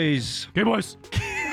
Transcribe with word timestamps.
Gameboys! 0.00 0.50
Gameboys! 0.54 0.98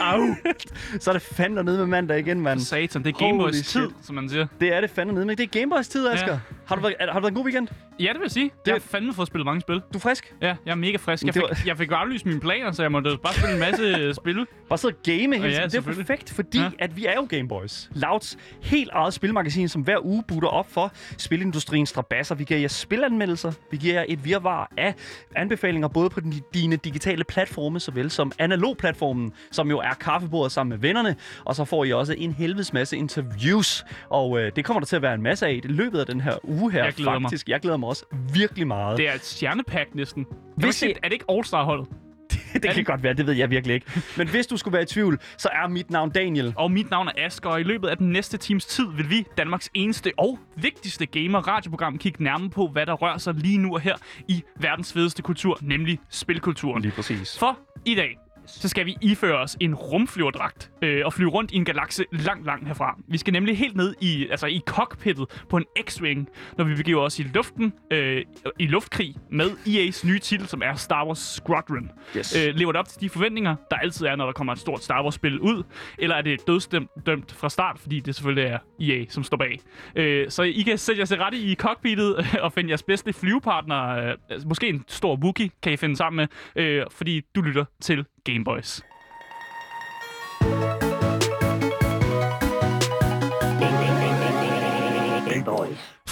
Au! 0.01 0.35
Så 0.99 1.11
er 1.11 1.13
det 1.13 1.21
fandme 1.21 1.63
nede 1.63 1.77
med 1.77 1.85
mandag 1.85 2.19
igen, 2.19 2.41
mand. 2.41 2.59
Satan, 2.59 3.03
det 3.03 3.15
er 3.15 3.51
shit. 3.53 3.65
tid, 3.65 3.89
som 4.01 4.15
man 4.15 4.29
siger. 4.29 4.47
Det 4.59 4.73
er 4.73 4.81
det 4.81 4.89
fandme 4.89 5.13
nede 5.13 5.25
med. 5.25 5.35
Det 5.35 5.43
er 5.43 5.59
Gameboys 5.59 5.87
tid, 5.87 6.07
Asger. 6.07 6.27
Ja. 6.31 6.39
Har, 6.67 6.75
du 6.75 6.81
været, 6.81 6.95
har 6.99 7.13
du 7.13 7.19
været 7.19 7.31
en 7.31 7.35
god 7.35 7.43
weekend? 7.45 7.67
Ja, 7.99 8.03
det 8.03 8.13
vil 8.13 8.21
jeg 8.23 8.31
sige. 8.31 8.43
Det- 8.43 8.51
Jeg 8.67 8.73
har 8.73 8.79
fandme 8.79 9.13
fået 9.13 9.27
spillet 9.27 9.45
mange 9.45 9.61
spil. 9.61 9.75
Du 9.75 9.97
er 9.97 9.99
frisk? 9.99 10.33
Ja, 10.41 10.55
jeg 10.65 10.71
er 10.71 10.75
mega 10.75 10.97
frisk. 10.97 11.23
Jeg 11.25 11.33
fik, 11.33 11.41
var- 11.43 11.59
jeg 11.65 11.77
fik 11.77 11.91
aflyst 11.91 12.25
mine 12.25 12.39
planer, 12.39 12.71
så 12.71 12.81
jeg 12.81 12.91
måtte 12.91 13.17
bare 13.23 13.33
spille 13.33 13.53
en 13.53 13.59
masse 13.59 14.13
spil. 14.13 14.45
Bare 14.69 14.77
sidde 14.77 14.93
og 14.93 14.99
game 15.03 15.35
hele 15.35 15.47
Ja, 15.47 15.67
tiden. 15.67 15.69
Det 15.71 15.77
er 15.77 15.81
perfekt, 16.03 16.33
fordi 16.33 16.59
ja. 16.59 16.69
At 16.79 16.97
vi 16.97 17.05
er 17.05 17.13
jo 17.15 17.27
Gameboys. 17.29 17.89
Louds 17.95 18.37
helt 18.61 18.89
eget 18.93 19.13
spilmagasin, 19.13 19.67
som 19.69 19.81
hver 19.81 20.05
uge 20.05 20.23
butter 20.27 20.49
op 20.49 20.71
for 20.71 20.91
spilindustriens 21.17 21.89
strabasser. 21.89 22.35
Vi 22.35 22.43
giver 22.43 22.59
jer 22.59 22.67
spilanmeldelser. 22.67 23.51
Vi 23.71 23.77
giver 23.77 23.93
jer 23.93 24.05
et 24.07 24.25
virvar 24.25 24.71
af 24.77 24.93
anbefalinger, 25.35 25.87
både 25.87 26.09
på 26.09 26.19
dine 26.53 26.75
digitale 26.75 27.23
platforme, 27.23 27.79
såvel 27.79 28.11
som 28.11 28.31
analogplatformen, 28.39 29.33
som 29.51 29.69
jo 29.69 29.79
er 29.79 29.93
kaffebordet 29.99 30.51
sammen 30.51 30.69
med 30.69 30.77
vennerne. 30.77 31.15
Og 31.45 31.55
så 31.55 31.65
får 31.65 31.83
I 31.85 31.93
også 31.93 32.13
en 32.17 32.31
helvedes 32.31 32.73
masse 32.73 32.97
interviews. 32.97 33.85
Og 34.09 34.39
øh, 34.39 34.51
det 34.55 34.65
kommer 34.65 34.79
der 34.79 34.85
til 34.87 34.95
at 34.95 35.01
være 35.01 35.13
en 35.13 35.21
masse 35.23 35.45
af 35.47 35.51
i 35.63 35.67
løbet 35.67 35.99
af 35.99 36.05
den 36.05 36.21
her 36.21 36.33
uge 36.43 36.56
her. 36.71 36.83
Jeg 36.83 36.93
glæder 36.93 37.11
mig. 37.19 37.21
faktisk. 37.21 37.49
Jeg 37.49 37.59
glæder 37.59 37.77
mig 37.77 37.89
også 37.89 38.05
virkelig 38.33 38.67
meget. 38.67 38.97
Det 38.97 39.09
er 39.09 39.13
et 39.13 39.25
stjernepack 39.25 39.95
næsten. 39.95 40.25
Hvis 40.57 40.79
det- 40.79 40.89
er 41.03 41.07
det 41.07 41.13
ikke 41.13 41.25
All-Star-holdet? 41.29 41.87
det 42.63 42.71
kan 42.73 42.83
godt 42.83 43.03
være, 43.03 43.13
det 43.13 43.27
ved 43.27 43.33
jeg 43.33 43.49
virkelig 43.49 43.73
ikke. 43.73 43.85
Men 44.17 44.27
hvis 44.27 44.47
du 44.47 44.57
skulle 44.57 44.73
være 44.73 44.81
i 44.83 44.85
tvivl, 44.85 45.19
så 45.37 45.49
er 45.63 45.67
mit 45.67 45.89
navn 45.91 46.09
Daniel. 46.09 46.53
Og 46.57 46.71
mit 46.71 46.89
navn 46.91 47.07
er 47.07 47.11
Asger, 47.25 47.49
og 47.49 47.59
i 47.59 47.63
løbet 47.63 47.87
af 47.87 47.97
den 47.97 48.09
næste 48.11 48.37
times 48.37 48.65
tid 48.65 48.85
vil 48.95 49.09
vi, 49.09 49.25
Danmarks 49.37 49.69
eneste 49.73 50.11
og 50.17 50.39
vigtigste 50.55 51.05
gamer-radioprogram, 51.05 51.97
kigge 51.97 52.23
nærmere 52.23 52.49
på, 52.49 52.67
hvad 52.67 52.85
der 52.85 52.93
rører 52.93 53.17
sig 53.17 53.33
lige 53.33 53.57
nu 53.57 53.73
og 53.73 53.81
her 53.81 53.95
i 54.27 54.43
verdens 54.59 54.93
fedeste 54.93 55.21
kultur, 55.21 55.57
nemlig 55.61 55.99
spilkulturen. 56.09 56.81
Lige 56.81 56.91
præcis. 56.91 57.39
For 57.39 57.59
i 57.85 57.95
dag, 57.95 58.17
så 58.47 58.69
skal 58.69 58.85
vi 58.85 58.97
iføre 59.01 59.37
os 59.37 59.57
en 59.59 59.75
rumflyverdragt 59.75 60.71
øh, 60.81 61.05
og 61.05 61.13
flyve 61.13 61.29
rundt 61.29 61.51
i 61.51 61.55
en 61.55 61.65
galakse 61.65 62.05
langt, 62.11 62.45
langt 62.45 62.67
herfra. 62.67 62.97
Vi 63.07 63.17
skal 63.17 63.33
nemlig 63.33 63.57
helt 63.57 63.75
ned 63.75 63.95
i, 64.01 64.27
altså 64.31 64.47
i 64.47 64.61
cockpittet 64.65 65.43
på 65.49 65.57
en 65.57 65.65
X-Wing, 65.79 66.25
når 66.57 66.63
vi 66.63 66.75
begiver 66.75 67.01
os 67.01 67.19
i 67.19 67.23
luften, 67.23 67.73
øh, 67.91 68.25
i 68.59 68.67
luftkrig 68.67 69.15
med 69.31 69.49
EA's 69.49 70.07
nye 70.07 70.19
titel, 70.19 70.47
som 70.47 70.61
er 70.65 70.73
Star 70.75 71.05
Wars 71.05 71.19
Squadron. 71.19 71.91
Yes. 72.17 72.35
Øh, 72.35 72.55
lever 72.55 72.71
det 72.71 72.79
op 72.79 72.87
til 72.87 73.01
de 73.01 73.09
forventninger, 73.09 73.55
der 73.71 73.77
altid 73.77 74.05
er, 74.05 74.15
når 74.15 74.25
der 74.25 74.33
kommer 74.33 74.53
et 74.53 74.59
stort 74.59 74.83
Star 74.83 75.03
Wars-spil 75.03 75.39
ud? 75.39 75.63
Eller 75.97 76.15
er 76.15 76.21
det 76.21 76.47
dødsdømt 76.47 76.89
dømt 77.05 77.31
fra 77.31 77.49
start, 77.49 77.79
fordi 77.79 77.99
det 77.99 78.15
selvfølgelig 78.15 78.51
er 78.51 78.59
EA, 78.81 79.05
som 79.09 79.23
står 79.23 79.37
bag? 79.37 79.59
Øh, 79.95 80.29
så 80.29 80.43
I 80.43 80.61
kan 80.61 80.77
sætte 80.77 80.99
jer 80.99 81.05
til 81.05 81.17
rette 81.17 81.37
i 81.37 81.55
cockpittet 81.55 82.15
og 82.45 82.53
finde 82.53 82.69
jeres 82.69 82.83
bedste 82.83 83.13
flyvepartner. 83.13 83.87
Øh, 83.87 84.15
altså 84.29 84.47
måske 84.47 84.67
en 84.67 84.83
stor 84.87 85.15
Wookie 85.15 85.49
kan 85.63 85.73
I 85.73 85.77
finde 85.77 85.95
sammen 85.95 86.27
med, 86.55 86.63
øh, 86.63 86.85
fordi 86.91 87.21
du 87.35 87.41
lytter 87.41 87.65
til 87.81 88.05
Gameboys. 88.27 88.81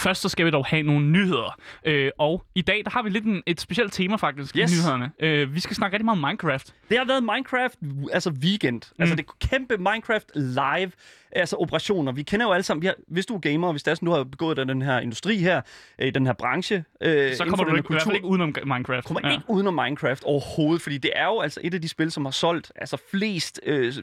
Først 0.05 0.21
så 0.21 0.29
skal 0.29 0.45
vi 0.45 0.51
dog 0.51 0.65
have 0.65 0.81
nogle 0.83 1.05
nyheder. 1.05 1.59
Øh, 1.85 2.11
og 2.17 2.43
i 2.55 2.61
dag 2.61 2.81
der 2.85 2.89
har 2.91 3.01
vi 3.03 3.09
lidt 3.09 3.23
en, 3.25 3.43
et 3.45 3.61
specielt 3.61 3.93
tema 3.93 4.15
faktisk 4.15 4.57
Yes. 4.57 4.71
i 4.71 4.75
nyhederne. 4.75 5.11
Øh, 5.19 5.55
vi 5.55 5.59
skal 5.59 5.75
snakke 5.75 5.93
rigtig 5.95 6.05
meget 6.05 6.23
om 6.23 6.27
Minecraft. 6.29 6.73
Det 6.89 6.97
har 6.97 7.05
været 7.05 7.23
Minecraft, 7.23 7.75
altså 8.13 8.29
weekend. 8.29 8.81
Mm. 8.97 9.01
Altså 9.01 9.15
det 9.15 9.25
kæmpe 9.39 9.77
Minecraft 9.77 10.31
live, 10.35 10.91
altså 11.31 11.55
operationer. 11.55 12.11
Vi 12.11 12.23
kender 12.23 12.45
jo 12.45 12.51
alle 12.51 12.63
sammen, 12.63 12.81
vi 12.81 12.87
har, 12.87 12.95
hvis 13.07 13.25
du 13.25 13.35
er 13.35 13.39
gamer, 13.39 13.67
og 13.67 13.73
hvis 13.73 13.83
det 13.83 13.91
er 13.91 13.95
sådan, 13.95 14.05
du 14.05 14.11
har 14.11 14.23
begået 14.23 14.59
af 14.59 14.65
den 14.67 14.81
her 14.81 14.99
industri 14.99 15.37
her, 15.37 15.61
øh, 15.99 16.07
i 16.07 16.11
den 16.11 16.25
her 16.25 16.33
branche. 16.33 16.83
Øh, 17.01 17.35
Så 17.35 17.45
kommer 17.45 17.65
du 17.65 17.75
ikke, 17.75 17.99
fald 18.03 18.15
ikke 18.15 18.27
udenom 18.27 18.55
Minecraft. 18.65 19.05
kommer 19.05 19.21
ja. 19.23 19.31
ikke 19.31 19.43
udenom 19.49 19.73
Minecraft 19.73 20.23
overhovedet, 20.23 20.81
fordi 20.81 20.97
det 20.97 21.11
er 21.15 21.25
jo 21.25 21.39
altså 21.39 21.59
et 21.63 21.73
af 21.73 21.81
de 21.81 21.87
spil, 21.89 22.11
som 22.11 22.25
har 22.25 22.31
solgt 22.31 22.71
altså 22.75 22.97
flest 23.11 23.59
øh, 23.65 23.93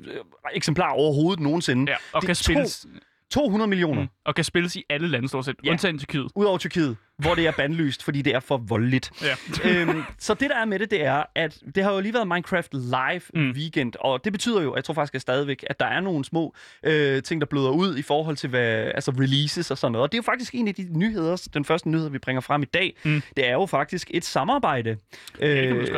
eksemplarer 0.54 0.92
overhovedet 0.92 1.40
nogensinde. 1.40 1.92
Ja, 1.92 1.96
og 2.12 2.20
Det 2.22 2.26
kan 2.26 2.34
spilles, 2.34 2.86
200 3.32 3.68
millioner, 3.68 4.02
mm. 4.02 4.08
og 4.26 4.34
kan 4.34 4.44
spilles 4.44 4.76
i 4.76 4.82
alle 4.90 5.08
lande 5.08 5.28
stort 5.28 5.44
set, 5.44 5.56
Ja. 5.64 5.70
undtagen 5.70 5.98
Tyrkiet. 5.98 6.28
udover 6.36 6.58
Tyrkiet, 6.58 6.96
hvor 7.18 7.34
det 7.34 7.46
er 7.46 7.52
bandlyst, 7.56 8.02
fordi 8.04 8.22
det 8.22 8.34
er 8.34 8.40
for 8.40 8.56
voldeligt. 8.56 9.10
Ja. 9.22 9.70
øhm, 9.70 10.02
så 10.18 10.34
det 10.34 10.50
der 10.50 10.56
er 10.56 10.64
med 10.64 10.78
det, 10.78 10.90
det 10.90 11.04
er, 11.04 11.22
at 11.34 11.58
det 11.74 11.84
har 11.84 11.92
jo 11.92 12.00
lige 12.00 12.14
været 12.14 12.28
Minecraft 12.28 12.74
Live 12.74 13.20
mm. 13.34 13.50
weekend, 13.50 13.92
og 14.00 14.24
det 14.24 14.32
betyder 14.32 14.62
jo, 14.62 14.74
jeg 14.76 14.84
tror 14.84 14.94
faktisk 14.94 15.14
at 15.14 15.20
stadigvæk, 15.20 15.64
at 15.66 15.80
der 15.80 15.86
er 15.86 16.00
nogle 16.00 16.24
små 16.24 16.54
øh, 16.82 17.22
ting, 17.22 17.40
der 17.40 17.46
bløder 17.46 17.70
ud 17.70 17.96
i 17.96 18.02
forhold 18.02 18.36
til 18.36 18.48
hvad, 18.50 18.90
altså 18.94 19.10
releases 19.10 19.70
og 19.70 19.78
sådan 19.78 19.92
noget. 19.92 20.02
Og 20.02 20.12
det 20.12 20.18
er 20.18 20.18
jo 20.18 20.22
faktisk 20.22 20.54
en 20.54 20.68
af 20.68 20.74
de 20.74 20.98
nyheder, 20.98 21.48
den 21.54 21.64
første 21.64 21.90
nyhed, 21.90 22.10
vi 22.10 22.18
bringer 22.18 22.40
frem 22.40 22.62
i 22.62 22.66
dag, 22.66 22.96
mm. 23.04 23.22
det 23.36 23.48
er 23.48 23.52
jo 23.52 23.66
faktisk 23.66 24.10
et 24.14 24.24
samarbejde, 24.24 24.96
øh, 25.40 25.88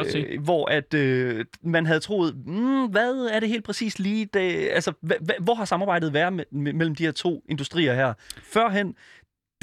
hvor 0.40 0.70
at 0.70 0.94
øh, 0.94 1.44
man 1.62 1.86
havde 1.86 2.00
troet, 2.00 2.36
mm, 2.46 2.86
hvad 2.86 3.30
er 3.32 3.40
det 3.40 3.48
helt 3.48 3.64
præcis 3.64 3.98
lige, 3.98 4.28
det, 4.34 4.68
altså 4.72 4.92
hva, 5.00 5.14
hva, 5.20 5.34
hvor 5.40 5.54
har 5.54 5.64
samarbejdet 5.64 6.12
været 6.12 6.40
me- 6.40 6.44
me- 6.52 6.72
mellem 6.72 6.94
de 6.94 7.04
her 7.04 7.12
to 7.12 7.42
industrier 7.48 7.94
her? 7.94 8.14
Førhen, 8.52 8.94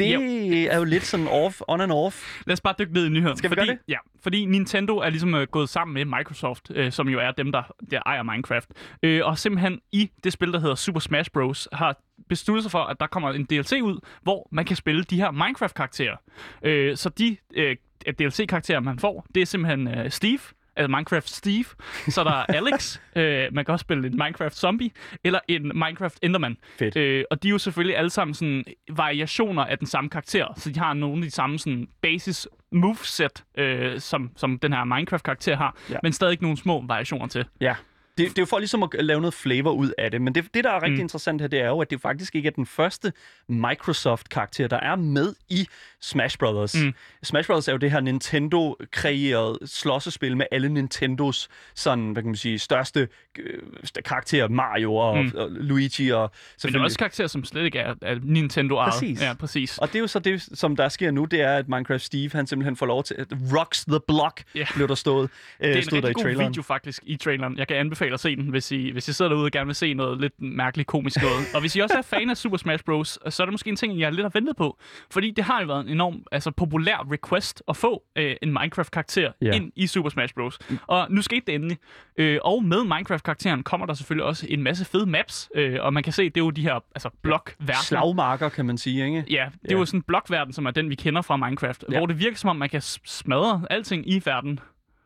det 0.02 0.14
Jo. 0.14 0.68
er 0.72 0.78
jo 0.78 0.84
lidt 0.84 1.04
sådan 1.04 1.28
off, 1.28 1.62
on 1.68 1.82
and 1.82 1.92
off. 1.92 2.42
Lad 2.48 2.54
os 2.54 2.62
bare 2.62 2.76
dykke 2.80 2.94
ned 2.94 3.06
i 3.06 3.10
nyheden. 3.10 3.38
Skal 3.38 3.50
vi 3.50 3.56
fordi, 3.56 3.68
gøre 3.68 3.76
det? 3.76 3.84
Ja, 3.88 3.98
fordi 4.24 4.46
Nintendo 4.46 4.98
er 4.98 5.10
ligesom 5.10 5.36
øh, 5.36 5.48
gået 5.48 5.70
sammen 5.70 5.94
med 5.94 6.06
Microsoft, 6.06 6.72
øh, 6.76 6.92
som 6.92 7.10
jo 7.10 7.20
er 7.20 7.32
dem, 7.32 7.52
der, 7.52 7.64
der 7.92 8.00
ejer 8.06 8.24
Minecraft. 8.24 8.70
Øh, 9.04 9.26
og 9.26 9.38
simpelthen 9.38 9.80
i 9.92 10.10
det 10.24 10.34
spil, 10.34 10.54
der 10.54 10.60
hedder 10.60 10.76
Super 10.76 11.00
Smash 11.00 11.32
Bros., 11.32 11.68
har 11.74 11.96
besluttet 12.30 12.64
sig 12.64 12.72
for, 12.72 12.80
at 12.80 13.00
der 13.00 13.08
kommer 13.08 13.32
en 13.32 13.46
DLC 13.46 13.80
ud, 13.84 14.00
hvor 14.22 14.48
man 14.52 14.66
kan 14.66 14.76
spille 14.76 15.04
de 15.04 15.16
her 15.16 15.32
Minecraft-karakterer. 15.32 16.16
Øh, 16.64 16.98
så 16.98 17.10
de 17.10 17.38
øh, 17.54 17.76
DLC-karakterer, 18.20 18.80
man 18.80 19.00
får, 19.00 19.26
det 19.36 19.42
er 19.42 19.46
simpelthen 19.46 19.88
øh, 19.88 20.12
Steve, 20.12 20.40
altså 20.82 20.96
Minecraft 20.96 21.30
Steve, 21.30 21.66
så 22.10 22.24
der 22.24 22.32
er 22.32 22.46
Alex, 22.58 23.00
øh, 23.16 23.48
man 23.54 23.66
kan 23.66 23.72
også 23.74 23.84
spille 23.84 24.08
en 24.08 24.18
Minecraft 24.18 24.58
Zombie, 24.58 24.92
eller 25.24 25.40
en 25.48 25.62
Minecraft 25.64 26.20
Enderman. 26.22 26.58
Fedt. 26.80 26.96
Øh, 26.96 27.24
og 27.32 27.44
de 27.44 27.48
er 27.48 27.52
jo 27.52 27.58
selvfølgelig 27.58 27.98
alle 27.98 28.10
sammen 28.10 28.34
sådan 28.34 28.64
variationer 28.92 29.66
af 29.66 29.78
den 29.78 29.88
samme 29.88 30.10
karakter, 30.10 30.48
så 30.58 30.70
de 30.70 30.80
har 30.80 30.94
nogle 30.94 31.18
af 31.18 31.24
de 31.24 31.32
samme 31.32 31.60
sådan 31.60 31.88
basis 32.02 32.48
moveset, 32.72 33.44
øh, 33.58 34.00
som, 34.00 34.32
som 34.36 34.60
den 34.60 34.74
her 34.74 34.84
Minecraft-karakter 34.84 35.56
har, 35.56 35.78
ja. 35.90 35.98
men 36.04 36.14
stadig 36.14 36.38
nogle 36.42 36.58
små 36.58 36.84
variationer 36.88 37.28
til. 37.28 37.46
Ja. 37.62 37.76
Det, 38.18 38.30
det 38.30 38.38
er 38.38 38.42
jo 38.42 38.46
for 38.46 38.60
ligesom 38.60 38.84
at 38.84 38.90
lave 39.00 39.22
noget 39.22 39.34
flavor 39.34 39.72
ud 39.72 39.92
af 39.98 40.12
det, 40.12 40.22
men 40.22 40.36
det, 40.36 40.54
det 40.54 40.64
der 40.64 40.70
er 40.70 40.84
rigtig 40.84 40.98
mm. 40.98 41.02
interessant 41.02 41.42
her, 41.42 41.48
det 41.48 41.60
er 41.60 41.68
jo, 41.68 41.80
at 41.82 41.90
det 41.90 42.02
faktisk 42.02 42.36
ikke 42.36 42.48
er 42.48 42.52
den 42.52 42.66
første 42.66 43.14
Microsoft-karakter, 43.48 44.68
der 44.68 44.80
er 44.80 44.96
med 44.96 45.34
i 45.50 45.68
Smash 46.02 46.38
Brothers. 46.38 46.76
Mm. 46.84 46.94
Smash 47.24 47.48
Brothers 47.48 47.68
er 47.68 47.72
jo 47.72 47.78
det 47.78 47.92
her 47.92 48.00
Nintendo-kreerede 48.00 49.60
slåssespil 49.66 50.38
med 50.38 50.46
alle 50.52 50.70
Nintendos 50.70 51.50
sådan, 51.76 52.12
hvad 52.12 52.24
kan 52.24 52.30
man 52.30 52.36
sige, 52.36 52.60
største 52.60 53.08
øh, 53.40 53.60
karakterer, 54.06 54.48
Mario 54.48 54.96
og, 54.96 55.18
mm. 55.24 55.32
og 55.36 55.52
Luigi 55.52 56.10
og 56.10 56.32
Men 56.64 56.74
det 56.74 56.80
er 56.80 56.84
også 56.84 56.98
karakterer, 56.98 57.28
som 57.28 57.44
slet 57.46 57.66
ikke 57.66 57.80
er, 57.80 57.96
er 58.02 58.20
Nintendo 58.24 58.76
ejet. 58.76 58.94
Præcis. 58.94 59.22
Ja, 59.22 59.34
præcis. 59.34 59.78
Og 59.78 59.88
det 59.88 59.96
er 59.96 60.00
jo 60.00 60.08
så 60.08 60.20
det, 60.20 60.50
som 60.54 60.76
der 60.76 60.90
sker 60.90 61.12
nu, 61.12 61.26
det 61.26 61.42
er, 61.42 61.56
at 61.58 61.70
Minecraft 61.70 62.02
Steve, 62.04 62.30
han 62.34 62.48
simpelthen 62.48 62.76
får 62.76 62.86
lov 62.86 63.04
til 63.04 63.16
at 63.20 63.28
rocks 63.58 63.86
the 63.86 64.00
block, 64.08 64.44
Ja. 64.56 64.66
blev 64.76 64.88
der 64.88 64.96
stået, 64.96 65.30
øh, 65.60 65.68
Det 65.68 65.74
er 65.74 65.78
en 65.78 65.84
stod 65.84 65.92
der 66.02 66.08
i 66.08 66.08
rigtig 66.08 66.16
god 66.16 66.24
traileren. 66.24 66.48
video 66.50 66.62
faktisk 66.62 67.04
i 67.06 67.16
traileren. 67.18 67.58
Jeg 67.58 67.68
kan 67.68 67.78
anbefale 67.78 68.01
at 68.06 68.20
se 68.20 68.36
den, 68.36 68.44
hvis 68.50 68.72
I, 68.72 68.92
hvis 68.92 69.08
I 69.08 69.14
sidder 69.14 69.30
derude 69.30 69.46
og 69.46 69.52
gerne 69.52 69.66
vil 69.66 69.76
se 69.76 69.94
noget 69.94 70.22
lidt 70.22 70.42
mærkeligt 70.42 70.88
komisk 70.88 71.22
noget. 71.22 71.46
og 71.56 71.62
hvis 71.62 71.76
I 71.76 71.80
også 71.80 71.98
er 71.98 72.02
fan 72.02 72.30
af 72.30 72.38
Super 72.38 72.58
Smash 72.58 72.84
Bros., 72.84 73.20
så 73.30 73.44
er 73.44 73.46
det 73.46 73.54
måske 73.54 73.70
en 73.70 73.76
ting, 73.76 74.00
jeg 74.00 74.12
lidt 74.12 74.24
har 74.24 74.32
ventet 74.34 74.56
på. 74.56 74.78
Fordi 75.12 75.32
det 75.32 75.44
har 75.44 75.62
jo 75.62 75.68
været 75.68 75.86
en 75.86 75.90
enorm 75.92 76.24
altså, 76.32 76.52
populær 76.52 77.08
request 77.12 77.64
at 77.68 77.78
få 77.78 78.04
øh, 78.16 78.36
en 78.42 78.50
Minecraft-karakter 78.50 79.32
yeah. 79.44 79.56
ind 79.56 79.72
i 79.76 79.88
Super 79.88 80.10
Smash 80.10 80.34
Bros. 80.34 80.60
Og 80.88 81.08
nu 81.10 81.22
skete 81.22 81.42
det 81.48 81.56
endelig. 81.56 81.78
Øh, 82.18 82.40
og 82.42 82.64
med 82.64 82.84
Minecraft-karakteren 82.84 83.64
kommer 83.64 83.86
der 83.86 83.94
selvfølgelig 83.94 84.26
også 84.26 84.46
en 84.50 84.64
masse 84.64 84.86
fede 84.86 85.06
maps. 85.06 85.50
Øh, 85.56 85.78
og 85.82 85.94
man 85.94 86.04
kan 86.04 86.14
se, 86.14 86.24
det 86.24 86.38
er 86.38 86.42
jo 86.42 86.50
de 86.50 86.62
her 86.62 86.80
altså, 86.96 87.10
blok-verdener. 87.22 87.84
Slagmarker, 87.84 88.50
kan 88.50 88.66
man 88.66 88.78
sige, 88.78 89.06
ikke? 89.06 89.18
Ja, 89.18 89.46
det 89.62 89.72
er 89.72 89.76
Ja. 89.76 89.80
jo 89.80 89.86
sådan 89.86 89.98
en 89.98 90.04
blokverden, 90.04 90.54
som 90.54 90.66
er 90.66 90.72
den, 90.72 90.90
vi 90.90 90.96
kender 90.96 91.22
fra 91.22 91.38
Minecraft. 91.38 91.84
Ja. 91.92 91.98
Hvor 91.98 92.06
det 92.06 92.20
virker 92.20 92.38
som 92.38 92.50
om, 92.50 92.56
man 92.56 92.70
kan 92.70 92.82
smadre 92.82 93.62
alting 93.70 94.10
i 94.10 94.22
verden. 94.26 94.60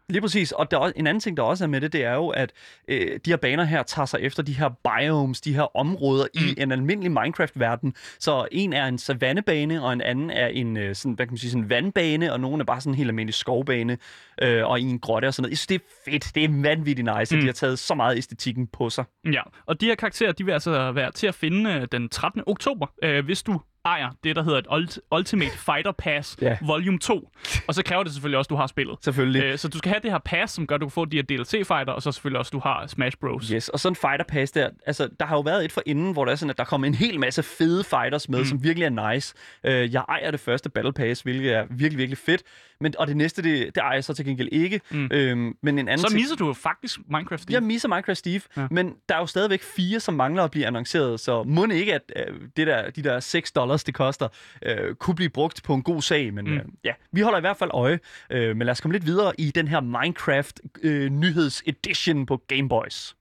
Lige 0.10 0.22
præcis. 0.22 0.52
Og 0.52 0.72
der 0.72 0.78
er, 0.78 0.82
også- 0.82 0.94
en 0.96 1.08
anden 1.08 1.22
ting, 1.22 1.38
der 1.38 1.44
også 1.44 1.64
er 1.64 1.68
med 1.68 1.82
det, 1.82 1.94
det 1.94 2.04
er 2.04 2.14
jo, 2.14 2.28
at 2.30 2.52
øh, 2.88 3.20
de 3.26 3.32
her 3.32 3.38
baner 3.38 3.64
her 3.64 3.84
tager 3.84 4.06
sig 4.06 4.20
efter 4.22 4.44
de 4.44 4.54
her 4.54 4.70
biomes, 4.70 5.42
de 5.42 5.54
her 5.56 5.78
områder 5.78 6.26
mm. 6.36 6.42
i 6.42 6.62
en 6.62 6.72
almindelig 6.72 7.12
Minecraft-verden. 7.12 7.94
Så 8.20 8.48
en 8.52 8.74
er 8.74 8.86
en 8.88 8.98
savannebane, 8.98 9.84
og 9.84 9.94
en 9.94 10.02
anden 10.02 10.30
er 10.30 10.48
en 10.48 10.78
øh, 10.78 10.96
sådan, 10.96 11.14
hvad 11.14 11.26
kan 11.26 11.32
man 11.32 11.38
sige, 11.38 11.52
sådan 11.52 11.70
vandbane, 11.70 12.34
og 12.34 12.40
nogen 12.40 12.62
er 12.62 12.66
bare 12.66 12.82
sådan 12.82 12.94
en 12.94 12.98
helt 12.98 13.10
almindelig 13.10 13.34
skovbane, 13.34 13.98
øh, 14.42 14.66
og 14.66 14.80
i 14.80 14.84
en 14.84 15.00
grotte 15.00 15.26
og 15.26 15.34
sådan 15.34 15.44
noget. 15.44 15.52
Jeg 15.52 15.58
synes, 15.58 15.68
det 15.68 15.76
er 15.76 16.12
fedt. 16.12 16.36
Det 16.36 16.44
er 16.44 16.62
vanvittigt 16.62 17.10
nice, 17.18 17.36
mm. 17.36 17.40
at 17.40 17.42
de 17.42 17.48
har 17.48 17.54
taget 17.54 17.80
så 17.80 17.96
meget 17.96 18.18
æstetikken 18.18 18.68
på 18.68 18.90
sig. 18.90 19.06
Ja, 19.34 19.42
og 19.66 19.82
de 19.82 19.86
her 19.86 19.96
karakterer, 19.96 20.32
de 20.32 20.46
vil 20.46 20.52
altså 20.52 20.92
være 20.92 21.12
til 21.12 21.28
at 21.28 21.36
finde 21.36 21.74
øh, 21.74 21.88
den 21.92 22.10
13. 22.10 22.44
oktober, 22.48 22.88
øh, 23.04 23.26
hvis 23.26 23.44
du 23.44 23.60
ejer 23.86 24.10
det, 24.24 24.36
der 24.36 24.44
hedder 24.44 24.60
et 24.60 24.68
Ult- 24.68 24.98
Ultimate 25.18 25.58
Fighter 25.58 25.92
Pass 25.92 26.38
Ja. 26.42 26.58
Volume 26.62 27.00
2. 27.00 27.30
Og 27.68 27.76
så 27.76 27.84
kræver 27.84 28.04
det 28.04 28.14
selvfølgelig 28.14 28.38
også, 28.38 28.48
at 28.48 28.50
du 28.50 28.56
har 28.56 28.68
spillet. 28.68 28.98
Selvfølgelig. 29.02 29.44
Øh, 29.44 29.58
så 29.58 29.68
du 29.68 29.78
skal 29.78 29.90
have 29.92 30.00
det 30.04 30.12
her 30.12 30.18
pass, 30.18 30.54
som 30.54 30.68
gør, 30.68 30.76
at 30.76 30.82
du 30.82 30.86
kan 30.86 30.92
få 30.92 31.06
de 31.06 31.16
her 31.18 31.24
DLC-fighter, 31.24 31.94
og 31.94 32.02
så 32.02 32.12
selvfølgelig 32.12 32.40
også, 32.40 32.50
at 32.50 32.54
du 32.54 32.60
har 32.60 32.88
Smash 32.88 33.18
Bros. 33.18 33.48
Yes, 33.48 33.70
og 33.70 33.80
sådan 33.80 33.92
en 33.92 33.96
fighter 33.96 34.26
pass 34.28 34.52
der, 34.52 34.70
altså 34.86 35.10
der 35.20 35.26
har 35.26 35.36
jo 35.36 35.42
været 35.42 35.66
et 35.66 35.72
for 35.72 35.82
inden, 35.86 36.14
hvor 36.14 36.26
der 36.26 36.32
er 36.32 36.36
sådan, 36.36 36.50
at 36.50 36.58
der 36.58 36.64
kommer 36.64 36.88
en 36.88 36.96
hel 36.96 37.20
masse 37.20 37.44
fede 37.44 37.84
fighters 37.84 38.30
med, 38.30 38.40
mm. 38.40 38.46
som 38.46 38.64
virkelig 38.64 38.86
er 38.86 39.14
nice. 39.14 39.36
Uh, 39.64 39.94
jeg 39.94 40.04
ejer 40.10 40.32
det 40.32 40.40
første 40.40 40.70
Battle 40.70 40.94
Pass, 40.94 41.22
hvilket 41.22 41.54
er 41.54 41.66
virkelig, 41.70 41.98
virkelig 41.98 42.18
fedt. 42.18 42.42
Men, 42.82 42.94
og 43.00 43.08
det 43.08 43.18
næste, 43.18 43.42
det, 43.42 43.76
det 43.76 43.82
ejer 43.82 43.94
jeg 43.94 44.04
så 44.04 44.14
til 44.14 44.26
gengæld 44.26 44.50
ikke. 44.52 44.82
Mm. 44.92 45.10
Øhm, 45.12 45.58
men 45.64 45.80
en 45.80 45.88
anden 45.88 45.98
Så 46.00 46.08
ting- 46.08 46.20
misser 46.22 46.36
du 46.36 46.48
jo 46.48 46.54
faktisk 46.54 47.00
Minecraft. 47.10 47.42
Steve. 47.42 47.54
Jeg 47.54 47.64
misser 47.64 47.88
Minecraft 47.90 48.18
Steve, 48.18 48.42
Ja. 48.58 48.62
ja. 48.62 48.68
men 48.72 48.94
der 49.10 49.16
er 49.16 49.20
jo 49.20 49.26
stadigvæk 49.26 49.64
fire, 49.64 50.00
som 50.00 50.14
mangler 50.14 50.44
at 50.44 50.52
blive 50.52 50.68
annonceret, 50.68 51.20
så 51.20 51.44
må 51.44 51.66
ikke, 51.66 51.94
at 51.94 52.02
øh, 52.16 52.36
det 52.58 52.68
der, 52.68 52.90
de 52.90 53.04
der 53.04 53.20
6 53.20 53.52
dollars, 53.52 53.84
det 53.84 53.94
koster, 53.94 54.28
øh, 54.66 54.96
kunne 54.96 55.16
blive 55.16 55.30
brugt 55.30 55.64
på 55.64 55.74
en 55.74 55.84
god 55.84 56.02
sag. 56.02 56.34
Men 56.34 56.46
mm. 56.46 56.54
øh, 56.54 56.62
ja, 56.84 56.92
vi 57.12 57.22
holder 57.22 57.38
i 57.38 57.42
hvert 57.42 57.58
fald 57.58 57.70
øje. 57.74 58.00
Øh, 58.30 58.56
men 58.58 58.66
lad 58.66 58.72
os 58.72 58.82
komme 58.82 58.94
lidt 58.94 59.06
videre 59.06 59.34
i 59.38 59.52
den 59.52 59.68
her 59.68 59.80
Minecraft 59.80 60.60
øh, 60.84 61.10
nyheds 61.10 61.64
edition 61.68 62.26
på 62.26 62.42
Game 62.48 62.70
Boys. 62.70 63.16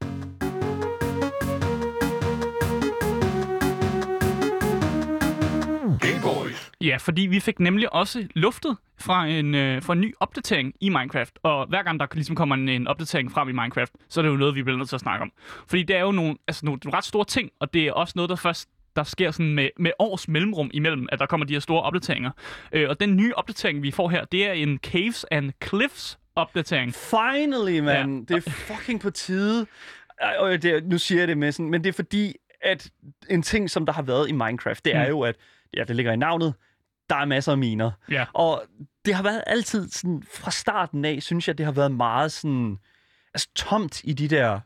Ja, 6.84 6.96
fordi 6.96 7.22
vi 7.22 7.40
fik 7.40 7.60
nemlig 7.60 7.92
også 7.92 8.26
luftet 8.34 8.76
fra 8.98 9.26
en, 9.26 9.54
øh, 9.54 9.82
fra 9.82 9.92
en 9.92 10.00
ny 10.00 10.14
opdatering 10.20 10.74
i 10.80 10.88
Minecraft. 10.88 11.38
Og 11.42 11.66
hver 11.66 11.82
gang 11.82 12.00
der 12.00 12.06
ligesom 12.14 12.36
kommer 12.36 12.54
en, 12.54 12.68
en 12.68 12.86
opdatering 12.86 13.32
frem 13.32 13.48
i 13.48 13.52
Minecraft, 13.52 13.92
så 14.08 14.20
er 14.20 14.22
det 14.22 14.30
jo 14.30 14.36
noget, 14.36 14.54
vi 14.54 14.62
bliver 14.62 14.76
nødt 14.78 14.88
til 14.88 14.96
at 14.96 15.00
snakke 15.00 15.22
om. 15.22 15.32
Fordi 15.66 15.82
det 15.82 15.96
er 15.96 16.00
jo 16.00 16.12
nogle, 16.12 16.36
altså 16.48 16.66
nogle, 16.66 16.80
ret 16.86 17.04
store 17.04 17.24
ting, 17.24 17.50
og 17.60 17.74
det 17.74 17.86
er 17.86 17.92
også 17.92 18.12
noget, 18.16 18.28
der 18.28 18.36
først 18.36 18.68
der 18.96 19.02
sker 19.04 19.30
sådan 19.30 19.54
med, 19.54 19.68
med 19.78 19.90
års 19.98 20.28
mellemrum 20.28 20.70
imellem, 20.74 21.06
at 21.12 21.18
der 21.18 21.26
kommer 21.26 21.46
de 21.46 21.52
her 21.52 21.60
store 21.60 21.82
opdateringer. 21.82 22.30
Øh, 22.72 22.88
og 22.88 23.00
den 23.00 23.16
nye 23.16 23.32
opdatering, 23.34 23.82
vi 23.82 23.90
får 23.90 24.08
her, 24.08 24.24
det 24.24 24.48
er 24.48 24.52
en 24.52 24.78
Caves 24.78 25.26
and 25.30 25.50
Cliffs 25.68 26.18
opdatering. 26.36 26.94
Finally, 26.94 27.78
man. 27.80 28.26
Ja. 28.30 28.34
Det 28.34 28.46
er 28.46 28.50
fucking 28.50 29.00
på 29.00 29.10
tide. 29.10 29.66
Og 30.38 30.62
det, 30.62 30.84
nu 30.86 30.98
siger 30.98 31.18
jeg 31.20 31.28
det 31.28 31.38
med 31.38 31.52
sådan, 31.52 31.70
men 31.70 31.84
det 31.84 31.88
er 31.88 31.92
fordi, 31.92 32.34
at 32.60 32.90
en 33.30 33.42
ting, 33.42 33.70
som 33.70 33.86
der 33.86 33.92
har 33.92 34.02
været 34.02 34.28
i 34.28 34.32
Minecraft, 34.32 34.84
det 34.84 34.94
er 34.96 35.04
Mm. 35.04 35.08
jo, 35.10 35.20
at, 35.20 35.36
ja, 35.76 35.84
det 35.84 35.96
ligger 35.96 36.12
i 36.12 36.16
navnet, 36.16 36.54
der 37.10 37.16
er 37.16 37.24
masser 37.24 37.52
af 37.52 37.58
miner. 37.58 37.90
Ja. 38.10 38.24
Og 38.32 38.62
det 39.04 39.14
har 39.14 39.22
været 39.22 39.42
altid 39.46 39.88
sådan, 39.90 40.22
fra 40.34 40.50
starten 40.50 41.04
af, 41.04 41.22
synes 41.22 41.48
jeg, 41.48 41.58
det 41.58 41.66
har 41.66 41.72
været 41.72 41.92
meget 41.92 42.32
sådan, 42.32 42.78
altså 43.34 43.48
tomt 43.54 44.00
i 44.04 44.12
de 44.12 44.28
der 44.28 44.60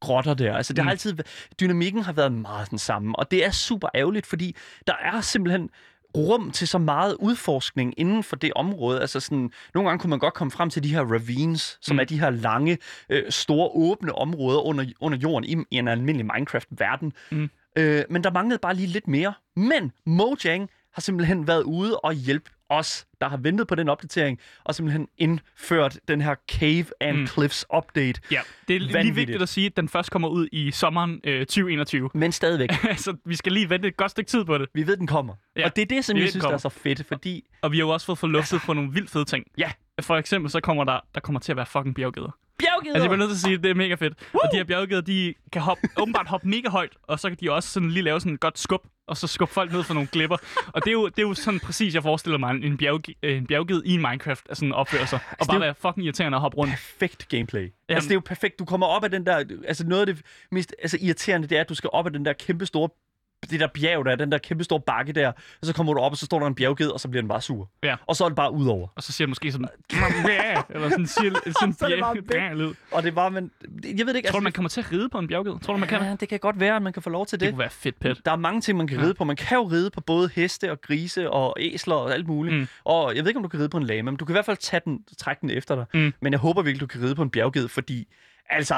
grotter 0.00 0.34
der. 0.34 0.56
Altså, 0.56 0.72
det 0.72 0.82
Mm. 0.82 0.86
har 0.86 0.90
altid, 0.90 1.16
dynamikken 1.60 2.02
har 2.02 2.12
været 2.12 2.32
meget 2.32 2.70
den 2.70 2.78
samme, 2.78 3.18
og 3.18 3.30
det 3.30 3.44
er 3.46 3.50
super 3.50 3.88
ærgerligt, 3.94 4.26
fordi 4.26 4.56
der 4.86 4.94
er 5.02 5.20
simpelthen 5.20 5.70
rum 6.16 6.50
til 6.50 6.68
så 6.68 6.78
meget 6.78 7.14
udforskning 7.20 7.94
inden 7.96 8.22
for 8.22 8.36
det 8.36 8.52
område. 8.56 9.00
Altså 9.00 9.20
sådan, 9.20 9.50
nogle 9.74 9.88
gange 9.88 10.00
kunne 10.00 10.10
man 10.10 10.18
godt 10.18 10.34
komme 10.34 10.50
frem 10.50 10.70
til 10.70 10.82
de 10.82 10.88
her 10.94 11.00
ravines, 11.04 11.78
som 11.80 11.94
mm. 11.96 12.00
er 12.00 12.04
de 12.04 12.20
her 12.20 12.30
lange, 12.30 12.78
øh, 13.08 13.22
store, 13.32 13.70
åbne 13.74 14.14
områder 14.14 14.60
under, 14.60 14.84
under 15.00 15.18
jorden 15.18 15.48
i, 15.48 15.64
i 15.74 15.78
en 15.78 15.88
almindelig 15.88 16.26
Minecraft-verden. 16.34 17.12
Mm. 17.30 17.50
Øh, 17.78 18.04
men 18.10 18.24
der 18.24 18.30
manglede 18.30 18.58
bare 18.58 18.74
lige 18.74 18.86
lidt 18.86 19.08
mere. 19.08 19.34
Men 19.56 19.92
Mojang 20.06 20.70
har 20.92 21.00
simpelthen 21.00 21.46
været 21.46 21.62
ude 21.62 21.98
og 22.00 22.12
hjælpe 22.14 22.50
os, 22.68 23.06
der 23.20 23.28
har 23.28 23.36
ventet 23.36 23.66
på 23.66 23.74
den 23.74 23.88
opdatering, 23.88 24.38
og 24.64 24.74
simpelthen 24.74 25.08
indført 25.18 25.98
den 26.08 26.20
her 26.20 26.34
Cave 26.52 26.84
and 27.00 27.16
Mm. 27.18 27.26
Cliffs 27.26 27.66
update. 27.76 28.20
Ja, 28.30 28.40
det 28.68 28.76
er 28.76 28.80
lige 28.80 28.92
Vanvittigt. 28.94 29.16
vigtigt 29.16 29.42
at 29.42 29.48
sige, 29.48 29.66
at 29.66 29.76
den 29.76 29.88
først 29.88 30.10
kommer 30.10 30.28
ud 30.28 30.48
i 30.52 30.70
sommeren 30.70 31.20
øh, 31.24 31.40
2021. 31.46 32.10
Men 32.14 32.32
stadigvæk, 32.32 32.70
så 32.96 33.16
vi 33.24 33.36
skal 33.36 33.52
lige 33.52 33.70
vente 33.70 33.88
et 33.88 33.96
godt 33.96 34.10
stykke 34.10 34.28
tid 34.30 34.44
på 34.44 34.58
det. 34.58 34.68
vi 34.74 34.86
ved, 34.86 34.96
den 34.96 35.06
kommer. 35.06 35.34
Ja, 35.56 35.64
og 35.64 35.76
det 35.76 35.82
er 35.82 35.86
det, 35.86 36.04
som 36.04 36.14
vi 36.14 36.20
ved, 36.20 36.24
jeg 36.26 36.32
den 36.32 36.40
synes, 36.40 36.44
der 36.44 36.52
er 36.52 36.56
så 36.58 36.68
fedt, 36.68 37.06
fordi... 37.06 37.44
Og 37.62 37.72
vi 37.72 37.76
har 37.76 37.84
jo 37.84 37.88
også 37.88 38.06
fået 38.06 38.18
forluftet 38.18 38.52
altså, 38.52 38.66
på 38.66 38.72
nogle 38.72 38.92
vildt 38.92 39.10
fede 39.10 39.24
ting. 39.24 39.44
Ja. 39.58 39.72
For 40.00 40.16
eksempel 40.16 40.50
så 40.50 40.60
kommer 40.60 40.84
der, 40.84 41.00
der 41.14 41.20
kommer 41.20 41.40
til 41.40 41.52
at 41.52 41.56
være 41.56 41.66
fucking 41.66 41.94
bjerggeder. 41.94 42.30
Bjerggider! 42.58 42.94
Altså 42.94 43.04
jeg 43.04 43.10
bliver 43.10 43.18
nødt 43.26 43.30
til 43.30 43.36
at 43.36 43.40
sige, 43.40 43.54
at 43.54 43.62
det 43.62 43.70
er 43.70 43.74
mega 43.74 43.94
fedt. 43.94 44.14
Woo! 44.34 44.40
Og 44.44 44.48
de 44.52 44.56
her 44.56 44.64
bjerggeder, 44.64 45.00
de 45.00 45.34
kan 45.52 45.62
hoppe, 45.62 45.82
åbenbart 45.98 46.26
hoppe 46.28 46.48
mega 46.48 46.68
højt, 46.68 46.92
og 47.02 47.20
så 47.20 47.28
kan 47.28 47.38
de 47.40 47.52
også 47.52 47.68
sådan 47.68 47.90
lige 47.90 48.02
lave 48.02 48.20
sådan 48.20 48.32
et 48.34 48.40
godt 48.40 48.58
skub, 48.58 48.80
og 49.10 49.16
så 49.16 49.26
skubbe 49.26 49.54
folk 49.54 49.72
ned 49.72 49.82
for 49.82 49.94
nogle 49.94 50.06
klipper. 50.06 50.36
Og 50.66 50.84
det 50.84 50.88
er 50.88 50.92
jo, 50.92 51.08
det 51.08 51.18
er 51.18 51.22
jo 51.22 51.34
sådan 51.34 51.60
præcis, 51.60 51.94
jeg 51.94 52.02
forestiller 52.02 52.38
mig, 52.38 52.50
en, 52.50 52.76
bjerg, 52.76 53.00
en 53.22 53.46
bjergged 53.46 53.82
i 53.84 53.96
Minecraft 53.96 54.46
er 54.50 54.54
sådan 54.54 54.72
opfører 54.72 55.04
sig. 55.04 55.18
Og 55.30 55.38
det 55.38 55.48
er 55.48 55.52
bare 55.52 55.60
være 55.60 55.74
fucking 55.74 56.04
irriterende 56.04 56.36
at 56.36 56.40
hoppe 56.40 56.56
rundt. 56.56 56.70
perfekt 56.70 57.28
gameplay. 57.28 57.60
Jamen. 57.60 57.72
Altså, 57.88 58.08
det 58.08 58.12
er 58.12 58.16
jo 58.16 58.22
perfekt. 58.24 58.58
Du 58.58 58.64
kommer 58.64 58.86
op 58.86 59.04
af 59.04 59.10
den 59.10 59.26
der... 59.26 59.44
Altså, 59.66 59.86
noget 59.86 60.08
af 60.08 60.14
det 60.14 60.24
mest 60.50 60.74
altså, 60.78 60.98
irriterende, 61.00 61.48
det 61.48 61.56
er, 61.56 61.60
at 61.60 61.68
du 61.68 61.74
skal 61.74 61.90
op 61.92 62.06
af 62.06 62.12
den 62.12 62.24
der 62.24 62.32
kæmpe 62.32 62.66
store 62.66 62.88
det 63.50 63.60
der 63.60 63.66
bjerg 63.66 64.04
der, 64.04 64.16
den 64.16 64.32
der 64.32 64.38
kæmpe 64.38 64.64
store 64.64 64.80
bakke 64.80 65.12
der, 65.12 65.28
og 65.28 65.66
så 65.66 65.74
kommer 65.74 65.94
du 65.94 66.00
op, 66.00 66.12
og 66.12 66.18
så 66.18 66.26
står 66.26 66.38
der 66.40 66.46
en 66.46 66.54
bjergged, 66.54 66.88
og 66.88 67.00
så 67.00 67.08
bliver 67.08 67.22
den 67.22 67.28
bare 67.28 67.40
sur. 67.40 67.70
Ja. 67.82 67.96
Og 68.06 68.16
så 68.16 68.24
er 68.24 68.28
det 68.28 68.36
bare 68.36 68.52
ud 68.52 68.66
over. 68.66 68.88
Og 68.96 69.02
så 69.02 69.12
siger 69.12 69.26
den 69.26 69.30
måske 69.30 69.52
sådan, 69.52 69.68
eller 70.70 70.88
sådan 70.90 71.06
siger 71.06 71.32
sådan 71.60 71.72
Så 71.78 71.86
er 71.86 71.88
bjerg- 71.96 72.26
bjerglyd. 72.26 72.72
Og 72.90 73.02
det 73.02 73.16
var, 73.16 73.28
men... 73.28 73.50
Jeg 73.84 74.06
ved 74.06 74.06
det 74.06 74.16
ikke, 74.16 74.28
Tror 74.28 74.38
du, 74.38 74.42
man 74.42 74.46
altså, 74.46 74.56
kommer 74.56 74.68
til 74.68 74.80
at 74.80 74.92
ride 74.92 75.08
på 75.08 75.18
en 75.18 75.28
bjergged? 75.28 75.52
Tror 75.60 75.72
du, 75.74 75.78
man 75.80 75.88
kan? 75.88 76.02
ja, 76.02 76.16
det 76.20 76.28
kan 76.28 76.38
godt 76.38 76.60
være, 76.60 76.76
at 76.76 76.82
man 76.82 76.92
kan 76.92 77.02
få 77.02 77.10
lov 77.10 77.26
til 77.26 77.40
Det 77.40 77.46
det. 77.46 77.52
kunne 77.54 77.58
være 77.58 77.70
fedt 77.70 78.00
pæt. 78.00 78.16
Der 78.24 78.32
er 78.32 78.36
mange 78.36 78.60
ting, 78.60 78.78
man 78.78 78.86
kan 78.86 78.98
Ja. 78.98 79.04
ride 79.04 79.14
på. 79.14 79.24
Man 79.24 79.36
kan 79.36 79.56
jo 79.56 79.62
ride 79.64 79.90
på 79.90 80.00
både 80.00 80.30
heste 80.34 80.70
og 80.70 80.80
grise 80.80 81.30
og 81.30 81.56
æsler 81.60 81.94
og 81.94 82.14
alt 82.14 82.26
muligt. 82.28 82.56
Mm. 82.56 82.66
Og 82.84 83.16
jeg 83.16 83.24
ved 83.24 83.30
ikke, 83.30 83.38
om 83.38 83.42
du 83.42 83.48
kan 83.48 83.60
ride 83.60 83.68
på 83.68 83.76
en 83.76 83.84
lama, 83.84 84.02
men 84.10 84.16
du 84.16 84.24
kan 84.24 84.32
i 84.32 84.34
hvert 84.34 84.44
fald 84.44 84.56
tage 84.56 84.80
den, 84.84 84.98
trække 85.18 85.40
den 85.40 85.50
efter 85.50 85.74
dig. 85.74 85.84
Mm. 85.94 86.12
Men 86.20 86.32
jeg 86.32 86.40
håber 86.40 86.62
virkelig, 86.62 86.80
du 86.80 86.86
kan 86.86 87.02
ride 87.06 87.14
på 87.14 87.22
en 87.22 87.30
bjergged, 87.30 87.68
fordi... 87.68 88.06
Altså... 88.50 88.74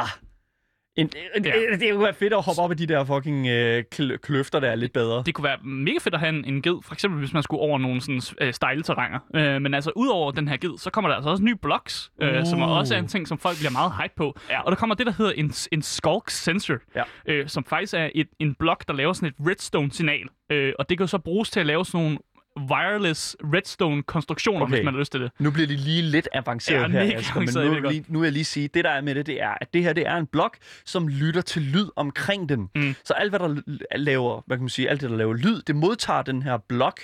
En, 0.96 1.10
en, 1.36 1.44
Ja. 1.44 1.52
ja. 1.70 1.76
Det 1.76 1.92
kunne 1.92 2.04
være 2.04 2.14
fedt 2.14 2.32
at 2.32 2.42
hoppe 2.42 2.62
op 2.62 2.70
af 2.70 2.76
de 2.76 2.86
der 2.86 3.04
fucking 3.04 3.46
øh, 3.46 3.84
kl- 3.94 4.16
kløfter, 4.16 4.60
der 4.60 4.70
er 4.70 4.74
lidt 4.74 4.92
bedre. 4.92 5.22
Det 5.26 5.34
kunne 5.34 5.44
være 5.44 5.58
mega 5.64 5.96
fedt 6.00 6.14
at 6.14 6.20
have 6.20 6.28
en, 6.28 6.44
en 6.44 6.62
ged, 6.62 6.82
for 6.84 6.92
eksempel 6.94 7.18
hvis 7.18 7.32
man 7.32 7.42
skulle 7.42 7.60
over 7.60 7.78
nogle 7.78 8.00
sådan 8.00 8.20
øh, 8.40 8.54
stejle 8.54 8.82
terrænger. 8.82 9.18
Øh, 9.34 9.62
men 9.62 9.74
altså, 9.74 9.90
udover 9.96 10.30
den 10.32 10.48
her 10.48 10.56
ged, 10.56 10.78
så 10.78 10.90
kommer 10.90 11.08
der 11.08 11.16
altså 11.16 11.30
også 11.30 11.42
nye 11.44 11.56
blocks, 11.56 12.10
øh, 12.22 12.38
Uh. 12.40 12.46
som 12.46 12.62
er 12.62 12.66
også 12.66 12.94
er 12.94 12.98
en 12.98 13.08
ting, 13.08 13.28
som 13.28 13.38
folk 13.38 13.56
bliver 13.58 13.70
meget 13.70 13.92
hype 14.02 14.14
på. 14.16 14.38
Ja. 14.50 14.60
Og 14.62 14.72
der 14.72 14.76
kommer 14.76 14.94
det, 14.94 15.06
der 15.06 15.12
hedder 15.18 15.32
en, 15.32 15.52
en 15.72 15.82
skulk 15.82 16.30
sensor, 16.30 16.76
Ja. 16.96 17.02
øh, 17.26 17.48
som 17.48 17.64
faktisk 17.64 17.94
er 17.94 18.08
et, 18.14 18.28
en 18.38 18.54
blok, 18.54 18.84
der 18.88 18.94
laver 18.94 19.12
sådan 19.12 19.28
et 19.28 19.34
redstone-signal. 19.48 20.26
Øh, 20.50 20.72
og 20.78 20.88
det 20.88 20.98
kan 20.98 21.04
jo 21.04 21.08
så 21.08 21.18
bruges 21.18 21.50
til 21.50 21.60
at 21.60 21.66
lave 21.66 21.84
sådan 21.84 22.04
nogle 22.04 22.18
wireless 22.60 23.37
redstone-konstruktioner, 23.54 24.62
okay. 24.62 24.75
Hvis 24.75 24.84
man 24.84 24.94
har 24.94 24.99
lyst 25.00 25.12
til 25.12 25.20
det. 25.20 25.31
Nu 25.38 25.50
bliver 25.50 25.66
det 25.66 25.81
lige 25.81 26.02
lidt 26.02 26.28
avanceret 26.32 26.93
Ja, 26.93 27.05
her, 27.05 27.19
Asger, 27.19 27.41
men 27.41 27.82
nu, 27.82 27.88
lige, 27.91 28.05
nu 28.08 28.19
vil 28.19 28.26
jeg 28.26 28.32
lige 28.32 28.44
sige, 28.44 28.69
det 28.69 28.84
der 28.84 28.91
er 28.91 29.00
med 29.00 29.15
det, 29.15 29.26
det 29.26 29.43
er, 29.43 29.55
at 29.60 29.74
det 29.74 29.82
her 29.82 29.93
det 29.93 30.06
er 30.06 30.17
en 30.17 30.26
blok, 30.26 30.56
som 30.84 31.08
lytter 31.08 31.41
til 31.41 31.62
lyd 31.62 31.88
omkring 31.96 32.48
den. 32.48 32.69
Mm. 32.74 32.94
Så 33.05 33.15
alt, 33.15 33.31
hvad 33.31 33.38
der 33.38 33.60
laver, 33.96 34.43
hvad 34.46 34.56
kan 34.56 34.62
man 34.62 34.69
sige, 34.69 34.91
alt 34.91 35.00
det, 35.00 35.10
der 35.10 35.17
laver 35.17 35.34
lyd, 35.34 35.62
det 35.62 35.76
modtager 35.76 36.22
den 36.22 36.43
her 36.43 36.58
blok, 36.69 37.00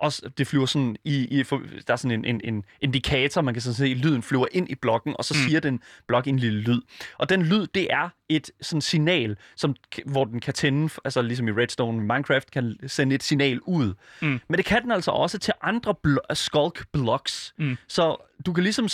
og 0.00 0.12
det 0.38 0.46
flyver 0.46 0.66
sådan 0.66 0.96
i, 1.04 1.40
i 1.40 1.42
der 1.42 1.92
er 1.92 1.96
sådan 1.96 2.10
en, 2.10 2.24
en, 2.24 2.40
en 2.44 2.64
indikator, 2.80 3.40
man 3.40 3.54
kan 3.54 3.60
sådan 3.60 3.74
se, 3.74 3.84
at 3.84 3.96
lyden 3.96 4.22
flyver 4.22 4.46
ind 4.52 4.70
i 4.70 4.74
blokken, 4.74 5.14
og 5.18 5.24
så 5.24 5.34
mm. 5.34 5.48
siger 5.48 5.60
den 5.60 5.80
blok 6.08 6.26
en 6.26 6.38
lille 6.38 6.60
lyd. 6.60 6.80
Og 7.18 7.28
den 7.28 7.42
lyd, 7.42 7.66
det 7.74 7.86
er 7.90 8.08
et 8.30 8.50
sådan 8.60 8.80
signal, 8.80 9.36
som, 9.56 9.76
hvor 10.06 10.24
den 10.24 10.40
kan 10.40 10.54
tænde, 10.54 10.92
altså 11.04 11.22
ligesom 11.22 11.48
i 11.48 11.52
Redstone 11.52 11.98
i 11.98 12.00
Minecraft, 12.00 12.50
kan 12.50 12.76
sende 12.86 13.14
et 13.14 13.22
signal 13.22 13.60
ud. 13.60 13.94
Mm. 14.22 14.40
Men 14.48 14.56
det 14.56 14.64
kan 14.64 14.82
den 14.82 14.90
altså 14.90 15.10
også 15.10 15.38
til 15.38 15.54
andre 15.62 15.94
blo- 16.06 16.34
skulk 16.34 16.86
blocks. 16.92 17.54
Mm. 17.58 17.76
Så 17.88 18.16
du 18.46 18.52
kan 18.52 18.64
ligesom 18.64 18.88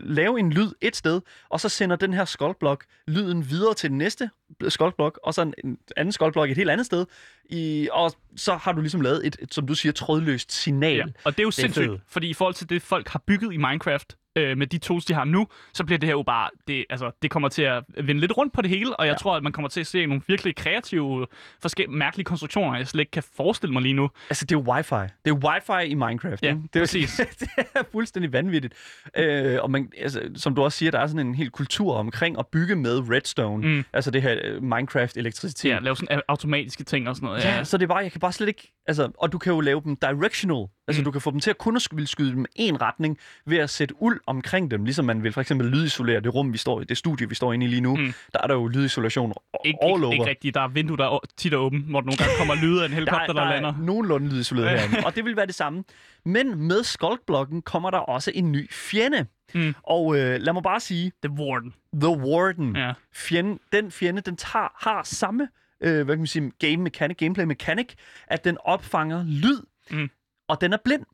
lave 0.00 0.38
en 0.38 0.52
lyd 0.52 0.72
et 0.80 0.96
sted, 0.96 1.20
og 1.48 1.60
så 1.60 1.68
sender 1.68 1.96
den 1.96 2.12
her 2.12 2.24
skulkblok 2.24 2.84
lyden 3.08 3.50
videre 3.50 3.74
til 3.74 3.90
den 3.90 3.98
næste 3.98 4.30
skulkblok, 4.68 5.20
og 5.22 5.34
så 5.34 5.42
en, 5.42 5.54
en 5.64 5.78
anden 5.96 6.12
skulkblok 6.12 6.50
et 6.50 6.56
helt 6.56 6.70
andet 6.70 6.86
sted. 6.86 7.06
I, 7.50 7.88
og 7.92 8.12
så 8.36 8.54
har 8.54 8.72
du 8.72 8.80
ligesom 8.80 9.00
lavet 9.00 9.26
et, 9.26 9.36
et 9.40 9.54
som 9.54 9.66
du 9.66 9.74
siger, 9.74 9.92
trådløst 9.92 10.52
signal. 10.52 10.96
Ja. 10.96 11.04
Og 11.24 11.32
det 11.32 11.40
er 11.40 11.44
jo 11.44 11.50
sindssygt, 11.50 11.90
fordi 12.08 12.30
i 12.30 12.34
forhold 12.34 12.54
til 12.54 12.68
det, 12.68 12.82
folk 12.82 13.08
har 13.08 13.22
bygget 13.26 13.52
i 13.52 13.56
Minecraft, 13.56 14.16
øh, 14.36 14.58
med 14.58 14.66
de 14.66 14.78
tools, 14.78 15.04
de 15.04 15.14
har 15.14 15.24
nu, 15.24 15.46
så 15.72 15.84
bliver 15.84 15.98
det 15.98 16.06
her 16.06 16.14
jo 16.14 16.22
bare, 16.22 16.50
det, 16.68 16.84
altså, 16.90 17.10
det 17.22 17.30
kommer 17.30 17.48
til 17.48 17.62
at 17.62 17.84
vende 18.04 18.20
lidt 18.20 18.36
rundt 18.36 18.52
på 18.52 18.62
det 18.62 18.70
hele, 18.70 18.96
og 18.96 19.06
jeg 19.06 19.10
ja. 19.10 19.14
Ja. 19.14 19.18
tror, 19.18 19.36
at 19.36 19.42
man 19.42 19.52
kommer 19.52 19.68
til 19.68 19.80
at 19.80 19.86
se 19.86 20.06
nogle 20.06 20.22
virkelig 20.26 20.56
kreative, 20.56 21.26
forskellige 21.62 21.96
mærkelige 21.96 22.24
konstruktioner, 22.24 22.76
jeg 22.76 22.88
slet 22.88 23.00
ikke 23.00 23.10
kan 23.10 23.22
forestille 23.36 23.72
mig 23.72 23.82
lige 23.82 23.94
nu. 23.94 24.10
Altså, 24.30 24.44
det 24.44 24.54
er 24.54 24.60
jo 24.60 24.72
wifi. 24.72 25.12
Det 25.24 25.30
er 25.30 25.34
wifi 25.34 25.90
i 25.90 25.94
Minecraft. 25.94 26.42
Ja, 26.42 26.48
ikke? 26.48 26.62
det 26.72 26.76
er, 26.76 26.82
præcis. 26.82 27.20
det 27.40 27.48
er 27.74 27.82
fuldstændig 27.92 28.32
vanvittigt. 28.32 28.74
Øh, 29.16 29.58
og 29.62 29.70
man, 29.70 29.92
altså, 29.98 30.30
som 30.36 30.54
du 30.54 30.62
også 30.62 30.78
siger, 30.78 30.90
der 30.90 30.98
er 30.98 31.06
sådan 31.06 31.26
en 31.26 31.34
hel 31.34 31.50
kultur 31.50 31.94
omkring 31.94 32.38
at 32.38 32.46
bygge 32.46 32.76
med 32.76 33.10
redstone. 33.10 33.68
Mm. 33.68 33.84
Altså 33.92 34.10
det 34.10 34.22
her 34.22 34.36
øh, 34.44 34.62
Minecraft-elektricitet. 34.62 35.70
Ja, 35.70 35.78
lave 35.78 35.96
sådan 35.96 36.20
automatiske 36.28 36.84
ting 36.84 37.08
og 37.08 37.16
sådan 37.16 37.26
noget. 37.26 37.44
Ja, 37.44 37.64
så 37.64 37.76
det 37.76 37.82
er 37.82 37.88
bare, 37.88 37.98
jeg 37.98 38.12
kan 38.12 38.20
bare 38.20 38.32
slet 38.32 38.48
ikke, 38.48 38.72
altså, 38.86 39.10
og 39.18 39.32
du 39.32 39.38
kan 39.38 39.52
jo 39.52 39.60
lave 39.60 39.82
dem 39.84 39.96
directional, 39.96 40.66
altså 40.90 41.00
Mm. 41.00 41.04
du 41.04 41.10
kan 41.10 41.20
få 41.20 41.30
dem 41.30 41.40
til 41.40 41.50
at 41.50 41.58
kun 41.58 41.76
at 41.76 41.82
skyde 42.06 42.32
dem 42.32 42.44
en 42.56 42.82
retning 42.82 43.18
ved 43.46 43.58
at 43.58 43.70
sætte 43.70 43.94
uld 44.02 44.20
omkring 44.26 44.70
dem, 44.70 44.84
ligesom 44.84 45.04
man 45.04 45.22
vil 45.22 45.32
for 45.32 45.40
eksempel 45.40 45.66
lydisolere 45.68 46.20
det 46.20 46.34
rum, 46.34 46.52
vi 46.52 46.58
står 46.58 46.80
i, 46.80 46.84
det 46.84 46.98
studie, 46.98 47.28
vi 47.28 47.34
står 47.34 47.52
inde 47.52 47.66
i 47.66 47.68
lige 47.68 47.80
nu, 47.80 47.96
Mm. 47.96 48.12
der 48.32 48.38
er 48.42 48.46
der 48.46 48.54
jo 48.54 48.66
lydisolation 48.68 49.32
ikke, 49.64 49.78
all 49.82 49.90
ikke, 49.94 50.06
over. 50.06 50.12
ikke 50.14 50.26
rigtigt. 50.26 50.54
Der 50.54 50.60
er 50.60 50.68
vinduer, 50.68 50.96
der 50.96 51.04
er 51.04 51.18
tit 51.36 51.52
er 51.52 51.56
åbent, 51.56 51.84
hvor 51.90 52.00
der 52.00 52.06
nogle 52.06 52.16
gange 52.16 52.32
kommer 52.38 52.54
lyde 52.54 52.80
af 52.82 52.84
en 52.84 52.90
der, 52.90 52.94
helikopter, 52.96 53.20
er, 53.28 53.32
der, 53.32 53.44
der 53.44 53.50
lander. 53.50 53.68
er 53.72 53.78
nogenlunde 53.78 54.28
lydisoleret 54.28 54.78
herinde, 54.80 55.06
og 55.06 55.16
det 55.16 55.24
vil 55.24 55.36
være 55.36 55.46
det 55.46 55.54
samme. 55.54 55.84
Men 56.24 56.62
med 56.68 56.82
Skulkblokken 56.84 57.62
kommer 57.62 57.90
der 57.90 57.98
også 57.98 58.32
en 58.34 58.52
ny 58.52 58.70
fjende. 58.72 59.26
Mm. 59.54 59.74
Og 59.82 60.16
øh, 60.18 60.40
lad 60.40 60.52
mig 60.52 60.62
bare 60.62 60.80
sige, 60.80 61.12
The 61.24 61.32
Warden. 61.38 61.74
The 62.00 62.08
Warden, 62.18 62.76
Ja. 62.76 62.92
fjende, 63.14 63.58
den 63.72 63.90
fjende, 63.90 64.20
den 64.22 64.36
tager, 64.36 64.68
har 64.88 65.00
samme 65.04 65.48
øh, 65.84 65.94
hvad 66.04 66.14
kan 66.14 66.18
man 66.18 66.26
sige, 66.26 66.50
game 66.58 66.76
mechanic, 66.76 67.16
gameplay 67.16 67.44
mechanic, 67.44 67.86
at 68.26 68.44
den 68.44 68.56
opfanger 68.64 69.24
lyd, 69.24 69.60
Mm. 69.90 70.10
Og 70.50 70.60
den 70.60 70.72
er 70.72 70.78
blind. 70.84 71.04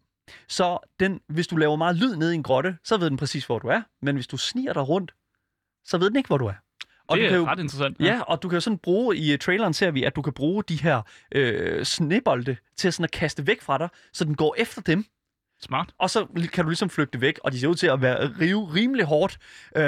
Så 0.48 0.78
den, 1.00 1.20
hvis 1.28 1.46
du 1.46 1.56
laver 1.56 1.76
meget 1.76 1.96
lyd 1.96 2.16
nede 2.16 2.32
i 2.32 2.34
en 2.34 2.42
grotte, 2.42 2.76
så 2.84 2.96
ved 2.96 3.10
den 3.10 3.16
præcis, 3.16 3.46
hvor 3.46 3.58
du 3.58 3.68
er. 3.68 3.82
Men 4.02 4.14
hvis 4.14 4.26
du 4.26 4.36
sniger 4.36 4.72
dig 4.72 4.88
rundt, 4.88 5.14
så 5.84 5.98
ved 5.98 6.10
den 6.10 6.16
ikke, 6.16 6.26
hvor 6.26 6.38
du 6.38 6.46
er. 6.46 6.52
Og 7.08 7.16
det 7.16 7.22
du 7.22 7.26
er 7.26 7.30
kan 7.30 7.38
jo, 7.38 7.46
ret 7.46 7.58
interessant. 7.58 8.00
Ja, 8.00 8.20
og 8.20 8.42
du 8.42 8.48
kan 8.48 8.56
jo 8.56 8.60
sådan 8.60 8.78
bruge, 8.78 9.16
i 9.16 9.32
uh, 9.32 9.38
traileren 9.38 9.72
ser 9.74 9.90
vi, 9.90 10.04
at 10.04 10.16
du 10.16 10.22
kan 10.22 10.32
bruge 10.32 10.62
de 10.68 10.76
her 10.82 11.02
øh, 11.32 11.84
snebolde 11.84 12.56
til 12.76 12.92
sådan 12.92 13.04
at 13.04 13.10
kaste 13.10 13.46
væk 13.46 13.62
fra 13.62 13.78
dig, 13.78 13.88
så 14.12 14.24
den 14.24 14.34
går 14.34 14.54
efter 14.58 14.82
dem, 14.82 15.04
Smart. 15.60 15.94
og 15.98 16.10
så 16.10 16.26
kan 16.52 16.64
du 16.64 16.70
ligesom 16.70 16.90
flygte 16.90 17.20
væk, 17.20 17.38
og 17.44 17.52
de 17.52 17.60
ser 17.60 17.68
ud 17.68 17.74
til 17.74 17.86
at 17.86 18.02
være 18.02 18.28
rive 18.40 18.74
rimelig 18.74 19.04
hårdt, 19.04 19.38
øh, 19.76 19.82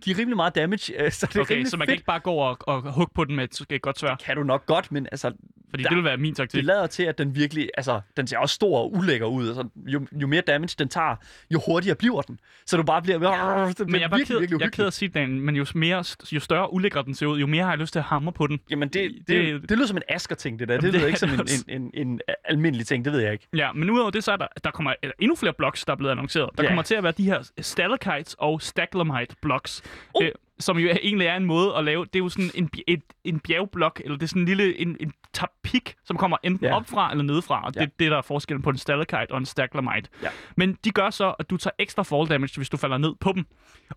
give 0.00 0.18
rimelig 0.18 0.36
meget 0.36 0.54
damage, 0.54 1.02
øh, 1.04 1.12
så 1.12 1.26
det 1.26 1.36
er 1.36 1.40
Okay, 1.40 1.54
rimelig 1.54 1.70
så 1.70 1.76
man 1.76 1.82
fedt. 1.86 1.88
kan 1.88 1.94
ikke 1.94 2.04
bare 2.06 2.20
gå 2.20 2.32
og, 2.34 2.56
og 2.60 2.92
hugge 2.92 3.12
på 3.14 3.24
den 3.24 3.36
med 3.36 3.44
et, 3.44 3.66
et 3.70 3.82
godt 3.82 3.98
svær, 3.98 4.16
Kan 4.16 4.36
du 4.36 4.42
nok 4.42 4.66
godt, 4.66 4.92
men 4.92 5.06
altså, 5.12 5.32
fordi 5.70 5.82
Der- 5.82 5.88
det 5.88 5.96
vil 5.96 6.04
være 6.04 6.16
min 6.16 6.34
taktik. 6.34 6.58
det 6.58 6.64
lader 6.64 6.86
til, 6.86 7.02
at 7.02 7.18
den 7.18 7.34
virkelig, 7.34 7.70
altså, 7.76 8.00
den 8.16 8.26
ser 8.26 8.38
også 8.38 8.54
stor 8.54 8.78
og 8.78 8.92
ulækker 8.94 9.26
ud. 9.26 9.46
Altså, 9.48 9.68
jo, 9.76 10.06
jo 10.12 10.26
mere 10.26 10.40
damage 10.40 10.74
den 10.78 10.88
tager, 10.88 11.16
jo 11.50 11.60
hurtigere 11.66 11.94
bliver 11.96 12.20
den. 12.22 12.40
Så 12.66 12.76
du 12.76 12.82
bare 12.82 13.02
bliver, 13.02 13.18
det 13.18 13.20
bliver 13.20 13.84
Men 13.86 13.94
jeg 13.94 14.02
er 14.02 14.08
bare 14.08 14.18
virkelig, 14.18 14.26
ked, 14.34 14.38
virkelig 14.40 14.60
jeg 14.60 14.66
er 14.66 14.70
ked 14.70 14.86
at 14.86 14.92
sige 14.92 15.06
det, 15.08 15.14
Dan, 15.14 15.40
men 15.40 15.56
jo, 15.56 15.66
mere, 15.74 16.04
jo 16.32 16.40
større 16.40 16.72
ulækker 16.72 17.02
den 17.02 17.14
ser 17.14 17.26
ud, 17.26 17.38
jo 17.40 17.46
mere 17.46 17.64
har 17.64 17.70
jeg 17.70 17.78
lyst 17.78 17.92
til 17.92 17.98
at 17.98 18.04
hamre 18.04 18.32
på 18.32 18.46
den. 18.46 18.60
Jamen, 18.70 18.88
det, 18.88 19.10
det, 19.10 19.28
Det- 19.28 19.60
det, 19.60 19.68
det 19.68 19.76
lyder 19.78 19.86
som 19.86 19.96
en 19.96 20.02
Asker-ting, 20.08 20.58
det 20.58 20.68
der. 20.68 20.74
Det, 20.74 20.82
Jamen, 20.82 20.92
lyder 20.92 21.00
det 21.00 21.06
ikke 21.08 21.18
som 21.18 21.30
en, 21.30 21.38
det 21.38 21.64
en, 21.68 21.82
en, 21.94 22.06
en, 22.08 22.20
almindelig 22.44 22.86
ting, 22.86 23.04
det 23.04 23.12
ved 23.12 23.20
jeg 23.20 23.32
ikke. 23.32 23.46
Ja, 23.56 23.72
men 23.72 23.90
udover 23.90 24.10
det, 24.10 24.24
så 24.24 24.32
er 24.32 24.36
der, 24.36 24.46
der 24.64 24.70
kommer 24.70 24.94
endnu 25.18 25.36
flere 25.36 25.52
blocks, 25.58 25.84
der 25.84 25.92
er 25.92 25.96
blevet 25.96 26.10
annonceret. 26.12 26.50
Der 26.56 26.62
Ja. 26.62 26.68
kommer 26.68 26.82
til 26.82 26.94
at 26.94 27.02
være 27.02 27.12
de 27.16 27.24
her 27.24 27.50
stalactites 27.60 28.34
og 28.38 28.62
staglamite 28.62 29.36
blocks, 29.42 29.82
Oh. 30.14 30.24
øh, 30.24 30.32
som 30.60 30.78
jo 30.78 30.88
egentlig 31.02 31.26
er 31.26 31.36
en 31.36 31.44
måde 31.44 31.74
at 31.76 31.84
lave. 31.84 32.04
Det 32.04 32.14
er 32.16 32.18
jo 32.18 32.28
sådan 32.28 32.50
en, 32.54 32.70
et, 32.88 33.02
en 33.24 33.40
bjergblok, 33.40 34.00
eller 34.04 34.16
det 34.16 34.22
er 34.22 34.28
sådan 34.28 34.42
en 34.42 34.48
lille 34.48 34.78
en, 34.80 34.96
en 35.00 35.12
tapik, 35.32 35.94
som 36.04 36.16
kommer 36.16 36.36
enten 36.44 36.64
Ja. 36.64 36.70
ja. 36.70 36.76
opfra 36.76 37.10
eller 37.10 37.24
nedefra. 37.24 37.64
Og 37.66 37.74
det 37.74 37.80
Ja. 37.80 37.84
er 37.86 37.90
det, 37.98 38.10
der 38.10 38.16
er 38.16 38.22
forskellen 38.22 38.62
på 38.62 38.70
en 38.70 38.78
stalactite 38.78 39.30
og 39.32 39.38
en 39.38 39.46
staglamite. 39.46 40.08
Ja. 40.22 40.28
Men 40.56 40.78
de 40.84 40.90
gør 40.90 41.10
så, 41.10 41.34
at 41.38 41.50
du 41.50 41.56
tager 41.56 41.72
ekstra 41.78 42.02
fall 42.02 42.28
damage, 42.28 42.52
hvis 42.56 42.68
du 42.68 42.76
falder 42.76 42.98
ned 42.98 43.14
på 43.20 43.32
dem. 43.32 43.46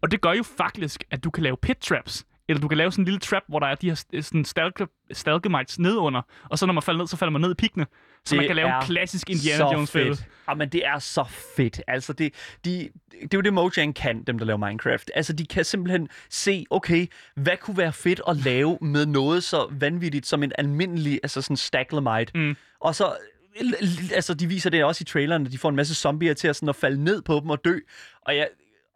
Og 0.02 0.12
det 0.12 0.22
gør 0.22 0.32
jo 0.34 0.44
faktisk, 0.44 1.04
at 1.12 1.24
du 1.24 1.30
kan 1.32 1.44
lave 1.44 1.58
pit 1.58 1.78
traps. 1.78 2.26
Eller 2.54 2.62
du 2.62 2.68
kan 2.68 2.78
lave 2.78 2.92
sådan 2.92 3.02
en 3.02 3.06
lille 3.06 3.20
trap, 3.20 3.44
hvor 3.48 3.60
der 3.60 3.68
er 3.68 3.76
de 3.76 3.88
her 3.90 3.96
st- 3.96 4.22
sådan 4.22 4.46
stalke- 4.46 5.08
stalagmites 5.12 5.80
nedunder. 5.80 6.22
Og 6.50 6.60
så 6.60 6.66
når 6.66 6.74
man 6.74 6.84
falder 6.84 6.98
ned, 6.98 7.08
så 7.08 7.18
falder 7.18 7.32
man 7.32 7.42
ned 7.42 7.52
i 7.52 7.54
pikkene. 7.54 7.86
Så 8.26 8.36
man 8.36 8.40
Det 8.44 8.48
kan 8.48 8.56
lave 8.56 8.68
en 8.68 8.86
klassisk 8.86 9.30
Indiana 9.30 9.72
Jones 9.74 9.92
fælde. 9.92 10.18
Jamen, 10.50 10.70
det 10.70 10.86
er 10.88 11.00
så 11.00 11.24
fedt. 11.58 11.82
Altså, 11.88 12.14
det, 12.14 12.34
de, 12.66 12.90
det 13.12 13.34
er 13.34 13.38
jo 13.38 13.42
det, 13.42 13.54
Mojang 13.54 13.96
kan, 13.96 14.24
dem 14.24 14.38
der 14.38 14.46
laver 14.46 14.68
Minecraft. 14.68 15.12
Altså, 15.16 15.34
de 15.34 15.46
kan 15.46 15.66
simpelthen 15.66 16.10
se, 16.30 16.66
okay, 16.70 17.08
hvad 17.36 17.58
kunne 17.62 17.78
være 17.78 17.94
fedt 17.94 18.22
at 18.28 18.38
lave 18.38 18.78
med 18.82 19.06
noget 19.06 19.44
så 19.44 19.68
vanvittigt 19.72 20.26
som 20.28 20.44
en 20.44 20.52
almindelig, 20.58 21.20
altså 21.24 21.42
sådan 21.42 21.58
staglamite. 21.58 22.32
Mm. 22.36 22.56
Og 22.82 22.96
så, 22.96 23.14
altså, 24.14 24.34
de 24.34 24.48
viser 24.48 24.70
det 24.70 24.84
også 24.84 25.02
i 25.02 25.06
traileren, 25.06 25.46
at 25.46 25.52
de 25.52 25.58
får 25.58 25.70
en 25.70 25.76
masse 25.76 25.96
zombier 25.96 26.34
til 26.34 26.48
at, 26.48 26.56
sådan, 26.56 26.70
at 26.70 26.76
falde 26.76 27.04
ned 27.04 27.22
på 27.22 27.40
dem 27.40 27.50
og 27.50 27.66
dø. 27.66 27.80
Og 28.22 28.36
jeg, 28.36 28.48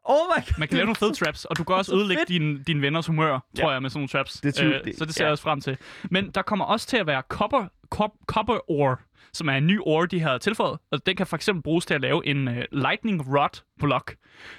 oh 0.08 0.18
my 0.38 0.42
god. 0.42 0.54
Man 0.60 0.68
kan 0.68 0.76
lave 0.78 0.86
nogle 0.86 0.96
fede 0.96 1.14
traps, 1.14 1.46
og 1.46 1.58
du 1.58 1.64
kan 1.64 1.76
også 1.80 1.90
Så 1.92 1.96
ødelægge 1.98 2.24
dine, 2.28 2.64
dine 2.64 2.82
venners 2.82 3.08
humør, 3.08 3.40
Ja. 3.58 3.62
tror 3.62 3.72
jeg, 3.72 3.82
med 3.82 3.90
sådan 3.90 4.00
nogle 4.00 4.08
traps. 4.10 4.34
Det 4.34 4.60
er 4.60 4.66
Øh, 4.86 4.94
så 4.98 5.06
det 5.06 5.14
ser 5.14 5.24
ja. 5.24 5.28
jeg 5.28 5.32
også 5.32 5.44
frem 5.44 5.62
til. 5.62 5.78
Men 6.12 6.30
der 6.32 6.42
kommer 6.42 6.66
også 6.66 6.88
til 6.88 6.98
at 6.98 7.08
være 7.08 7.22
copper, 7.30 7.66
cop, 7.90 8.12
copper 8.28 8.72
ore, 8.72 8.98
som 9.34 9.48
er 9.50 9.54
en 9.54 9.68
ny 9.68 9.80
ore, 9.82 10.08
de 10.08 10.20
har 10.20 10.38
tilføjet. 10.38 10.80
Og 10.92 11.06
den 11.06 11.16
kan 11.16 11.28
for 11.28 11.36
eksempel 11.36 11.64
bruges 11.64 11.86
til 11.86 11.94
at 11.94 12.02
lave 12.02 12.26
en 12.28 12.48
uh, 12.48 12.54
lightning 12.72 13.36
rod 13.38 13.62
block. 13.80 14.16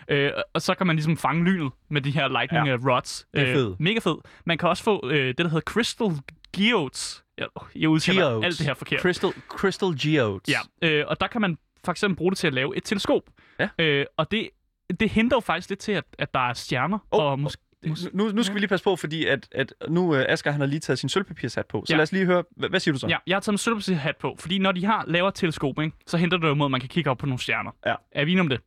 Øh, 0.09 0.31
og 0.55 0.63
så 0.63 0.75
kan 0.75 0.87
man 0.87 0.97
ligesom 0.97 1.17
fange 1.17 1.45
lynet 1.45 1.73
med 1.91 2.01
de 2.01 2.11
her 2.11 2.29
lightning 2.29 2.67
Ja. 2.67 2.77
rods. 2.95 3.27
Det 3.35 3.49
er 3.49 3.55
fedt. 3.55 3.81
Mega 3.81 3.99
fed. 3.99 4.17
Man 4.47 4.59
kan 4.59 4.69
også 4.69 4.83
få 4.83 5.09
øh, 5.11 5.27
det, 5.29 5.39
der 5.39 5.45
hedder 5.49 5.61
crystal 5.61 6.11
geodes. 6.57 7.25
Jeg, 7.39 7.47
jeg 7.77 7.89
udtaler 7.89 8.23
Geodes. 8.29 8.45
alt 8.45 8.59
det 8.59 8.67
her 8.67 8.75
forkert. 8.75 9.01
Crystal, 9.01 9.31
Crystal 9.49 9.89
Geodes. 10.03 10.43
Ja, 10.49 10.89
øh, 10.89 11.05
og 11.09 11.21
der 11.21 11.27
kan 11.27 11.41
man 11.41 11.59
for 11.85 11.93
eksempel 11.93 12.17
bruge 12.17 12.31
det 12.31 12.39
til 12.39 12.47
at 12.47 12.55
lave 12.55 12.77
et 12.77 12.85
teleskop. 12.85 13.23
Ja. 13.61 13.69
Øh, 13.79 14.07
og 14.17 14.31
det, 14.31 14.49
det 15.01 15.11
henter 15.11 15.37
jo 15.37 15.41
faktisk 15.41 15.69
lidt 15.69 15.81
til, 15.81 15.93
at, 15.93 16.05
at 16.19 16.35
der 16.35 16.49
er 16.49 16.53
stjerner. 16.53 16.99
Oh, 17.11 17.25
og 17.25 17.39
måske, 17.39 17.63
mås- 17.87 18.09
Nu, 18.13 18.29
nu 18.29 18.43
skal 18.43 18.55
vi 18.55 18.61
lige 18.61 18.69
passe 18.69 18.85
på, 18.85 18.97
fordi 18.97 19.27
at, 19.27 19.49
at 19.53 19.73
nu 19.89 20.11
uh, 20.13 20.19
Asger 20.29 20.51
han 20.51 20.61
har 20.61 20.67
lige 20.69 20.81
taget 20.81 20.99
sin 20.99 21.09
sølvpapirshat 21.09 21.67
på. 21.67 21.85
Så 21.87 21.93
Ja. 21.93 21.97
lad 21.97 22.03
os 22.03 22.13
lige 22.13 22.25
høre, 22.27 22.45
hvad, 22.57 22.69
hvad 22.69 22.81
siger 22.81 22.93
du 22.93 22.99
så? 22.99 23.07
Ja, 23.09 23.17
jeg 23.27 23.37
har 23.37 23.41
taget 23.41 23.55
en 23.55 23.59
sølvpapirshat 23.59 24.17
på, 24.17 24.37
fordi 24.39 24.59
når 24.59 24.73
de 24.73 24.85
har 24.85 25.05
laver 25.07 25.31
teleskop, 25.31 25.81
ikke, 25.81 25.97
så 26.07 26.17
henter 26.17 26.37
det 26.37 26.49
jo 26.49 26.55
mod, 26.55 26.67
at 26.67 26.71
man 26.71 26.81
kan 26.81 26.89
kigge 26.89 27.11
op 27.11 27.19
på 27.19 27.27
nogle 27.27 27.41
stjerner. 27.41 27.71
Ja. 27.87 27.95
Er 28.13 28.25
vi 28.25 28.31
enige 28.33 28.41
om 28.41 28.49
det? 28.49 28.61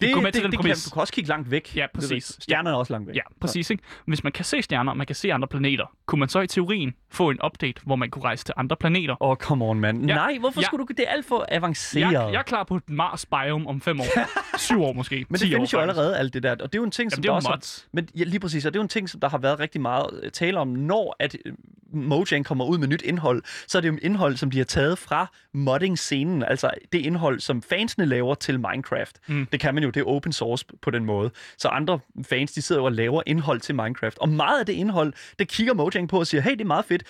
Det, 0.00 0.16
med 0.16 0.24
det, 0.24 0.34
til 0.34 0.42
den 0.42 0.52
det 0.52 0.60
kan, 0.60 0.70
du 0.84 0.90
kan 0.92 1.00
også 1.00 1.12
kigge 1.12 1.28
langt 1.28 1.50
væk. 1.50 1.76
Ja, 1.76 1.82
Det 1.82 1.90
præcis. 1.94 2.36
Stjernerne 2.40 2.70
er 2.70 2.74
også 2.74 2.92
langt 2.92 3.08
væk. 3.08 3.16
Ja, 3.16 3.20
præcis. 3.40 3.70
Ikke? 3.70 3.82
Hvis 4.06 4.24
man 4.24 4.32
kan 4.32 4.44
se 4.44 4.62
stjerner, 4.62 4.90
og 4.90 4.96
man 4.96 5.06
kan 5.06 5.16
se 5.16 5.32
andre 5.32 5.48
planeter, 5.48 5.86
kunne 6.06 6.18
man 6.18 6.28
så 6.28 6.40
i 6.40 6.46
teorien 6.46 6.94
få 7.10 7.30
en 7.30 7.38
update, 7.44 7.80
hvor 7.84 7.96
man 7.96 8.10
kunne 8.10 8.24
rejse 8.24 8.44
til 8.44 8.54
andre 8.56 8.76
planeter? 8.76 9.22
Åh, 9.22 9.30
oh, 9.30 9.36
come 9.36 9.64
on, 9.64 9.80
mand. 9.80 10.06
Ja. 10.06 10.14
Nej, 10.14 10.36
hvorfor 10.40 10.60
Ja. 10.60 10.64
skulle 10.66 10.86
du... 10.86 10.92
Det 10.96 11.04
er 11.08 11.12
alt 11.12 11.26
for 11.26 11.46
avanceret. 11.48 12.12
Jeg, 12.12 12.28
jeg 12.32 12.38
er 12.38 12.42
klar 12.42 12.64
på 12.64 12.76
et 12.76 12.90
Mars 12.90 13.26
biome 13.26 13.68
om 13.68 13.80
fem 13.80 14.00
år. 14.00 14.04
Syv 14.58 14.82
år 14.82 14.92
måske. 14.92 15.26
Men 15.28 15.38
10 15.38 15.44
det 15.44 15.52
findes 15.54 15.74
år, 15.74 15.78
jo 15.78 15.82
allerede, 15.82 16.18
alt 16.18 16.34
det 16.34 16.42
der. 16.42 16.50
Og 16.50 16.58
det 16.58 16.74
er 16.74 16.78
jo 16.78 16.84
en 16.84 16.90
ting, 16.90 17.04
Jamen, 17.04 17.10
som 17.10 17.22
det 17.22 17.28
er 17.28 17.32
der 17.40 17.48
jo 17.50 17.54
også... 17.56 17.82
har-. 17.82 17.88
Men 17.92 18.08
ja, 18.16 18.24
lige 18.24 18.40
præcis, 18.40 18.66
og 18.66 18.72
det 18.74 18.78
er 18.78 18.80
jo 18.80 18.84
en 18.84 18.88
ting, 18.88 19.08
som 19.10 19.20
der 19.20 19.28
har 19.28 19.38
været 19.38 19.60
rigtig 19.60 19.80
meget 19.80 20.20
øh, 20.22 20.30
tale 20.30 20.58
om, 20.60 20.68
når 20.68 21.16
at 21.18 21.36
øh, 21.46 21.52
Mojang 21.92 22.44
kommer 22.44 22.64
ud 22.64 22.78
med 22.78 22.88
nyt 22.88 23.02
indhold, 23.02 23.42
så 23.66 23.78
er 23.78 23.82
det 23.82 23.88
jo 23.88 23.98
indhold, 24.02 24.36
som 24.36 24.50
de 24.50 24.58
har 24.58 24.64
taget 24.64 24.98
fra 24.98 25.26
modding-scenen, 25.52 26.42
altså 26.42 26.70
det 26.92 26.98
indhold, 26.98 27.40
som 27.40 27.62
fansene 27.62 28.06
laver 28.06 28.34
til 28.34 28.60
Minecraft. 28.60 29.18
Mm. 29.26 29.46
Det 29.52 29.60
kan 29.60 29.74
man 29.74 29.84
jo, 29.84 29.90
det 29.90 30.00
er 30.00 30.04
open 30.04 30.32
source 30.32 30.64
på 30.82 30.90
den 30.90 31.04
måde. 31.04 31.30
Så 31.58 31.68
andre 31.68 31.98
fans, 32.22 32.52
de 32.52 32.62
sidder 32.62 32.80
jo 32.80 32.84
og 32.84 32.92
laver 32.92 33.22
indhold 33.26 33.60
til 33.60 33.74
Minecraft. 33.74 34.18
Og 34.18 34.28
meget 34.28 34.60
af 34.60 34.66
det 34.66 34.72
indhold, 34.72 35.12
det 35.38 35.48
kigger 35.48 35.74
Mojang 35.74 36.08
på 36.08 36.18
og 36.18 36.26
siger, 36.26 36.40
hey, 36.40 36.52
det 36.52 36.60
er 36.60 36.64
meget 36.64 36.84
fedt, 36.84 37.02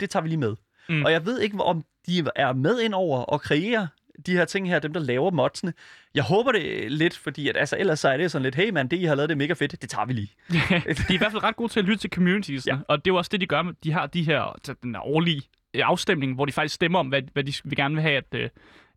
det 0.00 0.10
tager 0.10 0.22
vi 0.22 0.28
lige 0.28 0.38
med. 0.38 0.54
Mm. 0.88 1.04
Og 1.04 1.12
jeg 1.12 1.26
ved 1.26 1.40
ikke, 1.40 1.60
om 1.60 1.84
de 2.06 2.24
er 2.36 2.52
med 2.52 2.80
ind 2.80 2.94
over 2.94 3.20
og 3.20 3.40
kreerer 3.40 3.86
de 4.26 4.32
her 4.32 4.44
ting 4.44 4.68
her, 4.68 4.78
dem 4.78 4.92
der 4.92 5.00
laver 5.00 5.30
modsene. 5.30 5.72
Jeg 6.14 6.22
håber 6.22 6.52
det 6.52 6.92
lidt, 6.92 7.16
fordi 7.16 7.48
at, 7.48 7.56
altså, 7.56 7.76
ellers 7.78 8.00
så 8.00 8.08
er 8.08 8.16
det 8.16 8.30
sådan 8.30 8.42
lidt, 8.42 8.54
hey 8.54 8.70
man, 8.70 8.88
det 8.88 8.96
I 8.98 9.04
har 9.04 9.14
lavet, 9.14 9.28
det 9.28 9.34
er 9.34 9.38
mega 9.38 9.52
fedt, 9.52 9.82
det 9.82 9.90
tager 9.90 10.06
vi 10.06 10.12
lige. 10.12 10.30
de 10.50 10.56
er 10.58 11.12
i 11.12 11.16
hvert 11.16 11.32
fald 11.32 11.42
ret 11.42 11.56
gode 11.56 11.72
til 11.72 11.80
at 11.80 11.86
lytte 11.86 12.00
til 12.00 12.10
communities, 12.10 12.66
Ja. 12.66 12.78
og 12.88 12.98
det 13.04 13.10
er 13.10 13.14
jo 13.14 13.16
også 13.18 13.28
det, 13.32 13.40
de 13.40 13.46
gør. 13.46 13.62
med- 13.62 13.74
De 13.84 13.92
har 13.92 14.06
de 14.06 14.22
her, 14.22 14.40
altså, 14.40 14.74
den 14.82 14.96
årlige 15.00 15.42
øh, 15.74 15.82
afstemning, 15.84 16.34
hvor 16.34 16.44
de 16.44 16.52
faktisk 16.52 16.74
stemmer 16.74 16.98
om, 16.98 17.08
hvad, 17.08 17.22
hvad 17.32 17.44
de 17.44 17.52
vil 17.64 17.76
gerne 17.76 17.94
vil 17.94 18.02
have, 18.02 18.16
at, 18.16 18.34
øh, 18.34 18.48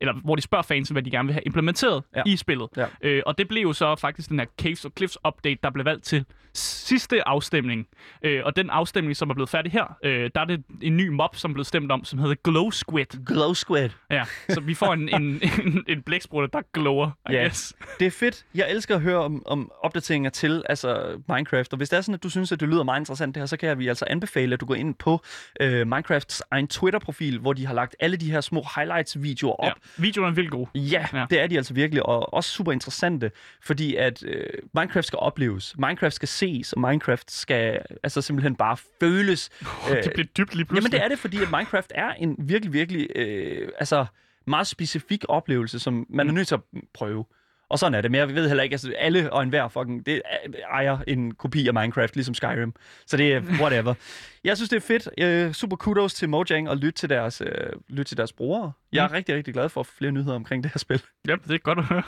eller 0.01 0.13
hvor 0.23 0.35
de 0.35 0.41
spørger 0.41 0.63
fans, 0.63 0.89
hvad 0.89 1.03
de 1.03 1.11
gerne 1.11 1.27
vil 1.27 1.33
have 1.33 1.43
implementeret 1.45 2.03
Ja. 2.15 2.21
i 2.25 2.35
spillet. 2.37 2.67
Ja. 2.77 2.85
Øh, 3.01 3.23
og 3.25 3.37
det 3.37 3.47
blev 3.47 3.61
jo 3.61 3.73
så 3.73 3.95
faktisk 3.95 4.29
den 4.29 4.39
her 4.39 4.45
Caves 4.61 4.85
og 4.85 4.91
Cliffs 4.97 5.17
update, 5.27 5.59
der 5.63 5.69
blev 5.69 5.85
valgt 5.85 6.03
til 6.03 6.25
sidste 6.53 7.27
afstemning. 7.27 7.87
Øh, 8.23 8.41
og 8.45 8.55
den 8.55 8.69
afstemning, 8.69 9.15
som 9.17 9.29
er 9.29 9.33
blevet 9.33 9.49
færdig 9.49 9.71
her, 9.71 9.97
øh, 10.03 10.29
der 10.35 10.41
er 10.41 10.45
det 10.45 10.63
en 10.81 10.97
ny 10.97 11.07
mob, 11.07 11.35
som 11.35 11.51
er 11.51 11.53
blevet 11.53 11.67
stemt 11.67 11.91
om, 11.91 12.03
som 12.05 12.19
hedder 12.19 12.35
Glow 12.43 12.69
Squid. 12.69 13.05
Glow 13.25 13.53
Squid. 13.53 13.89
Ja, 14.09 14.23
så 14.49 14.61
vi 14.61 14.73
får 14.73 14.93
en, 14.93 15.09
en, 15.09 15.21
en, 15.65 15.83
en 15.87 16.01
blæksprutte, 16.01 16.49
der 16.53 16.61
glower, 16.73 17.07
I 17.29 17.33
Ja. 17.33 17.41
guess. 17.41 17.73
Det 17.99 18.07
er 18.07 18.11
fedt. 18.11 18.45
Jeg 18.55 18.71
elsker 18.71 18.95
at 18.95 19.01
høre 19.01 19.17
om, 19.17 19.43
om 19.45 19.71
opdateringer 19.83 20.29
til 20.29 20.63
altså 20.69 21.21
Minecraft. 21.27 21.73
Og 21.73 21.77
hvis 21.77 21.89
det 21.89 21.97
er 21.97 22.01
sådan, 22.01 22.13
at 22.15 22.23
du 22.23 22.29
synes, 22.29 22.51
at 22.51 22.59
det 22.59 22.69
lyder 22.69 22.83
meget 22.83 22.99
interessant 23.01 23.35
det 23.35 23.41
her, 23.41 23.45
så 23.45 23.57
kan 23.57 23.79
vi 23.79 23.87
altså 23.87 24.05
anbefale, 24.09 24.53
at 24.53 24.61
du 24.61 24.65
går 24.65 24.75
ind 24.75 24.95
på 24.95 25.21
øh, 25.59 25.87
Minecrafts 25.87 26.43
egen 26.51 26.67
Twitter-profil, 26.67 27.39
hvor 27.39 27.53
de 27.53 27.65
har 27.65 27.73
lagt 27.73 27.95
alle 27.99 28.17
de 28.17 28.31
her 28.31 28.41
små 28.41 28.63
highlights-videoer 28.75 29.53
op. 29.55 29.65
Ja. 29.67 29.71
Videoen 29.97 30.29
er 30.29 30.35
vildt 30.35 30.51
god. 30.51 30.67
Ja, 30.75 31.05
det 31.29 31.39
er 31.39 31.47
de 31.47 31.57
altså 31.57 31.73
virkelig, 31.73 32.05
og 32.05 32.33
også 32.33 32.49
super 32.49 32.71
interessante, 32.71 33.31
fordi 33.61 33.95
at 33.95 34.23
øh, 34.23 34.45
Minecraft 34.73 35.07
skal 35.07 35.19
opleves, 35.19 35.75
Minecraft 35.77 36.13
skal 36.13 36.27
ses, 36.27 36.73
og 36.73 36.81
Minecraft 36.81 37.31
skal 37.31 37.79
altså 38.03 38.21
simpelthen 38.21 38.55
bare 38.55 38.77
føles. 38.99 39.49
Øh, 39.91 40.03
det 40.03 40.11
bliver 40.13 40.27
dybt 40.37 40.55
lige 40.55 40.65
pludselig. 40.65 40.91
Jamen 40.91 40.91
det 40.91 41.05
er 41.05 41.07
det, 41.07 41.19
fordi 41.19 41.41
at 41.41 41.51
Minecraft 41.51 41.91
er 41.95 42.13
en 42.13 42.35
virkelig, 42.39 42.73
virkelig, 42.73 43.07
øh, 43.15 43.69
altså 43.79 44.05
meget 44.47 44.67
specifik 44.67 45.23
oplevelse, 45.29 45.79
som 45.79 46.05
man 46.09 46.29
er 46.29 46.31
nødt 46.31 46.47
til 46.47 46.55
at 46.55 46.61
prøve. 46.93 47.25
Og 47.71 47.79
sådan 47.79 47.93
er 47.95 48.01
det, 48.01 48.11
men 48.11 48.19
jeg 48.19 48.35
ved 48.35 48.47
heller 48.47 48.63
ikke, 48.63 48.73
altså 48.73 48.93
alle 48.97 49.33
og 49.33 49.43
enhver 49.43 49.67
fucking, 49.67 50.05
det 50.05 50.21
er- 50.25 50.49
ejer 50.71 50.97
en 51.07 51.33
kopi 51.33 51.67
af 51.67 51.73
Minecraft, 51.73 52.15
ligesom 52.15 52.33
Skyrim. 52.33 52.73
Så 53.07 53.17
det 53.17 53.33
er 53.33 53.41
whatever. 53.61 53.93
jeg 54.43 54.57
synes, 54.57 54.69
det 54.69 54.77
er 54.77 54.81
fedt. 54.81 55.09
Øh, 55.17 55.53
super 55.53 55.75
kudos 55.75 56.13
til 56.13 56.29
Mojang 56.29 56.69
og 56.69 56.77
lytte 56.77 56.91
til 56.99 57.09
deres, 57.09 57.41
øh, 57.41 57.49
lytte 57.89 58.03
til 58.09 58.17
deres 58.17 58.33
brugere. 58.33 58.71
Jeg 58.93 59.03
er 59.03 59.07
Mm. 59.07 59.13
rigtig, 59.13 59.35
rigtig 59.35 59.53
glad 59.53 59.69
for 59.69 59.83
flere 59.83 60.11
nyheder 60.11 60.35
omkring 60.35 60.63
det 60.63 60.71
her 60.73 60.79
spil. 60.79 61.01
Ja, 61.27 61.35
det 61.47 61.53
er 61.53 61.57
godt 61.57 61.79
at 61.79 61.85
høre. 61.85 62.03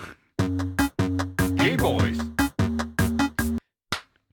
Game 1.58 1.77
Boys. 1.77 2.17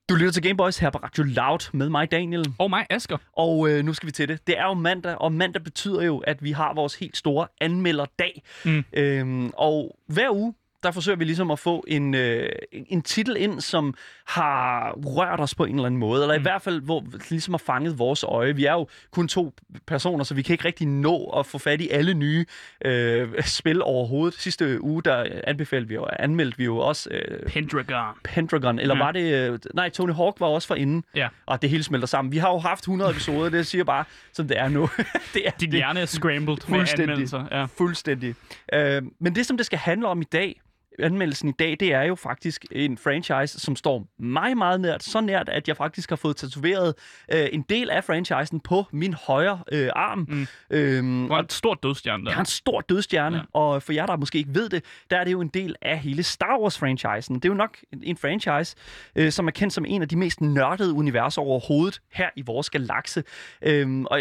Du 0.08 0.14
lytter 0.14 0.32
til 0.32 0.42
Gameboys 0.42 0.78
her 0.78 0.90
på 0.90 0.99
Radio 0.99 1.22
Loud 1.25 1.70
med 1.72 1.88
mig, 1.88 2.10
Daniel. 2.10 2.52
Og 2.58 2.70
mig, 2.70 2.87
Asger. 2.90 3.16
Og 3.37 3.70
øh, 3.70 3.84
nu 3.84 3.94
skal 3.94 4.06
vi 4.06 4.12
til 4.12 4.28
det. 4.28 4.46
Det 4.46 4.58
er 4.58 4.64
jo 4.64 4.75
mandag, 4.75 5.14
og 5.20 5.32
mandag 5.32 5.62
betyder 5.64 6.02
jo, 6.02 6.18
at 6.18 6.42
vi 6.44 6.52
har 6.52 6.75
vores 6.75 6.94
helt 6.94 7.16
store 7.16 7.46
anmelderdag. 7.60 8.42
Mm. 8.64 8.84
Øhm, 8.92 9.50
og 9.56 9.96
hver 10.06 10.30
uge, 10.30 10.54
der 10.82 10.90
forsøger 10.90 11.16
vi 11.16 11.25
ligesom 11.25 11.50
at 11.50 11.58
få 11.58 11.84
en, 11.88 12.14
øh, 12.14 12.49
en 12.72 13.02
titel 13.02 13.37
ind, 13.38 13.60
som 13.60 13.94
har 14.26 14.92
rørt 15.06 15.40
os 15.40 15.54
på 15.54 15.64
en 15.64 15.75
eller 15.75 15.87
anden 15.87 16.00
måde, 16.00 16.22
eller 16.22 16.34
mm. 16.34 16.40
i 16.40 16.42
hvert 16.42 16.62
fald, 16.62 16.80
hvor 16.80 17.04
ligesom 17.30 17.54
har 17.54 17.58
fanget 17.58 17.99
vores 17.99 18.25
øje. 18.25 18.56
Vi 18.56 18.64
er 18.64 18.72
jo 18.72 18.87
kun 19.10 19.28
to 19.28 19.54
personer, 19.87 20.25
så 20.25 20.34
vi 20.34 20.42
kan 20.42 20.54
ikke 20.54 20.64
rigtig 20.64 20.87
nå 20.88 21.25
at 21.26 21.46
få 21.46 21.58
fat 21.58 21.80
i 21.80 21.88
alle 21.88 22.14
nye 22.14 22.44
øh, 22.84 23.28
spil 23.44 23.82
overhovedet. 23.82 24.40
Sidste 24.40 24.82
uge, 24.84 25.02
der 25.02 25.26
anbefalede 25.46 25.88
vi 25.88 25.94
jo, 25.94 26.06
anmeldte 26.18 26.58
vi 26.58 26.64
jo 26.64 26.76
også 26.78 27.10
øh, 27.10 27.46
Pendragon. 27.46 28.14
Pendragon, 28.25 28.78
eller 28.78 28.96
Ja. 28.96 29.04
var 29.04 29.12
det... 29.12 29.50
Øh, 29.52 29.58
nej, 29.75 29.88
Tony 29.88 30.12
Hawk 30.12 30.40
var 30.40 30.46
også 30.46 30.68
for 30.68 30.75
inden, 30.75 31.04
Ja. 31.14 31.28
og 31.46 31.62
det 31.62 31.70
hele 31.70 31.82
smelter 31.82 32.06
sammen. 32.06 32.32
Vi 32.32 32.38
har 32.38 32.50
jo 32.50 32.58
haft 32.58 32.80
100 32.82 33.10
episoder, 33.10 33.50
det 33.50 33.66
siger 33.66 33.84
bare, 33.84 34.04
som 34.32 34.49
det 34.49 34.58
er 34.58 34.68
nu. 34.68 34.88
det 35.34 35.46
er, 35.46 35.50
Din 35.60 35.70
det, 35.70 35.78
hjerne 35.78 36.00
er 36.00 36.06
scrambled 36.06 36.46
med 36.68 36.78
Fuldstændig. 36.78 37.02
anmeldelser. 37.02 37.44
Ja. 37.50 37.64
Fuldstændig. 37.64 38.34
Øh, 38.72 39.02
men 39.20 39.34
det, 39.34 39.46
som 39.46 39.56
det 39.56 39.66
skal 39.66 39.78
handle 39.78 40.06
om 40.08 40.20
i 40.20 40.25
dag, 40.25 40.60
anmeldelsen 41.02 41.49
i 41.49 41.52
dag, 41.52 41.76
det 41.80 41.92
er 41.92 42.02
jo 42.02 42.14
faktisk 42.14 42.64
en 42.73 42.99
franchise, 42.99 43.61
som 43.61 43.76
står 43.76 44.07
mig 44.19 44.57
meget 44.57 44.80
nært. 44.80 45.02
Så 45.02 45.21
nært, 45.21 45.49
at 45.49 45.69
jeg 45.69 45.76
faktisk 45.76 46.09
har 46.09 46.16
fået 46.16 46.37
tatoveret 46.37 46.95
øh, 47.35 47.49
en 47.52 47.62
del 47.69 47.90
af 47.90 48.04
franchisen 48.04 48.61
på 48.61 48.85
min 48.92 49.14
højre 49.14 49.59
øh, 49.73 49.88
arm. 49.97 50.26
Mm. 50.28 50.47
Øhm, 50.71 51.26
Du 51.28 51.35
har 51.35 51.40
en 51.42 51.49
stor 51.49 51.75
dødstjerne 51.75 52.25
der. 52.25 52.30
jeg 52.30 52.35
har 52.35 52.42
en 52.42 52.47
stor 52.47 52.80
dødstjerne, 52.80 53.37
Ja. 53.37 53.42
og 53.52 53.83
for 53.83 53.92
jer, 53.92 54.07
der 54.07 54.16
måske 54.16 54.38
ikke 54.38 54.54
ved 54.54 54.69
det, 54.69 54.85
der 55.11 55.16
er 55.16 55.25
det 55.25 55.33
jo 55.33 55.40
en 55.40 55.49
del 55.49 55.76
af 55.83 55.99
hele 55.99 56.23
Star 56.23 56.59
Wars-franchisen. 56.59 57.35
Det 57.35 57.45
er 57.45 57.49
jo 57.49 57.54
nok 57.54 57.78
en- 58.02 58.16
franchise, 58.16 58.76
øh, 59.16 59.33
som 59.33 59.47
er 59.47 59.50
kendt 59.50 59.75
som 59.75 59.85
en 59.88 60.02
af 60.02 60.09
de 60.09 60.16
mest 60.16 60.40
nørdede 60.40 60.92
universer 60.92 61.42
overhovedet 61.42 62.00
her 62.12 62.28
i 62.37 62.42
vores 62.42 62.71
galakse. 62.71 63.25
Øhm, 63.62 64.04
og 64.07 64.21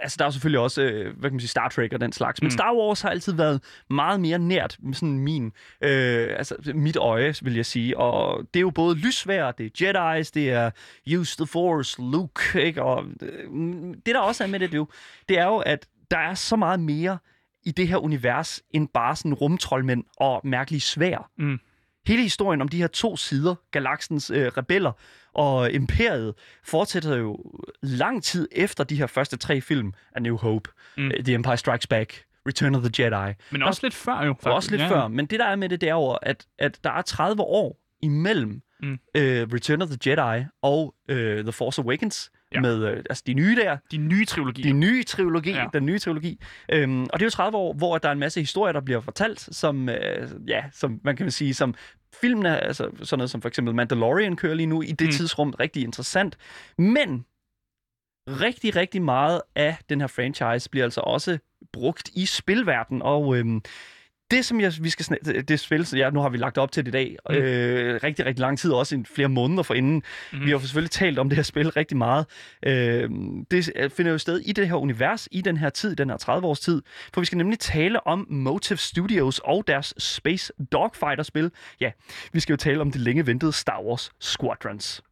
altså, 0.00 0.16
der 0.18 0.24
er 0.26 0.30
selvfølgelig 0.30 0.60
også, 0.60 0.82
øh, 0.82 1.04
hvad 1.18 1.30
kan 1.30 1.34
man 1.34 1.40
sige, 1.40 1.48
Star 1.48 1.68
Trek 1.68 1.92
og 1.92 2.00
den 2.00 2.12
slags, 2.12 2.42
men 2.42 2.46
Mm. 2.46 2.50
Star 2.50 2.74
Wars 2.74 3.00
har 3.00 3.08
altid 3.10 3.32
været 3.32 3.62
meget 3.90 4.20
mere 4.20 4.38
nært 4.38 4.76
med 4.82 4.94
sådan 4.94 5.18
min, 5.18 5.52
øh, 5.80 6.28
altså 6.36 6.56
mit 6.74 6.96
øje, 6.96 7.34
vil 7.42 7.54
jeg 7.54 7.66
sige. 7.66 7.98
Og 7.98 8.44
det 8.54 8.60
er 8.60 8.62
jo 8.62 8.70
både 8.70 8.96
lysvær, 8.96 9.50
det 9.50 9.82
er 9.82 9.92
Jedi's, 10.20 10.30
det 10.34 10.50
er 10.50 10.70
Use 11.18 11.36
the 11.36 11.46
Force, 11.46 12.02
Luke, 12.02 12.62
ikke? 12.62 12.82
Og 12.82 13.04
øh, 13.22 13.50
det 14.06 14.14
der 14.14 14.18
også 14.20 14.44
er 14.44 14.48
med 14.48 14.60
det, 14.60 14.72
det 14.72 14.78
jo, 14.78 14.88
det 15.28 15.38
er 15.38 15.44
jo, 15.46 15.56
at 15.56 15.86
der 16.10 16.18
er 16.18 16.34
så 16.34 16.56
meget 16.56 16.80
mere 16.80 17.18
i 17.66 17.70
det 17.70 17.88
her 17.88 17.96
univers, 17.96 18.62
end 18.70 18.88
bare 18.88 19.16
sådan 19.16 19.34
rumtrollmænd 19.34 20.04
og 20.16 20.40
mærkelige 20.44 20.80
svær. 20.80 21.30
Mm. 21.38 21.58
Hele 22.06 22.22
historien 22.22 22.60
om 22.60 22.68
de 22.68 22.76
her 22.76 22.86
to 22.86 23.16
sider, 23.16 23.54
galaksens 23.70 24.30
øh, 24.30 24.46
rebeller 24.46 24.92
og 25.34 25.72
imperiet, 25.72 26.34
fortsætter 26.64 27.16
jo 27.16 27.38
lang 27.82 28.22
tid 28.22 28.48
efter 28.52 28.84
de 28.84 28.96
her 28.96 29.06
første 29.06 29.36
tre 29.36 29.60
film 29.60 29.92
af 30.14 30.22
New 30.22 30.36
Hope, 30.36 30.70
Mm. 30.96 31.02
mm. 31.04 31.10
The 31.24 31.34
Empire 31.34 31.56
Strikes 31.56 31.86
Back, 31.86 32.24
Return 32.48 32.74
of 32.74 32.82
the 32.82 33.04
Jedi. 33.04 33.32
Men 33.50 33.62
også 33.62 33.80
lidt 33.82 33.94
før 33.94 34.24
jo. 34.24 34.34
Og 34.42 34.52
også 34.52 34.70
lidt 34.70 34.82
ja. 34.82 34.88
før. 34.88 35.08
Men 35.08 35.26
det, 35.26 35.40
der 35.40 35.46
er 35.46 35.56
med 35.56 35.68
det, 35.68 35.80
det 35.80 35.88
er 35.88 35.94
jo, 35.94 36.10
at, 36.10 36.46
at 36.58 36.78
der 36.84 36.90
er 36.90 37.02
30 37.02 37.42
år 37.42 37.80
imellem 38.02 38.60
mm. 38.82 38.98
øh, 39.14 39.48
Return 39.52 39.82
of 39.82 39.88
the 39.88 39.98
Jedi 40.10 40.44
og 40.62 40.94
øh, 41.08 41.42
The 41.44 41.52
Force 41.52 41.82
Awakens, 41.82 42.30
Ja. 42.54 42.60
med 42.60 42.84
øh, 42.84 42.96
altså 42.96 43.22
de 43.26 43.34
nye 43.34 43.56
der, 43.56 43.76
De 43.90 43.96
nye 43.96 44.24
trilogi. 44.24 44.62
de 44.62 44.72
nye 44.72 45.04
trilogi, 45.04 45.50
Ja. 45.50 45.66
den 45.72 45.86
nye 45.86 45.98
trilogi. 45.98 46.40
Øhm, 46.68 47.02
og 47.02 47.12
det 47.12 47.22
er 47.22 47.26
jo 47.26 47.30
30 47.30 47.56
år, 47.58 47.72
hvor 47.72 47.98
der 47.98 48.08
er 48.08 48.12
en 48.12 48.18
masse 48.18 48.40
historier, 48.40 48.72
der 48.72 48.80
bliver 48.80 49.00
fortalt, 49.00 49.40
som, 49.40 49.88
øh, 49.88 50.30
ja, 50.46 50.64
som 50.72 51.00
man 51.04 51.16
kan 51.16 51.30
sige, 51.30 51.54
som 51.54 51.74
filmene, 52.20 52.60
altså 52.60 52.90
sådan 53.02 53.18
noget 53.18 53.30
som 53.30 53.40
for 53.42 53.48
eksempel 53.48 53.74
Mandalorian 53.74 54.36
kører 54.36 54.54
lige 54.54 54.66
nu, 54.66 54.82
i 54.82 54.92
det 54.92 55.06
Mm. 55.06 55.10
tidsrum 55.12 55.50
rigtig 55.50 55.82
interessant. 55.82 56.36
Men 56.78 57.24
rigtig, 58.28 58.76
rigtig 58.76 59.02
meget 59.02 59.40
af 59.54 59.76
den 59.88 60.00
her 60.00 60.06
franchise 60.08 60.70
bliver 60.70 60.84
altså 60.84 61.00
også 61.00 61.38
brugt 61.72 62.10
i 62.14 62.26
spilverden, 62.26 63.02
og 63.02 63.36
øhm, 63.36 63.62
det, 64.30 64.44
som 64.44 64.60
jeg, 64.60 64.72
vi 64.80 64.90
skal 64.90 65.04
snak- 65.04 65.48
det 65.48 65.60
spil, 65.60 65.86
så 65.86 65.96
ja, 65.96 66.10
nu 66.10 66.20
har 66.20 66.28
vi 66.28 66.36
lagt 66.36 66.58
op 66.58 66.72
til 66.72 66.84
det 66.86 66.90
i 66.90 66.92
dag, 66.92 67.16
Mm. 67.30 67.34
øh, 67.36 68.00
rigtig, 68.02 68.26
rigtig 68.26 68.40
lang 68.40 68.58
tid, 68.58 68.72
også 68.72 68.96
i 68.96 69.04
flere 69.14 69.28
måneder 69.28 69.62
forinden. 69.62 70.02
Mm. 70.32 70.44
Vi 70.46 70.50
har 70.50 70.58
selvfølgelig 70.58 70.90
talt 70.90 71.18
om 71.18 71.28
det 71.28 71.36
her 71.36 71.42
spil 71.42 71.70
rigtig 71.70 71.96
meget. 71.96 72.26
Øh, 72.66 73.10
det 73.50 73.92
finder 73.96 74.12
jo 74.12 74.18
sted 74.18 74.38
i 74.40 74.52
det 74.52 74.68
her 74.68 74.74
univers, 74.74 75.28
i 75.32 75.40
den 75.40 75.56
her 75.56 75.70
tid, 75.70 75.96
den 75.96 76.10
her 76.10 76.16
30-års 76.22 76.60
tid, 76.60 76.82
for 77.14 77.20
vi 77.20 77.24
skal 77.26 77.38
nemlig 77.38 77.58
tale 77.58 78.06
om 78.06 78.26
Motive 78.30 78.78
Studios 78.78 79.38
og 79.44 79.64
deres 79.66 79.94
Space 79.98 80.52
Dogfighter-spil. 80.72 81.50
Ja, 81.80 81.90
vi 82.32 82.40
skal 82.40 82.52
jo 82.52 82.56
tale 82.56 82.80
om 82.80 82.90
det 82.92 83.00
længe 83.00 83.26
ventede 83.26 83.52
Star 83.52 83.82
Wars 83.82 84.10
Squadrons. 84.20 85.02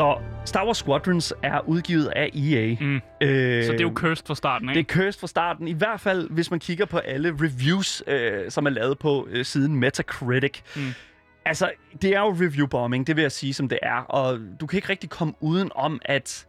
Så 0.00 0.18
Star 0.44 0.66
Wars 0.66 0.76
Squadrons 0.76 1.34
er 1.42 1.68
udgivet 1.68 2.06
af 2.06 2.30
EA. 2.34 2.76
Mm. 2.80 2.94
Øh, 3.20 3.64
Så 3.64 3.72
det 3.72 3.80
er 3.80 3.84
jo 3.84 3.92
cursed 3.94 4.26
fra 4.26 4.34
starten, 4.34 4.68
det 4.68 4.76
ikke? 4.76 4.92
er 4.92 4.94
cursed 4.94 5.20
fra 5.20 5.26
starten, 5.26 5.68
i 5.68 5.72
hvert 5.72 6.00
fald 6.00 6.30
hvis 6.30 6.50
man 6.50 6.60
kigger 6.60 6.84
på 6.84 6.98
alle 6.98 7.36
reviews, 7.40 8.02
øh, 8.06 8.50
som 8.50 8.66
er 8.66 8.70
lavet 8.70 8.98
på 8.98 9.28
øh, 9.30 9.44
siden 9.44 9.76
Metacritic. 9.76 10.60
Mm. 10.76 10.82
Altså, 11.44 11.70
det 12.02 12.16
er 12.16 12.20
jo 12.20 12.30
review 12.30 12.66
bombing, 12.66 13.06
det 13.06 13.16
vil 13.16 13.22
jeg 13.22 13.32
sige, 13.32 13.54
som 13.54 13.68
det 13.68 13.78
er. 13.82 13.96
Og 13.96 14.38
du 14.60 14.66
kan 14.66 14.76
ikke 14.76 14.88
rigtig 14.88 15.10
komme 15.10 15.34
uden 15.40 15.70
om, 15.74 16.00
at 16.04 16.46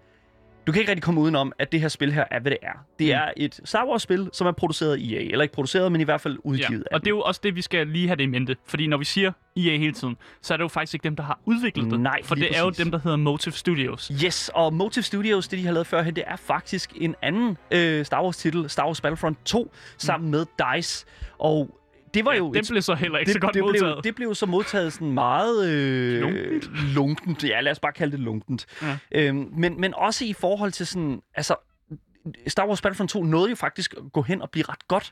du 0.67 0.71
kan 0.71 0.80
ikke 0.80 0.91
rigtig 0.91 1.04
komme 1.04 1.21
uden 1.21 1.36
om, 1.36 1.54
at 1.60 1.71
det 1.71 1.82
her 1.82 1.88
spil 1.88 2.13
her 2.13 2.26
er, 2.32 2.39
hvad 2.39 2.52
det 2.52 2.58
er. 2.62 2.86
Det 3.00 3.08
Mm. 3.08 3.12
er 3.13 3.32
et 3.38 3.60
Star 3.65 3.86
Wars-spil, 3.88 4.30
som 4.34 4.47
er 4.47 4.52
produceret 4.52 4.93
af 4.93 4.97
EA. 4.97 5.19
Eller 5.32 5.41
ikke 5.41 5.54
produceret, 5.56 5.91
men 5.91 6.02
i 6.02 6.04
hvert 6.04 6.21
fald 6.21 6.34
Ja. 6.34 6.39
udgivet 6.43 6.84
af 6.91 6.95
Og 6.95 7.02
det 7.02 7.08
er 7.08 7.12
jo 7.12 7.21
også 7.21 7.41
det, 7.43 7.56
vi 7.56 7.62
skal 7.62 7.88
lige 7.88 8.08
have 8.08 8.15
det 8.15 8.24
i 8.24 8.28
mente. 8.28 8.56
Fordi 8.65 8.88
når 8.88 8.97
vi 8.97 9.06
siger 9.06 9.32
EA 9.58 9.78
hele 9.78 9.91
tiden, 9.91 10.17
så 10.41 10.54
er 10.54 10.58
det 10.58 10.63
jo 10.63 10.67
faktisk 10.67 10.93
ikke 10.93 11.04
dem, 11.04 11.15
der 11.15 11.24
har 11.24 11.39
udviklet 11.45 11.91
det. 11.91 12.00
Nej, 12.00 12.19
For 12.24 12.36
det 12.36 12.56
er 12.58 12.60
jo 12.60 12.67
præcis. 12.69 12.84
dem, 12.84 12.91
der 12.91 13.00
hedder 13.04 13.17
Motive 13.17 13.54
Studios. 13.54 14.12
Yes, 14.26 14.52
og 14.54 14.74
Motive 14.74 15.04
Studios, 15.04 15.47
det 15.47 15.60
de 15.60 15.65
har 15.65 15.74
lavet 15.74 15.88
førhen, 15.88 16.15
det 16.15 16.24
er 16.28 16.36
faktisk 16.36 16.91
en 16.95 17.15
anden 17.21 17.58
øh, 17.71 18.06
Star 18.06 18.24
Wars-titel, 18.24 18.69
Star 18.69 18.86
Wars 18.86 19.02
Battlefront 19.02 19.38
2, 19.45 19.74
sammen 19.97 20.32
med 20.32 20.45
DICE. 20.76 21.06
Og 21.39 21.78
det 22.13 22.26
var 22.26 22.32
Ja, 22.32 22.38
jo 22.38 22.54
den 22.54 22.63
blev 22.69 22.82
så 22.82 22.93
heller 22.95 23.17
ikke 23.19 23.32
så 23.32 23.39
godt 23.39 23.54
det 23.54 23.62
modtaget. 23.63 23.95
Blev, 23.95 24.04
det 24.04 24.15
blev 24.15 24.36
så 24.36 24.45
modtaget 24.45 24.93
sådan 24.93 25.12
meget 25.12 25.69
øh, 25.69 26.21
Lunkent. 26.21 26.69
lunkent. 26.95 27.43
Ja, 27.43 27.62
lad 27.62 27.71
os 27.71 27.80
bare 27.80 27.91
kalde 27.91 28.12
det 28.12 28.19
lunkent. 28.19 28.65
Ja. 28.82 28.97
Øhm, 29.12 29.50
men, 29.58 29.82
men 29.82 29.93
også 29.93 30.26
i 30.26 30.34
forhold 30.34 30.71
til 30.71 30.88
sådan... 30.88 31.21
Altså, 31.36 31.56
Star 32.47 32.67
Wars 32.67 32.82
Battlefront 32.82 33.10
2 33.12 33.24
nåede 33.24 33.50
jo 33.50 33.56
faktisk 33.56 33.93
at 33.97 34.13
gå 34.13 34.21
hen 34.21 34.41
og 34.41 34.50
blive 34.50 34.65
ret 34.69 34.88
godt 34.88 35.12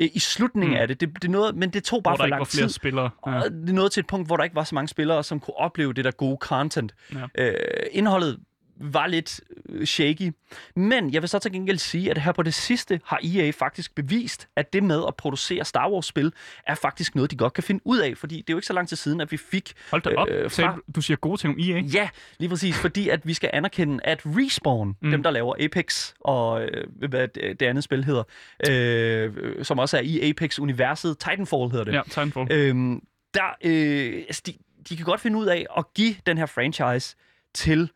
øh, 0.00 0.08
i 0.14 0.18
slutningen 0.18 0.76
Mm. 0.76 0.80
af 0.80 0.88
det. 0.88 1.00
det, 1.00 1.22
det 1.22 1.30
nåede, 1.30 1.52
men 1.52 1.70
det 1.70 1.84
tog 1.84 2.02
bare 2.02 2.12
hvor 2.12 2.16
der 2.16 2.22
for 2.22 2.24
ikke 2.26 2.30
lang 2.30 2.40
var 2.40 2.44
flere 2.44 2.66
tid. 2.66 2.72
spillere. 2.74 3.10
Ja. 3.26 3.34
Og 3.40 3.50
det 3.50 3.74
nåede 3.74 3.88
til 3.88 4.00
et 4.00 4.06
punkt, 4.06 4.28
hvor 4.28 4.36
der 4.36 4.44
ikke 4.44 4.56
var 4.56 4.64
så 4.64 4.74
mange 4.74 4.88
spillere, 4.88 5.24
som 5.24 5.40
kunne 5.40 5.56
opleve 5.56 5.92
det 5.92 6.04
der 6.04 6.10
gode 6.10 6.38
content. 6.40 6.94
Ja. 7.14 7.44
Øh, 7.44 7.54
indholdet 7.92 8.38
var 8.80 9.06
lidt 9.06 9.40
øh, 9.68 9.86
shaky. 9.86 10.32
Men 10.76 11.12
jeg 11.12 11.22
vil 11.22 11.28
så 11.28 11.38
til 11.38 11.52
gengæld 11.52 11.78
sige, 11.78 12.10
at 12.10 12.18
her 12.18 12.32
på 12.32 12.42
det 12.42 12.54
sidste 12.54 13.00
har 13.04 13.20
EA 13.24 13.50
faktisk 13.50 13.94
bevist, 13.94 14.48
at 14.56 14.72
det 14.72 14.82
med 14.82 15.02
at 15.08 15.16
producere 15.16 15.64
Star 15.64 15.90
Wars-spil 15.90 16.32
er 16.66 16.74
faktisk 16.74 17.14
noget, 17.14 17.30
de 17.30 17.36
godt 17.36 17.52
kan 17.52 17.64
finde 17.64 17.80
ud 17.84 17.98
af. 17.98 18.16
Fordi 18.16 18.36
det 18.36 18.50
er 18.50 18.54
jo 18.54 18.58
ikke 18.58 18.66
så 18.66 18.72
lang 18.72 18.88
tid 18.88 18.96
siden, 18.96 19.20
at 19.20 19.32
vi 19.32 19.36
fik... 19.36 19.72
Hold 19.90 20.02
da 20.02 20.10
op. 20.10 20.28
øh, 20.30 20.44
Øh, 20.44 20.50
fra- 20.50 20.78
Du 20.94 21.00
siger 21.00 21.16
gode 21.16 21.40
ting 21.40 21.54
om 21.54 21.60
EA. 21.60 21.80
Ja, 21.94 22.08
lige 22.38 22.48
præcis. 22.48 22.76
Fordi 22.76 23.08
at 23.08 23.26
vi 23.26 23.34
skal 23.34 23.50
anerkende, 23.52 24.04
at 24.04 24.20
Respawn, 24.26 24.96
Mm. 25.02 25.10
dem 25.10 25.22
der 25.22 25.30
laver 25.30 25.54
Apex 25.64 26.12
og 26.20 26.62
øh, 26.64 26.84
hvad 27.08 27.28
det 27.28 27.60
det 27.60 27.66
andet 27.66 27.84
spil 27.84 28.04
hedder, 28.04 28.22
øh, 28.70 29.32
øh, 29.36 29.64
som 29.64 29.78
også 29.78 29.96
er 29.96 30.00
i 30.00 30.30
Apex-universet, 30.30 31.18
Titanfall 31.18 31.70
hedder 31.70 31.84
det. 31.84 31.92
Ja, 31.92 32.02
Titanfall. 32.04 32.52
Øhm, 32.52 33.00
der, 33.34 33.56
øh, 33.64 34.14
altså 34.26 34.42
de, 34.46 34.52
de 34.88 34.96
kan 34.96 35.04
godt 35.06 35.20
finde 35.20 35.38
ud 35.38 35.46
af 35.46 35.66
at 35.78 35.84
give 35.94 36.14
den 36.26 36.38
her 36.38 36.46
franchise 36.46 37.16
til 37.54 37.90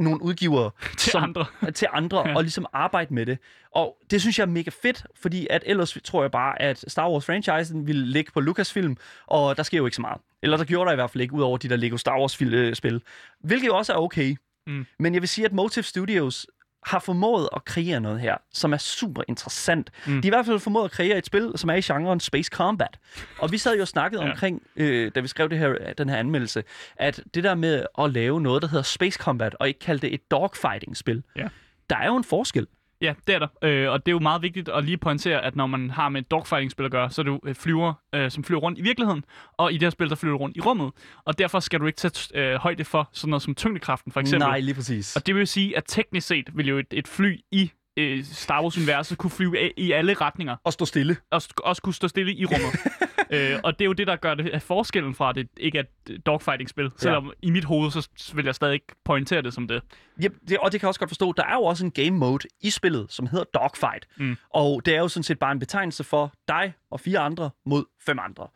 nogle 0.00 0.22
udgivere 0.22 0.70
Til 0.96 1.16
andre. 1.16 1.46
til 1.74 1.88
andre 1.92 2.28
ja. 2.28 2.36
og 2.36 2.42
ligesom 2.42 2.66
arbejde 2.72 3.14
med 3.14 3.26
det. 3.26 3.38
Og 3.74 3.96
det 4.10 4.20
synes 4.20 4.38
jeg 4.38 4.44
er 4.44 4.48
mega 4.48 4.70
fedt, 4.82 5.06
fordi 5.20 5.46
at 5.50 5.62
ellers 5.66 5.98
tror 6.04 6.22
jeg 6.22 6.30
bare, 6.30 6.62
at 6.62 6.84
Star 6.88 7.08
Wars-franchisen 7.10 7.86
ville 7.86 8.06
ligge 8.06 8.32
på 8.32 8.40
Lucasfilm, 8.40 8.96
og 9.26 9.56
der 9.56 9.62
sker 9.62 9.78
jo 9.78 9.86
ikke 9.86 9.96
så 9.96 10.02
meget. 10.02 10.20
Eller 10.42 10.56
der 10.56 10.64
gjorde 10.64 10.86
der 10.86 10.92
i 10.92 10.96
hvert 10.96 11.10
fald 11.10 11.22
ikke, 11.22 11.34
ud 11.34 11.42
over 11.42 11.58
de 11.58 11.68
der 11.68 11.76
Lego 11.76 11.96
Star 11.96 12.18
Wars-spil. 12.20 13.02
Hvilket 13.40 13.66
jo 13.66 13.76
også 13.76 13.92
er 13.92 13.96
okay. 13.96 14.36
Mm. 14.66 14.86
Men 14.98 15.14
jeg 15.14 15.22
vil 15.22 15.28
sige, 15.28 15.44
at 15.44 15.52
Motive 15.52 15.84
Studios 15.84 16.46
har 16.86 16.98
formået 16.98 17.48
at 17.56 17.64
kreere 17.64 18.00
noget 18.00 18.20
her, 18.20 18.36
som 18.52 18.72
er 18.72 18.76
super 18.76 19.22
interessant. 19.28 19.90
Mm. 20.06 20.22
De 20.22 20.28
har 20.28 20.34
i 20.34 20.36
hvert 20.36 20.46
fald 20.46 20.58
formået 20.60 20.84
at 20.84 20.90
kreere 20.90 21.18
et 21.18 21.26
spil, 21.26 21.52
som 21.56 21.70
er 21.70 21.74
i 21.74 21.80
genren 21.80 22.20
Space 22.20 22.50
Combat. 22.54 22.98
Og 23.38 23.52
vi 23.52 23.58
sad 23.58 23.74
jo 23.76 23.80
og 23.82 23.88
snakkede 23.88 24.22
ja. 24.24 24.30
omkring, 24.30 24.62
øh, 24.76 25.12
da 25.14 25.20
vi 25.20 25.28
skrev 25.28 25.48
det 25.50 25.58
her, 25.58 25.92
den 25.98 26.08
her 26.08 26.16
anmeldelse, 26.16 26.64
at 26.96 27.20
det 27.34 27.44
der 27.44 27.54
med 27.54 27.86
at 27.98 28.10
lave 28.12 28.40
noget, 28.40 28.62
der 28.62 28.68
hedder 28.68 28.82
Space 28.82 29.18
Combat, 29.18 29.56
og 29.60 29.68
ikke 29.68 29.80
kalde 29.80 30.00
det 30.00 30.14
et 30.14 30.30
dogfighting-spil, 30.30 31.22
Ja. 31.36 31.48
der 31.90 31.96
er 31.96 32.06
jo 32.06 32.16
en 32.16 32.24
forskel. 32.24 32.66
Ja, 33.02 33.14
det 33.26 33.34
er 33.34 33.38
der. 33.38 33.48
Øh, 33.62 33.90
og 33.90 34.06
det 34.06 34.12
er 34.12 34.14
jo 34.14 34.18
meget 34.18 34.42
vigtigt 34.42 34.68
at 34.68 34.84
lige 34.84 34.96
pointere, 34.96 35.44
at 35.44 35.56
når 35.56 35.66
man 35.66 35.90
har 35.90 36.08
med 36.08 36.20
et 36.20 36.30
dogfighting-spil 36.30 36.84
at 36.84 36.90
gøre, 36.90 37.10
så 37.10 37.20
er 37.20 37.22
det 37.22 37.30
jo 37.30 37.40
øh, 37.44 37.54
flyver, 37.54 37.94
øh, 38.14 38.30
som 38.30 38.44
flyver 38.44 38.60
rundt 38.60 38.78
i 38.78 38.82
virkeligheden, 38.82 39.24
og 39.56 39.72
i 39.72 39.74
det 39.74 39.82
her 39.82 39.90
spil, 39.90 40.08
der 40.08 40.14
flyver 40.14 40.36
rundt 40.36 40.56
i 40.56 40.60
rummet. 40.60 40.92
Og 41.24 41.38
derfor 41.38 41.60
skal 41.60 41.80
du 41.80 41.86
ikke 41.86 41.96
tage 41.96 42.38
øh, 42.52 42.54
højde 42.56 42.84
for 42.84 43.08
sådan 43.12 43.30
noget 43.30 43.42
som 43.42 43.54
tyngdekraften, 43.54 44.12
for 44.12 44.20
eksempel. 44.20 44.48
Nej, 44.48 44.60
lige 44.60 44.74
præcis. 44.74 45.16
Og 45.16 45.26
det 45.26 45.34
vil 45.34 45.46
sige, 45.46 45.76
at 45.76 45.84
teknisk 45.88 46.26
set 46.26 46.50
vil 46.54 46.68
jo 46.68 46.78
et, 46.78 46.86
et 46.90 47.08
fly 47.08 47.38
i 47.52 47.70
øh, 47.96 48.24
Star 48.24 48.62
Wars-universet 48.62 49.18
kunne 49.18 49.30
flyve 49.30 49.72
i 49.76 49.92
alle 49.92 50.14
retninger, 50.14 50.56
Og 50.64 50.72
stå 50.72 50.84
stille. 50.84 51.16
og 51.30 51.42
sk- 51.44 51.64
også 51.64 51.82
kunne 51.82 51.94
stå 51.94 52.08
stille 52.08 52.34
i 52.34 52.44
rummet. 52.44 52.80
øh, 53.32 53.58
og 53.64 53.78
det 53.78 53.84
er 53.84 53.86
jo 53.86 53.92
det, 53.92 54.06
der 54.06 54.16
gør 54.16 54.34
det 54.34 54.62
forskellen 54.62 55.14
fra, 55.14 55.28
at 55.30 55.34
det 55.36 55.48
ikke 55.56 55.78
er 55.78 55.82
et 56.10 56.26
dogfighting-spil. 56.26 56.90
Selvom 56.96 57.32
i 57.42 57.50
mit 57.50 57.64
hoved, 57.64 57.90
så 58.16 58.34
vil 58.34 58.44
jeg 58.44 58.54
stadig 58.54 58.74
ikke 58.74 58.86
pointere 59.04 59.42
det 59.42 59.54
som 59.54 59.68
det. 59.68 59.82
Yep, 60.24 60.34
det, 60.48 60.58
og 60.58 60.72
det 60.72 60.80
kan 60.80 60.84
jeg 60.86 60.88
også 60.88 61.00
godt 61.00 61.10
forstå. 61.10 61.32
Der 61.36 61.44
er 61.44 61.54
jo 61.54 61.62
også 61.62 61.84
en 61.84 61.90
game 61.90 62.10
mode 62.10 62.48
i 62.60 62.70
spillet, 62.70 63.06
som 63.12 63.26
hedder 63.26 63.44
Dogfight. 63.54 64.06
Mm. 64.18 64.36
Og 64.54 64.82
det 64.86 64.94
er 64.94 64.98
jo 64.98 65.08
sådan 65.08 65.24
set 65.24 65.38
bare 65.38 65.52
en 65.52 65.58
betegnelse 65.58 66.04
for 66.04 66.32
dig 66.48 66.72
og 66.90 67.00
fire 67.00 67.18
andre 67.18 67.50
mod 67.66 67.84
fem 68.06 68.18
andre. 68.18 68.46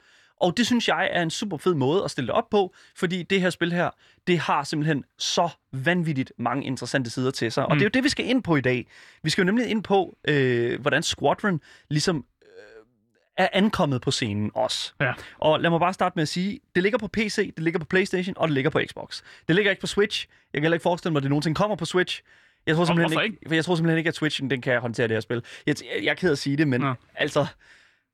Og 0.41 0.57
det 0.57 0.67
synes 0.67 0.89
jeg 0.89 1.09
er 1.13 1.23
en 1.23 1.31
super 1.31 1.57
fed 1.57 1.75
måde 1.75 2.05
at 2.05 2.11
stille 2.11 2.27
det 2.27 2.35
op 2.35 2.51
på, 2.51 2.75
fordi 2.97 3.23
det 3.23 3.41
her 3.41 3.51
spil 3.51 3.73
her, 3.73 3.91
det 4.27 4.39
har 4.39 4.65
simpelthen 4.65 5.05
så 5.19 5.49
vanvittigt 5.73 6.33
mange 6.39 6.65
interessante 6.67 7.11
sider 7.11 7.31
til 7.31 7.53
sig. 7.53 7.67
Og 7.67 7.73
Mm. 7.73 7.79
det 7.79 7.83
er 7.85 7.87
jo 7.87 7.91
det, 7.95 8.05
vi 8.05 8.09
skal 8.09 8.27
ind 8.27 8.43
på 8.43 8.57
i 8.57 8.61
dag. 8.61 8.87
Vi 9.23 9.31
skal 9.31 9.43
jo 9.43 9.47
nemlig 9.47 9.67
ind 9.67 9.83
på, 9.83 10.17
øh, 10.29 10.81
hvordan 10.81 11.03
Squadron 11.03 11.61
ligesom 11.91 12.25
er 13.37 13.49
ankommet 13.53 14.01
på 14.01 14.11
scenen 14.11 14.51
også. 14.55 14.93
Ja. 15.01 15.13
Og 15.39 15.61
lad 15.61 15.71
mig 15.71 15.81
bare 15.81 15.93
starte 15.93 16.13
med 16.17 16.23
at 16.23 16.29
sige, 16.29 16.61
det 16.75 16.83
ligger 16.83 16.99
på 16.99 17.09
PC, 17.09 17.55
det 17.55 17.65
ligger 17.65 17.81
på 17.81 17.87
Playstation, 17.87 18.35
og 18.39 18.49
det 18.49 18.55
ligger 18.55 18.71
på 18.71 18.81
Xbox. 18.91 19.23
Det 19.49 19.57
ligger 19.57 19.71
ikke 19.71 19.81
på 19.81 19.87
Switch. 19.87 20.27
Jeg 20.53 20.59
kan 20.61 20.65
heller 20.65 20.75
ikke 20.75 20.83
forestille 20.83 21.13
mig, 21.13 21.19
at 21.19 21.23
det 21.23 21.31
nogensinde 21.31 21.55
kommer 21.55 21.77
på 21.77 21.85
Switch. 21.85 22.23
Jeg 22.67 22.77
tror 22.77 22.85
simpelthen 22.85 23.25
ikke, 23.25 23.37
for 23.47 23.55
jeg 23.55 23.65
tror 23.65 23.75
simpelthen 23.75 23.99
ikke, 23.99 24.09
at 24.09 24.15
Switchen 24.15 24.51
den 24.51 24.61
kan 24.61 24.81
håndtere 24.81 25.09
det 25.09 25.15
her 25.15 25.21
spil. 25.21 25.43
Jeg, 25.67 25.77
jeg, 26.03 26.11
er 26.11 26.15
ked 26.15 26.33
at 26.33 26.39
sige 26.39 26.57
det, 26.57 26.69
men 26.69 26.81
Nå. 26.81 26.95
altså, 27.15 27.47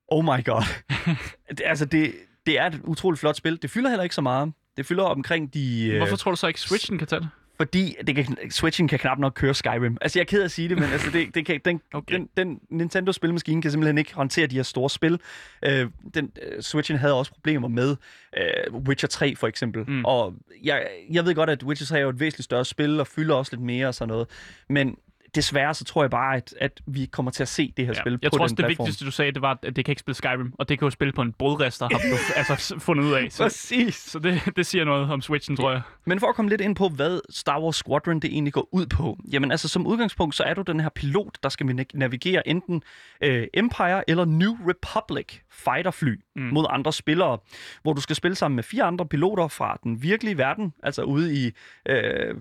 oh 0.07 0.23
my 0.23 0.45
god. 0.45 0.63
det, 1.49 1.61
altså, 1.65 1.85
det, 1.85 2.13
det 2.45 2.59
er 2.59 2.65
et 2.65 2.81
utroligt 2.83 3.19
flot 3.19 3.35
spil. 3.35 3.61
Det 3.61 3.69
fylder 3.69 3.89
heller 3.89 4.03
ikke 4.03 4.15
så 4.15 4.21
meget. 4.21 4.53
Det 4.77 4.85
fylder 4.85 5.03
omkring 5.03 5.53
de... 5.53 5.87
øh, 5.87 5.97
Hvorfor 5.97 6.15
tror 6.15 6.31
du 6.31 6.37
så 6.37 6.47
ikke, 6.47 6.61
Switchen 6.61 6.97
kan 6.97 7.07
tage 7.07 7.19
det? 7.19 7.29
Fordi 7.61 7.95
det 8.07 8.15
kan, 8.15 8.51
Switchen 8.51 8.87
kan 8.87 8.99
knap 8.99 9.19
nok 9.19 9.33
køre 9.33 9.53
Skyrim. 9.53 9.97
Altså, 10.01 10.19
jeg 10.19 10.23
er 10.23 10.27
ked 10.27 10.39
af 10.39 10.45
at 10.45 10.51
sige 10.51 10.69
det, 10.69 10.77
men 10.77 10.89
altså, 10.89 11.09
det, 11.11 11.35
det 11.35 11.45
kan, 11.45 11.59
den, 11.65 11.81
Okay. 11.93 12.15
den, 12.15 12.29
den 12.37 12.59
Nintendo-spilmaskine 12.69 13.61
kan 13.61 13.71
simpelthen 13.71 13.97
ikke 13.97 14.13
håndtere 14.15 14.47
de 14.47 14.55
her 14.55 14.63
store 14.63 14.89
spil. 14.89 15.19
Øh, 15.65 15.87
den, 16.13 16.31
øh, 16.41 16.61
Switchen 16.61 16.97
havde 16.97 17.13
også 17.13 17.33
problemer 17.33 17.67
med 17.67 17.95
øh, 18.37 18.73
Witcher 18.73 19.07
3, 19.07 19.35
for 19.35 19.47
eksempel. 19.47 19.83
Mm. 19.87 20.05
Og 20.05 20.33
jeg, 20.63 20.87
jeg 21.11 21.25
ved 21.25 21.35
godt, 21.35 21.49
at 21.49 21.63
Witcher 21.63 21.85
3 21.87 21.97
er 21.97 22.01
jo 22.01 22.09
et 22.09 22.19
væsentligt 22.19 22.45
større 22.45 22.65
spil, 22.65 22.99
og 22.99 23.07
fylder 23.07 23.35
også 23.35 23.55
lidt 23.55 23.65
mere 23.65 23.87
og 23.87 23.95
sådan 23.95 24.09
noget. 24.09 24.27
Men 24.69 24.95
desværre, 25.35 25.73
så 25.73 25.83
tror 25.83 26.03
jeg 26.03 26.09
bare, 26.09 26.35
at, 26.37 26.53
at 26.59 26.81
vi 26.87 27.05
kommer 27.05 27.31
til 27.31 27.43
at 27.43 27.47
se 27.47 27.73
det 27.77 27.85
her 27.85 27.93
Ja. 27.95 27.99
spil 28.01 28.19
Jeg 28.21 28.31
på 28.31 28.37
tror 28.37 28.43
også, 28.43 28.55
den 28.55 28.57
det 28.57 28.65
platform. 28.65 28.85
vigtigste, 28.85 29.05
du 29.05 29.11
sagde, 29.11 29.31
det 29.31 29.41
var, 29.41 29.59
at 29.63 29.75
det 29.75 29.85
kan 29.85 29.91
ikke 29.91 29.99
spille 29.99 30.15
Skyrim, 30.15 30.53
og 30.59 30.69
det 30.69 30.79
kan 30.79 30.85
jo 30.85 30.89
spille 30.89 31.11
på 31.13 31.21
en 31.21 31.33
brødrester, 31.33 31.87
har 31.91 31.99
du 31.99 32.17
altså 32.51 32.79
fundet 32.79 33.03
ud 33.03 33.11
af. 33.13 33.27
Så, 33.31 33.43
Præcis. 33.43 33.95
så 33.95 34.19
det, 34.19 34.41
det 34.55 34.65
siger 34.65 34.83
noget 34.85 35.09
om 35.11 35.21
Switchen, 35.21 35.55
tror 35.57 35.71
jeg. 35.71 35.81
Men 36.05 36.19
for 36.19 36.27
at 36.27 36.35
komme 36.35 36.49
lidt 36.49 36.61
ind 36.61 36.75
på, 36.75 36.89
hvad 36.89 37.19
Star 37.29 37.61
Wars 37.61 37.75
Squadron 37.75 38.19
det 38.19 38.33
egentlig 38.33 38.53
går 38.53 38.69
ud 38.71 38.85
på. 38.85 39.17
Jamen 39.31 39.51
altså 39.51 39.67
som 39.67 39.87
udgangspunkt, 39.87 40.35
så 40.35 40.43
er 40.43 40.53
du 40.53 40.61
den 40.61 40.79
her 40.79 40.89
pilot, 40.89 41.37
der 41.43 41.49
skal 41.49 41.65
na- 41.79 41.83
navigere 41.99 42.47
enten 42.47 42.83
øh, 43.23 43.47
Empire 43.53 44.09
eller 44.09 44.25
New 44.25 44.57
Republic 44.67 45.39
fighterfly 45.51 46.15
Mm. 46.35 46.41
mod 46.43 46.65
andre 46.69 46.93
spillere, 46.93 47.37
hvor 47.81 47.93
du 47.93 48.01
skal 48.01 48.15
spille 48.15 48.35
sammen 48.35 48.55
med 48.55 48.63
fire 48.63 48.83
andre 48.83 49.05
piloter 49.05 49.47
fra 49.47 49.77
den 49.83 50.03
virkelige 50.03 50.37
verden, 50.37 50.73
altså 50.83 51.03
ude 51.03 51.35
i, 51.35 51.51
øh, 51.89 52.35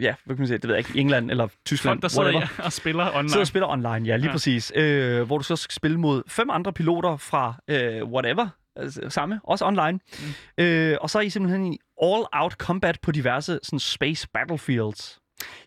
ja, 0.00 0.14
hvad 0.24 0.36
kan 0.36 0.38
man 0.38 0.46
sige, 0.46 0.58
det 0.58 0.68
ved 0.68 0.74
jeg 0.76 0.88
ikke, 0.88 1.00
England 1.00 1.30
eller 1.30 1.48
Tyskland, 1.66 1.94
Folk, 1.94 2.02
der 2.02 2.08
sidder 2.08 2.24
whatever. 2.24 2.48
ja, 2.58 2.64
og 2.64 2.72
spiller 2.72 3.10
online. 3.14 3.28
Sidder 3.28 3.40
og 3.42 3.46
spiller 3.46 3.68
online, 3.68 4.06
ja, 4.06 4.16
lige 4.16 4.26
Ja. 4.26 4.32
præcis. 4.32 4.72
Øh, 4.76 5.22
hvor 5.22 5.38
du 5.38 5.44
så 5.44 5.56
skal 5.56 5.74
spille 5.74 6.00
mod 6.00 6.22
fem 6.28 6.50
andre 6.50 6.72
piloter 6.72 7.16
fra 7.16 7.54
øh, 7.68 8.04
whatever, 8.04 8.48
altså, 8.76 9.00
samme, 9.08 9.40
også 9.44 9.66
online. 9.66 9.92
Mm. 10.58 10.64
Øh, 10.64 10.96
og 11.00 11.10
så 11.10 11.18
er 11.18 11.22
I 11.22 11.30
simpelthen 11.30 11.72
i 11.72 11.78
all-out 12.02 12.52
combat 12.52 12.98
på 13.02 13.12
diverse 13.12 13.58
sådan, 13.62 13.78
space 13.78 14.28
battlefields. 14.34 15.18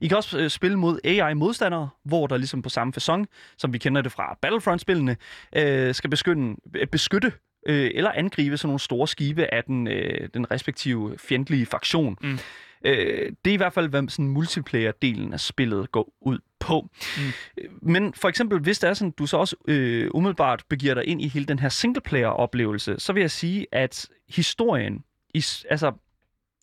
I 0.02 0.08
kan 0.08 0.18
også 0.18 0.40
øh, 0.40 0.50
spille 0.50 0.78
mod 0.78 1.00
AI-modstandere, 1.04 1.90
hvor 2.06 2.28
der 2.28 2.38
ligesom 2.38 2.62
på 2.62 2.70
samme 2.70 2.94
façon, 2.98 3.24
som 3.58 3.74
vi 3.74 3.78
kender 3.78 4.02
det 4.02 4.12
fra 4.12 4.38
Battlefront-spillene, 4.42 5.16
øh, 5.56 5.96
skal 5.96 6.10
beskytte, 6.10 6.56
øh, 6.76 6.88
beskytte 6.88 7.32
øh, 7.68 7.92
eller 7.94 8.12
angribe 8.12 8.58
sådan 8.58 8.68
nogle 8.68 8.80
store 8.80 9.08
skibe 9.08 9.54
af 9.54 9.64
den, 9.64 9.88
øh, 9.88 10.30
den 10.34 10.52
respektive 10.52 11.18
fjendtlige 11.18 11.66
fraktion. 11.66 12.18
Mm. 12.22 12.40
Øh, 12.86 13.32
det 13.46 13.52
er 13.52 13.54
i 13.54 13.58
hvert 13.58 13.74
fald, 13.74 13.90
hvad 13.90 14.10
sådan 14.10 14.28
multiplayer-delen 14.28 15.34
af 15.34 15.40
spillet 15.40 15.92
går 15.92 16.14
ud 16.22 16.40
på. 16.60 16.90
Mm. 17.18 17.24
Øh, 17.58 17.70
Men 17.82 18.14
for 18.14 18.30
eksempel, 18.30 18.60
hvis 18.60 18.80
det 18.80 18.90
er 18.90 18.94
sådan, 18.94 19.12
du 19.12 19.26
så 19.26 19.38
også 19.38 19.56
øh, 19.68 20.10
umiddelbart 20.14 20.64
begiver 20.70 20.94
dig 20.94 21.06
ind 21.06 21.22
i 21.22 21.28
hele 21.28 21.46
den 21.46 21.60
her 21.60 21.70
singleplayer-oplevelse, 21.70 22.96
så 22.98 23.14
vil 23.14 23.22
jeg 23.22 23.32
sige, 23.32 23.68
at 23.72 24.10
historien, 24.30 25.04
i, 25.34 25.44
altså 25.70 25.92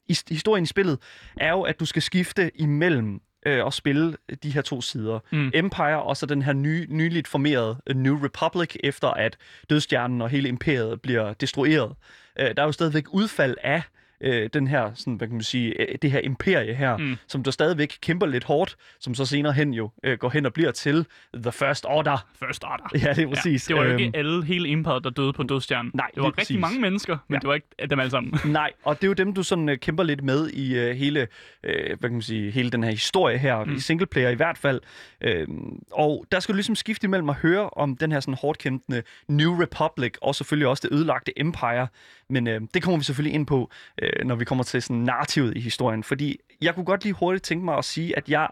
i, 0.08 0.16
historien 0.28 0.64
i 0.64 0.66
spillet, 0.66 0.98
er 1.36 1.50
jo, 1.50 1.62
at 1.62 1.80
du 1.80 1.84
skal 1.84 2.02
skifte 2.02 2.50
imellem 2.54 3.20
øh, 3.44 3.66
at 3.66 3.74
spille 3.74 4.16
de 4.42 4.50
her 4.50 4.62
to 4.62 4.80
sider. 4.80 5.18
Mm. 5.32 5.50
Empire 5.54 6.02
og 6.02 6.16
så 6.16 6.26
den 6.26 6.42
her 6.42 6.52
nye, 6.52 6.86
nyligt 6.90 7.28
formerede 7.28 7.76
New 7.94 8.24
Republic, 8.24 8.76
efter 8.84 9.08
at 9.08 9.36
dødstjernen 9.70 10.22
og 10.22 10.28
hele 10.28 10.48
imperiet 10.48 11.00
bliver 11.00 11.32
destrueret. 11.32 11.94
Øh, 12.38 12.46
der 12.56 12.62
er 12.62 12.66
jo 12.66 12.72
stadigvæk 12.72 13.04
udfald 13.10 13.56
af 13.62 13.82
øh, 14.24 14.50
den 14.52 14.66
her, 14.66 14.90
sådan, 14.94 15.14
hvad 15.14 15.28
kan 15.28 15.34
man 15.34 15.42
sige, 15.42 15.80
øh, 15.80 15.98
det 16.02 16.10
her 16.10 16.18
imperie 16.20 16.74
her, 16.74 16.96
Mm. 16.96 17.16
som 17.26 17.42
der 17.42 17.50
stadigvæk 17.50 17.98
kæmper 18.02 18.26
lidt 18.26 18.44
hårdt, 18.44 18.76
som 19.00 19.14
så 19.14 19.26
senere 19.26 19.52
hen 19.52 19.74
jo 19.74 19.90
øh, 20.04 20.18
går 20.18 20.28
hen 20.28 20.46
og 20.46 20.52
bliver 20.52 20.70
til 20.70 21.06
The 21.34 21.52
First 21.52 21.84
Order. 21.88 22.26
First 22.46 22.64
Order. 22.64 22.84
Ja, 23.08 23.12
det 23.14 23.24
er 23.24 23.28
præcis. 23.28 23.70
Ja, 23.70 23.74
det 23.74 23.80
var 23.80 23.86
jo 23.86 23.90
Øhm, 23.92 23.98
ikke 24.02 24.18
alle, 24.18 24.44
hele 24.44 24.68
imperiet, 24.68 25.04
der 25.04 25.10
døde 25.10 25.32
på 25.32 25.42
dødstjernen. 25.42 25.90
Nej, 25.94 26.06
det 26.14 26.20
var 26.22 26.26
rigtig 26.26 26.36
præcis. 26.40 26.60
mange 26.60 26.80
mennesker, 26.80 27.18
men 27.28 27.34
Ja. 27.34 27.38
det 27.38 27.48
var 27.48 27.54
ikke 27.54 27.66
dem 27.90 27.98
alle 28.00 28.10
sammen. 28.10 28.34
Nej, 28.52 28.70
og 28.84 28.96
det 28.96 29.04
er 29.04 29.08
jo 29.08 29.12
dem, 29.14 29.34
du 29.34 29.42
sådan 29.42 29.68
øh, 29.68 29.78
kæmper 29.78 30.02
lidt 30.02 30.22
med 30.24 30.48
i 30.50 30.74
øh, 30.78 30.96
hele, 30.96 31.20
øh, 31.64 31.86
hvad 31.86 31.98
kan 31.98 32.12
man 32.12 32.22
sige, 32.22 32.50
hele 32.50 32.70
den 32.70 32.82
her 32.84 32.90
historie 32.90 33.38
her, 33.38 33.64
Mm. 33.64 33.74
i 33.74 33.80
singleplayer 33.80 34.28
i 34.30 34.34
hvert 34.34 34.58
fald. 34.58 34.80
Øhm, 35.20 35.78
og 35.92 36.24
der 36.32 36.40
skal 36.40 36.52
du 36.52 36.56
ligesom 36.56 36.74
skifte 36.74 37.04
imellem 37.04 37.28
at 37.28 37.34
høre 37.36 37.70
om 37.70 37.96
den 37.96 38.12
her 38.12 38.20
sådan 38.20 38.34
hårdt 38.40 38.58
kæmpende 38.58 39.02
New 39.28 39.60
Republic, 39.62 40.14
og 40.22 40.34
selvfølgelig 40.34 40.68
også 40.68 40.88
det 40.88 40.96
ødelagte 40.96 41.40
Empire. 41.40 41.86
Men 42.28 42.46
øh, 42.46 42.60
det 42.74 42.82
kommer 42.82 42.98
vi 42.98 43.04
selvfølgelig 43.04 43.34
ind 43.34 43.46
på, 43.46 43.70
øh, 44.02 44.24
når 44.24 44.34
vi 44.34 44.44
kommer 44.44 44.64
til 44.64 44.82
sådan 44.82 44.96
narrativet 44.96 45.56
i 45.56 45.60
historien. 45.60 46.02
Fordi 46.02 46.38
jeg 46.60 46.74
kunne 46.74 46.84
godt 46.84 47.04
lige 47.04 47.12
hurtigt 47.12 47.44
tænke 47.44 47.64
mig 47.64 47.78
at 47.78 47.84
sige, 47.84 48.16
at 48.16 48.28
jeg 48.28 48.48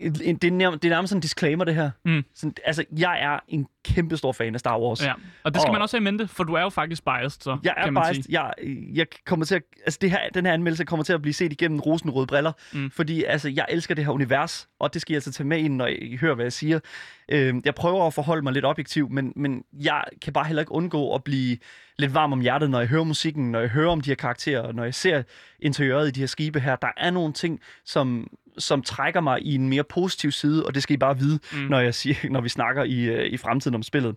det 0.00 0.44
er, 0.44 0.50
nærmest, 0.50 0.82
det 0.82 0.88
er 0.88 0.94
nærmest 0.94 1.10
sådan 1.10 1.18
en 1.18 1.22
disclaimer, 1.22 1.64
det 1.64 1.74
her. 1.74 1.90
Mm. 2.04 2.24
Sådan, 2.34 2.54
altså, 2.64 2.84
jeg 2.98 3.22
er 3.22 3.38
en 3.48 3.66
kæmpe 3.84 4.16
stor 4.16 4.32
fan 4.32 4.54
af 4.54 4.60
Star 4.60 4.78
Wars. 4.80 5.04
Ja. 5.04 5.12
Og 5.44 5.54
det 5.54 5.62
skal 5.62 5.68
Og- 5.68 5.72
man 5.72 5.82
også 5.82 5.96
have 5.96 6.02
i 6.02 6.04
mente, 6.04 6.28
for 6.28 6.44
du 6.44 6.54
er 6.54 6.60
jo 6.62 6.68
faktisk 6.68 7.04
biased, 7.04 7.40
så 7.42 7.58
Jeg 7.64 7.74
er 7.76 7.84
kan 7.84 7.92
man 7.92 8.02
biased. 8.02 8.22
sige. 8.22 8.42
Jeg, 8.42 8.52
jeg 8.94 9.06
kommer 9.26 9.46
til 9.46 9.54
at, 9.54 9.62
altså 9.84 9.98
det 10.02 10.10
her, 10.10 10.18
den 10.34 10.46
her 10.46 10.52
anmeldelse 10.52 10.84
kommer 10.84 11.04
til 11.04 11.12
at 11.12 11.22
blive 11.22 11.34
set 11.34 11.52
igennem 11.52 11.80
rosenrøde 11.80 12.26
briller, 12.26 12.52
Mm. 12.72 12.90
fordi 12.90 13.24
altså, 13.24 13.48
jeg 13.48 13.66
elsker 13.68 13.94
det 13.94 14.04
her 14.04 14.12
univers, 14.12 14.68
og 14.80 14.94
det 14.94 15.02
skal 15.02 15.12
jeg 15.12 15.16
altså 15.16 15.32
tage 15.32 15.46
med 15.46 15.58
ind, 15.58 15.76
når 15.76 15.86
I 15.86 16.18
hører, 16.20 16.34
hvad 16.34 16.44
jeg 16.44 16.52
siger. 16.52 16.80
Øh, 17.28 17.54
jeg 17.64 17.74
prøver 17.74 18.06
at 18.06 18.14
forholde 18.14 18.42
mig 18.42 18.52
lidt 18.52 18.64
objektiv, 18.64 19.10
men, 19.10 19.32
men 19.36 19.64
jeg 19.72 20.04
kan 20.22 20.32
bare 20.32 20.44
heller 20.44 20.62
ikke 20.62 20.72
undgå 20.72 21.14
at 21.14 21.24
blive 21.24 21.56
lidt 21.98 22.14
varm 22.14 22.32
om 22.32 22.40
hjertet, 22.40 22.70
når 22.70 22.78
jeg 22.78 22.88
hører 22.88 23.04
musikken, 23.04 23.52
når 23.52 23.60
jeg 23.60 23.68
hører 23.68 23.90
om 23.90 24.00
de 24.00 24.10
her 24.10 24.14
karakterer, 24.14 24.72
når 24.72 24.84
jeg 24.84 24.94
ser 24.94 25.22
interiøret 25.60 26.08
i 26.08 26.10
de 26.10 26.20
her 26.20 26.26
skibe 26.26 26.60
her. 26.60 26.76
Der 26.76 26.88
er 26.96 27.10
nogle 27.10 27.32
ting, 27.32 27.60
som, 27.84 28.28
som 28.58 28.82
trækker 28.82 29.20
mig 29.20 29.42
i 29.42 29.54
en 29.54 29.68
mere 29.68 29.84
positiv 29.84 30.30
side, 30.30 30.66
og 30.66 30.74
det 30.74 30.82
skal 30.82 30.94
I 30.94 30.96
bare 30.96 31.18
vide, 31.18 31.38
Mm. 31.52 31.58
når, 31.58 31.80
jeg 31.80 31.94
siger, 31.94 32.14
når 32.30 32.40
vi 32.40 32.48
snakker 32.48 32.84
i, 32.84 33.00
øh, 33.04 33.26
i 33.32 33.36
fremtiden 33.36 33.74
om 33.74 33.82
spillet. 33.82 34.16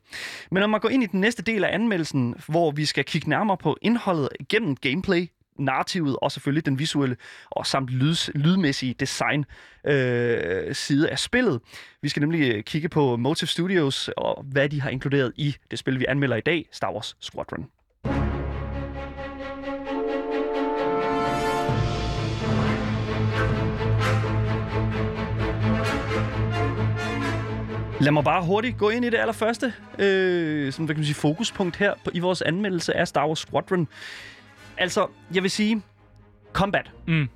Men 0.52 0.60
når 0.62 0.68
man 0.68 0.80
går 0.80 0.90
ind 0.90 1.04
i 1.04 1.06
den 1.06 1.20
næste 1.22 1.44
del 1.44 1.64
af 1.64 1.74
anmeldelsen, 1.74 2.36
hvor 2.48 2.72
vi 2.72 2.86
skal 2.86 3.04
kigge 3.04 3.30
nærmere 3.30 3.58
på 3.58 3.78
indholdet 3.82 4.30
gennem 4.50 4.76
gameplay, 4.76 5.28
narrativet 5.60 6.18
og 6.22 6.32
selvfølgelig 6.32 6.66
den 6.66 6.80
visuelle 6.80 7.16
og 7.52 7.68
samt 7.68 7.90
lyds, 7.90 8.30
lydmæssige 8.36 8.96
design 9.00 9.46
øh, 9.88 10.76
side 10.76 11.10
af 11.10 11.20
spillet. 11.20 11.62
Vi 12.02 12.10
skal 12.10 12.20
nemlig 12.20 12.54
øh, 12.56 12.64
kigge 12.64 12.90
på 12.90 13.16
Motive 13.18 13.48
Studios 13.48 14.10
og 14.18 14.44
hvad 14.52 14.70
de 14.70 14.82
har 14.82 14.90
inkluderet 14.90 15.32
i 15.36 15.56
det 15.72 15.80
spil, 15.80 16.00
vi 16.00 16.06
anmelder 16.10 16.36
i 16.36 16.42
dag, 16.42 16.70
Star 16.72 16.94
Wars 16.94 17.16
Squadron. 17.20 17.66
Lad 28.06 28.12
mig 28.12 28.24
bare 28.24 28.44
hurtigt 28.46 28.78
gå 28.78 28.90
ind 28.90 29.06
i 29.06 29.10
det 29.10 29.18
allerførste 29.18 29.74
øh, 30.00 30.74
som, 30.74 30.86
hvad 30.86 30.96
kan 30.96 31.00
man 31.00 31.06
sige, 31.06 31.16
fokuspunkt 31.16 31.76
her 31.78 31.94
på, 32.04 32.12
i 32.14 32.20
vores 32.20 32.42
anmeldelse 32.42 32.98
af 32.98 33.08
Star 33.08 33.28
Wars 33.28 33.40
Squadron. 33.40 33.88
Altså, 34.78 35.08
jeg 35.34 35.44
vil 35.44 35.52
sige, 35.52 35.82
combat. 36.54 36.92
Mm. 37.08 37.30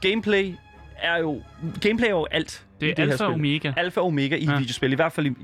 Gameplay 0.00 0.54
er 1.02 1.18
jo, 1.18 1.42
gameplay 1.80 2.06
er 2.08 2.10
jo 2.10 2.26
alt 2.30 2.64
Det 2.80 2.90
er 2.90 2.94
det 2.94 3.02
alfa 3.12 3.24
og 3.24 3.32
omega. 3.32 3.72
Alfa 3.76 4.00
og 4.00 4.06
omega 4.06 4.36
i 4.36 4.44
Ja. 4.44 4.58
videospil, 4.58 4.92
i 4.92 4.94
hvert 4.94 5.12
fald 5.12 5.26
i, 5.26 5.34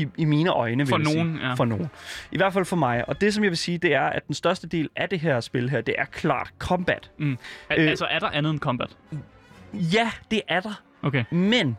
i, 0.00 0.08
i, 0.16 0.24
mine 0.24 0.50
øjne, 0.50 0.76
vil 0.76 0.86
For 0.86 0.98
jeg 0.98 1.06
sige. 1.06 1.16
nogen, 1.24 1.38
ja. 1.42 1.54
For 1.54 1.64
nogen. 1.64 1.86
I 2.32 2.36
hvert 2.36 2.52
fald 2.52 2.64
for 2.64 2.76
mig. 2.76 3.08
Og 3.08 3.20
det, 3.20 3.34
som 3.34 3.44
jeg 3.44 3.50
vil 3.50 3.58
sige, 3.58 3.78
det 3.78 3.94
er, 3.94 4.02
at 4.02 4.26
den 4.26 4.34
største 4.34 4.68
del 4.68 4.88
af 4.96 5.08
det 5.08 5.20
her 5.20 5.40
spil 5.40 5.70
her, 5.70 5.80
det 5.80 5.94
er 5.98 6.04
klart 6.04 6.50
combat. 6.58 7.10
Mm. 7.18 7.38
Al- 7.70 7.80
Øh. 7.80 7.90
altså, 7.90 8.04
er 8.04 8.18
der 8.18 8.28
andet 8.28 8.50
end 8.50 8.60
combat? 8.60 8.96
Ja, 9.72 10.10
det 10.30 10.40
er 10.48 10.60
der. 10.60 10.82
Okay. 11.02 11.24
Men, 11.30 11.76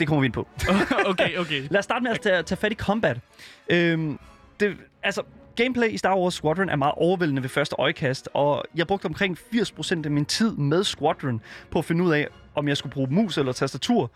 det 0.00 0.08
kommer 0.08 0.20
vi 0.20 0.26
ind 0.26 0.32
på. 0.32 0.48
okay, 1.10 1.36
okay. 1.36 1.62
Lad 1.70 1.78
os 1.78 1.84
starte 1.84 2.02
med 2.02 2.10
at 2.10 2.20
tage, 2.20 2.42
tage 2.42 2.58
fat 2.58 2.72
i 2.72 2.74
combat. 2.74 3.20
Øhm, 3.68 4.18
det, 4.60 4.76
altså, 5.02 5.22
gameplay 5.56 5.88
i 5.88 5.96
Star 5.96 6.16
Wars 6.18 6.34
Squadron 6.34 6.68
er 6.68 6.76
meget 6.76 6.94
overvældende 6.96 7.42
ved 7.42 7.48
første 7.48 7.76
øjekast, 7.78 8.28
og 8.34 8.64
jeg 8.74 8.86
brugte 8.86 9.06
omkring 9.06 9.38
80% 9.38 10.04
af 10.04 10.10
min 10.10 10.24
tid 10.24 10.56
med 10.56 10.84
Squadron 10.84 11.40
på 11.70 11.78
at 11.78 11.84
finde 11.84 12.04
ud 12.04 12.12
af, 12.12 12.28
om 12.54 12.68
jeg 12.68 12.76
skulle 12.76 12.92
bruge 12.92 13.08
mus 13.10 13.38
eller 13.38 13.52
tastatur, 13.52 14.10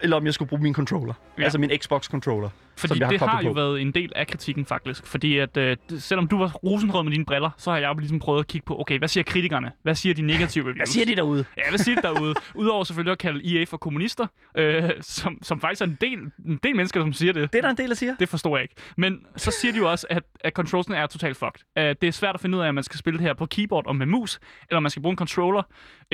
eller 0.00 0.16
om 0.16 0.26
jeg 0.26 0.34
skulle 0.34 0.48
bruge 0.48 0.62
min 0.62 0.74
controller. 0.74 1.14
Ja. 1.38 1.42
Altså 1.42 1.58
min 1.58 1.70
Xbox 1.78 2.04
controller. 2.04 2.50
Fordi 2.78 2.88
som 2.88 2.98
jeg 3.00 3.06
har 3.06 3.10
det 3.10 3.20
har 3.20 3.42
jo 3.42 3.48
på. 3.48 3.54
været 3.54 3.80
en 3.80 3.92
del 3.92 4.12
af 4.16 4.26
kritikken 4.26 4.66
faktisk. 4.66 5.06
Fordi 5.06 5.38
at 5.38 5.56
øh, 5.56 5.76
selvom 5.98 6.28
du 6.28 6.38
var 6.38 6.52
rosenrød 6.52 7.02
med 7.04 7.12
dine 7.12 7.24
briller, 7.24 7.50
så 7.56 7.70
har 7.70 7.78
jeg 7.78 7.88
jo 7.88 7.94
ligesom 7.98 8.18
prøvet 8.18 8.40
at 8.40 8.46
kigge 8.46 8.64
på, 8.64 8.80
okay, 8.80 8.98
hvad 8.98 9.08
siger 9.08 9.24
kritikerne? 9.24 9.72
Hvad 9.82 9.94
siger 9.94 10.14
de 10.14 10.22
negative 10.22 10.62
reviews? 10.64 10.78
Hvad 10.78 10.86
siger 10.86 11.06
de 11.06 11.16
derude? 11.16 11.44
Ja, 11.56 11.62
hvad 11.68 11.78
siger 11.78 11.96
de 11.96 12.02
derude? 12.02 12.34
Udover 12.54 12.84
selvfølgelig 12.84 13.12
at 13.12 13.18
kalde 13.18 13.58
EA 13.60 13.64
for 13.64 13.76
kommunister, 13.76 14.26
øh, 14.56 14.90
som, 15.00 15.38
som 15.42 15.60
faktisk 15.60 15.80
er 15.82 15.86
en 15.86 15.98
del, 16.00 16.18
en 16.46 16.60
del 16.62 16.76
mennesker, 16.76 17.00
som 17.00 17.12
siger 17.12 17.32
det. 17.32 17.52
Det 17.52 17.58
er 17.58 17.62
der 17.62 17.70
en 17.70 17.76
del, 17.76 17.88
der 17.88 17.94
siger. 17.94 18.14
Det 18.18 18.28
forstår 18.28 18.56
jeg 18.56 18.62
ikke. 18.62 18.74
Men 18.96 19.18
så 19.36 19.50
siger 19.50 19.72
de 19.72 19.78
jo 19.78 19.90
også, 19.90 20.06
at, 20.10 20.22
at 20.40 20.52
controlsene 20.52 20.96
er 20.96 21.06
totalt 21.06 21.36
fucked. 21.36 21.60
Uh, 21.76 21.82
det 21.82 22.04
er 22.04 22.10
svært 22.12 22.34
at 22.34 22.40
finde 22.40 22.58
ud 22.58 22.62
af, 22.62 22.68
om 22.68 22.74
man 22.74 22.84
skal 22.84 22.98
spille 22.98 23.18
det 23.18 23.26
her 23.26 23.34
på 23.34 23.46
keyboard 23.46 23.86
og 23.86 23.96
med 23.96 24.06
mus, 24.06 24.38
eller 24.70 24.76
om 24.76 24.82
man 24.82 24.90
skal 24.90 25.02
bruge 25.02 25.12
en 25.12 25.16
controller. 25.18 25.62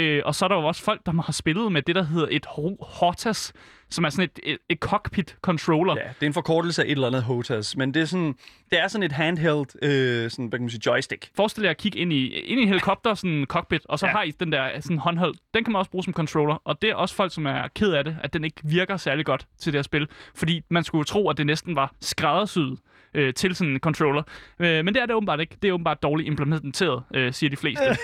Uh, 0.01 0.07
og 0.25 0.35
så 0.35 0.44
er 0.44 0.48
der 0.48 0.57
jo 0.57 0.64
også 0.64 0.83
folk, 0.85 1.01
der 1.07 1.22
har 1.22 1.33
spillet 1.33 1.72
med 1.72 1.83
det, 1.83 1.94
der 1.94 2.03
hedder 2.03 2.29
et 2.31 2.46
Ho- 2.46 2.77
HOTAS, 3.01 3.53
som 3.92 4.05
er 4.05 4.11
sådan 4.11 4.24
et, 4.24 4.40
et, 4.52 4.59
et 4.68 4.78
cockpit 4.78 5.37
controller. 5.42 5.94
Ja, 5.96 6.02
det 6.09 6.22
er 6.22 6.26
en 6.26 6.33
forkortelse 6.33 6.83
af 6.83 6.87
et 6.87 6.92
eller 6.92 7.07
andet 7.07 7.22
HOTAS, 7.22 7.76
men 7.76 7.94
det 7.94 8.02
er 8.02 8.07
sådan, 8.07 8.35
det 8.70 8.81
er 8.81 8.88
sådan 8.88 9.02
et 9.02 9.12
handheld, 9.12 9.66
øh, 9.85 10.31
sådan, 10.31 10.46
hvad 10.46 10.59
kan 10.59 10.62
man 10.64 10.70
sige, 10.70 10.81
joystick. 10.87 11.31
Forestil 11.37 11.62
jer 11.62 11.70
at 11.70 11.76
kigge 11.76 11.98
ind 11.98 12.12
i, 12.12 12.26
ind 12.26 12.61
i 12.61 12.62
en 12.62 12.68
helikopter, 12.68 13.14
sådan 13.14 13.31
en 13.31 13.46
cockpit, 13.46 13.83
og 13.88 13.98
så 13.98 14.07
Ja. 14.07 14.12
har 14.12 14.22
I 14.22 14.31
den 14.31 14.52
der 14.52 14.81
sådan 14.81 14.98
håndhold. 14.98 15.35
Den 15.55 15.64
kan 15.64 15.72
man 15.72 15.78
også 15.78 15.90
bruge 15.90 16.05
som 16.05 16.12
controller, 16.12 16.55
og 16.64 16.83
det 16.83 16.90
er 16.90 16.94
også 16.94 17.14
folk, 17.14 17.35
som 17.35 17.46
er 17.46 17.68
ked 17.74 17.92
af 17.92 18.05
det, 18.05 18.16
at 18.22 18.33
den 18.33 18.44
ikke 18.44 18.57
virker 18.64 18.96
særlig 18.96 19.26
godt 19.26 19.46
til 19.59 19.72
det 19.72 19.78
her 19.78 19.83
spil. 19.83 20.09
Fordi 20.35 20.62
man 20.70 20.85
skulle 20.85 21.05
tro, 21.05 21.28
at 21.31 21.37
det 21.38 21.46
næsten 21.46 21.76
var 21.76 21.94
skræddersyet 22.00 22.78
øh, 23.14 23.35
til 23.35 23.55
sådan 23.55 23.72
en 23.72 23.78
controller. 23.81 24.22
Øh, 24.59 24.85
men 24.85 24.94
det 24.94 25.02
er 25.02 25.07
det 25.07 25.14
åbenbart 25.14 25.40
ikke. 25.40 25.57
Det 25.62 25.68
er 25.68 25.72
åbenbart 25.72 26.02
dårligt 26.02 26.26
implementeret, 26.26 27.02
øh, 27.14 27.33
siger 27.33 27.50
de 27.50 27.57
fleste. 27.57 27.85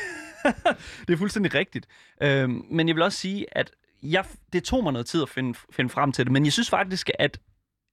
Det 1.08 1.12
er 1.14 1.16
fuldstændig 1.16 1.54
rigtigt. 1.54 1.86
Øhm, 2.22 2.62
men 2.70 2.88
jeg 2.88 2.96
vil 2.96 3.02
også 3.02 3.18
sige, 3.18 3.46
at 3.52 3.70
jeg, 4.02 4.24
det 4.52 4.64
tog 4.64 4.82
mig 4.82 4.92
noget 4.92 5.06
tid 5.06 5.22
at 5.22 5.28
finde, 5.28 5.58
finde 5.70 5.90
frem 5.90 6.12
til 6.12 6.24
det, 6.24 6.32
men 6.32 6.44
jeg 6.44 6.52
synes 6.52 6.70
faktisk, 6.70 7.10
at 7.18 7.38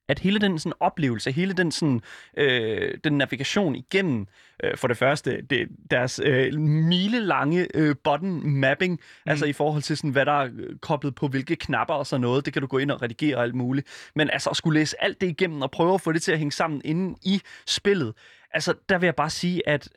at 0.07 0.19
hele 0.19 0.39
den 0.39 0.59
sådan 0.59 0.73
oplevelse, 0.79 1.31
hele 1.31 1.53
den 1.53 1.71
sådan 1.71 2.01
øh, 2.37 2.97
den 3.03 3.13
navigation 3.13 3.75
igennem 3.75 4.27
øh, 4.63 4.77
for 4.77 4.87
det 4.87 4.97
første 4.97 5.41
det, 5.41 5.67
deres 5.91 6.21
øh, 6.23 6.59
milelange 6.59 7.67
øh, 7.73 7.95
button 8.03 8.49
mapping, 8.49 8.93
mm. 8.93 9.29
altså 9.29 9.45
i 9.45 9.53
forhold 9.53 9.81
til 9.81 9.97
sådan 9.97 10.09
hvad 10.09 10.25
der 10.25 10.31
er 10.31 10.49
øh, 10.53 10.77
koblet 10.81 11.15
på 11.15 11.27
hvilke 11.27 11.55
knapper 11.55 11.93
og 11.93 12.07
sådan 12.07 12.21
noget, 12.21 12.45
det 12.45 12.53
kan 12.53 12.61
du 12.61 12.67
gå 12.67 12.77
ind 12.77 12.91
og 12.91 13.01
redigere 13.01 13.37
og 13.37 13.43
alt 13.43 13.55
muligt. 13.55 14.11
Men 14.15 14.29
altså 14.29 14.49
at 14.49 14.57
skulle 14.57 14.79
læse 14.79 15.03
alt 15.03 15.21
det 15.21 15.27
igennem 15.27 15.61
og 15.61 15.71
prøve 15.71 15.93
at 15.93 16.01
få 16.01 16.11
det 16.11 16.21
til 16.21 16.31
at 16.31 16.37
hænge 16.37 16.51
sammen 16.51 16.81
inde 16.85 17.15
i 17.23 17.41
spillet, 17.67 18.13
altså 18.51 18.73
der 18.89 18.97
vil 18.97 19.07
jeg 19.07 19.15
bare 19.15 19.29
sige 19.29 19.69
at 19.69 19.89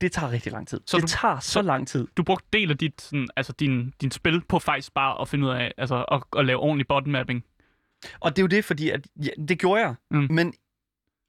det 0.00 0.12
tager 0.12 0.32
rigtig 0.32 0.52
lang 0.52 0.68
tid. 0.68 0.80
Så 0.86 0.96
det 0.96 1.02
du- 1.02 1.08
tager 1.08 1.40
så, 1.40 1.50
så- 1.50 1.62
lang 1.62 1.88
tid. 1.88 2.06
Du 2.16 2.22
brugte 2.22 2.46
del 2.52 2.70
af 2.70 2.78
dit, 2.78 3.00
sådan, 3.02 3.28
altså 3.36 3.52
din, 3.52 3.94
din 4.00 4.10
spil 4.10 4.42
på 4.48 4.58
faktisk 4.58 4.94
bare 4.94 5.20
at 5.20 5.28
finde 5.28 5.46
ud 5.46 5.50
af, 5.52 5.72
altså 5.78 6.04
at, 6.12 6.22
at 6.38 6.46
lave 6.46 6.58
ordentlig 6.58 6.88
button 6.88 7.12
mapping. 7.12 7.44
Og 8.20 8.30
det 8.36 8.38
er 8.38 8.42
jo 8.42 8.46
det, 8.48 8.64
fordi 8.64 8.90
at, 8.90 9.06
ja, 9.24 9.30
det 9.48 9.58
gjorde 9.58 9.80
jeg. 9.82 9.94
Mm. 10.10 10.26
Men 10.30 10.54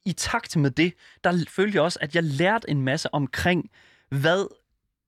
i 0.06 0.12
takt 0.14 0.58
med 0.58 0.72
det, 0.72 0.94
der 1.24 1.46
følte 1.50 1.76
jeg 1.76 1.84
også, 1.84 2.00
at 2.02 2.16
jeg 2.16 2.24
lærte 2.24 2.70
en 2.70 2.82
masse 2.82 3.14
omkring, 3.14 3.70
hvad 4.10 4.48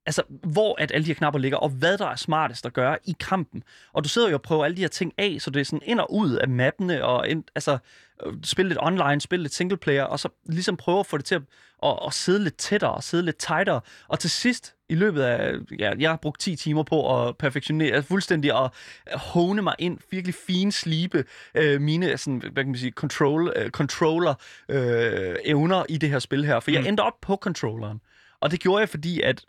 altså, 0.06 0.22
hvor 0.44 0.76
at 0.82 0.92
alle 0.92 1.04
de 1.06 1.10
her 1.10 1.16
knapper 1.16 1.40
ligger, 1.40 1.58
og 1.58 1.70
hvad 1.70 1.98
der 1.98 2.08
er 2.08 2.16
smartest 2.16 2.66
at 2.66 2.74
gøre 2.74 2.98
i 3.06 3.16
kampen. 3.20 3.64
Og 3.94 4.04
du 4.04 4.10
sidder 4.10 4.30
jo 4.30 4.34
og 4.36 4.42
prøver 4.42 4.66
alle 4.66 4.78
de 4.78 4.82
her 4.82 4.88
ting 4.88 5.14
af, 5.18 5.38
så 5.40 5.50
det 5.50 5.60
er 5.60 5.64
sådan 5.66 5.82
ind 5.86 6.00
og 6.00 6.14
ud 6.14 6.32
af 6.36 6.48
mappene, 6.50 7.06
og 7.06 7.28
ind, 7.28 7.44
altså, 7.56 7.78
øh, 8.26 8.34
spille 8.44 8.70
lidt 8.70 8.80
online, 8.82 9.22
spille 9.22 9.44
lidt 9.44 9.54
singleplayer, 9.54 10.04
og 10.04 10.20
så 10.20 10.30
ligesom 10.46 10.78
prøve 10.78 11.00
at 11.00 11.06
få 11.06 11.18
det 11.18 11.26
til 11.26 11.36
at, 11.36 11.42
at, 11.84 12.00
at 12.08 12.14
sidde 12.14 12.44
lidt 12.44 12.58
tættere, 12.58 12.92
og 12.92 13.04
sidde 13.04 13.24
lidt 13.26 13.38
tightere. 13.38 13.82
Og 14.08 14.20
til 14.20 14.30
sidst, 14.30 14.76
i 14.90 14.96
løbet 14.96 15.22
af, 15.22 15.54
ja, 15.80 15.94
jeg 16.00 16.10
har 16.10 16.18
brugt 16.18 16.42
10 16.42 16.56
timer 16.56 16.84
på 16.84 17.28
at 17.28 17.38
perfektionere, 17.38 18.04
fuldstændig 18.04 18.52
at 18.64 18.70
hone 19.14 19.62
mig 19.62 19.76
ind, 19.80 19.98
virkelig 20.12 20.36
fin 20.48 20.72
slibe 20.72 21.24
øh, 21.56 21.82
mine 21.82 22.18
sådan, 22.18 22.40
hvad 22.40 22.64
kan 22.64 22.68
man 22.72 22.78
sige, 22.78 22.92
control, 22.92 23.54
øh, 23.56 23.70
controller 23.70 24.34
øh, 24.70 25.36
evner 25.46 25.84
i 25.90 25.98
det 25.98 26.10
her 26.10 26.20
spil 26.20 26.46
her. 26.46 26.60
For 26.60 26.72
jeg 26.72 26.82
Mm. 26.82 26.88
endte 26.88 27.02
op 27.02 27.22
på 27.22 27.36
controlleren. 27.36 28.02
Og 28.40 28.52
det 28.52 28.60
gjorde 28.60 28.80
jeg, 28.80 28.90
fordi 28.90 29.22
at 29.22 29.42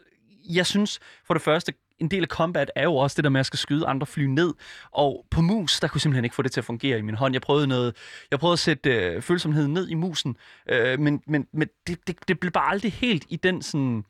jeg 0.48 0.66
synes 0.66 1.00
for 1.24 1.34
det 1.34 1.42
første, 1.42 1.72
en 1.98 2.08
del 2.08 2.22
af 2.22 2.28
combat 2.28 2.70
er 2.74 2.82
jo 2.82 2.96
også 2.96 3.14
det 3.16 3.24
der 3.24 3.30
med, 3.30 3.38
at 3.38 3.40
jeg 3.40 3.46
skal 3.46 3.58
skyde 3.58 3.86
andre 3.86 4.06
fly 4.06 4.22
ned. 4.22 4.54
Og 4.90 5.26
på 5.30 5.40
mus, 5.40 5.80
der 5.80 5.88
kunne 5.88 5.96
jeg 5.96 6.00
simpelthen 6.00 6.24
ikke 6.24 6.36
få 6.36 6.42
det 6.42 6.52
til 6.52 6.60
at 6.60 6.64
fungere 6.64 6.98
i 6.98 7.02
min 7.02 7.14
hånd. 7.14 7.34
Jeg 7.34 7.42
prøvede 7.42 7.66
noget, 7.66 7.96
jeg 8.30 8.38
prøvede 8.38 8.52
at 8.52 8.58
sætte 8.58 8.90
øh, 8.90 9.22
følsomheden 9.22 9.72
ned 9.72 9.88
i 9.88 9.94
musen, 9.94 10.36
øh, 10.68 11.00
men, 11.00 11.22
men, 11.26 11.46
men 11.52 11.68
det, 11.86 12.06
det, 12.06 12.28
det 12.28 12.40
blev 12.40 12.52
bare 12.52 12.70
aldrig 12.70 12.92
helt 12.92 13.24
i 13.28 13.36
den 13.36 13.62
sådan... 13.62 14.04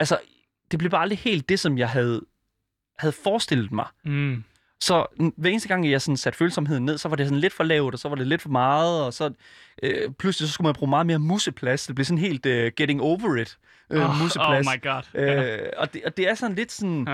Altså, 0.00 0.18
det 0.70 0.78
blev 0.78 0.90
bare 0.90 1.02
aldrig 1.02 1.18
helt 1.18 1.48
det, 1.48 1.60
som 1.60 1.78
jeg 1.78 1.88
havde, 1.90 2.26
havde 2.98 3.12
forestillet 3.24 3.72
mig. 3.72 3.86
Mm. 4.04 4.44
Så 4.80 5.06
hver 5.36 5.50
eneste 5.50 5.68
gang, 5.68 5.90
jeg 5.90 6.02
sådan 6.02 6.16
satte 6.16 6.36
følsomheden 6.36 6.84
ned, 6.84 6.98
så 6.98 7.08
var 7.08 7.16
det 7.16 7.26
sådan 7.26 7.40
lidt 7.40 7.52
for 7.52 7.64
lavt, 7.64 7.94
og 7.94 7.98
så 8.00 8.08
var 8.08 8.16
det 8.16 8.26
lidt 8.26 8.42
for 8.42 8.48
meget, 8.48 9.04
og 9.04 9.14
så 9.14 9.32
øh, 9.82 10.10
pludselig 10.18 10.48
så 10.48 10.52
skulle 10.54 10.66
man 10.66 10.74
bruge 10.74 10.90
meget 10.90 11.06
mere 11.06 11.18
museplads. 11.18 11.86
Det 11.86 11.94
blev 11.94 12.04
sådan 12.04 12.18
helt 12.18 12.46
øh, 12.46 12.72
getting 12.76 13.00
over 13.02 13.36
it 13.36 13.58
øh, 13.90 14.00
oh, 14.04 14.10
oh 14.10 14.22
museplads. 14.22 14.66
my 14.76 14.82
god. 14.82 15.02
Øh, 15.22 15.58
og, 15.76 15.94
det, 15.94 16.02
og 16.04 16.16
det 16.16 16.28
er 16.28 16.34
sådan 16.34 16.56
lidt 16.56 16.72
sådan... 16.72 17.06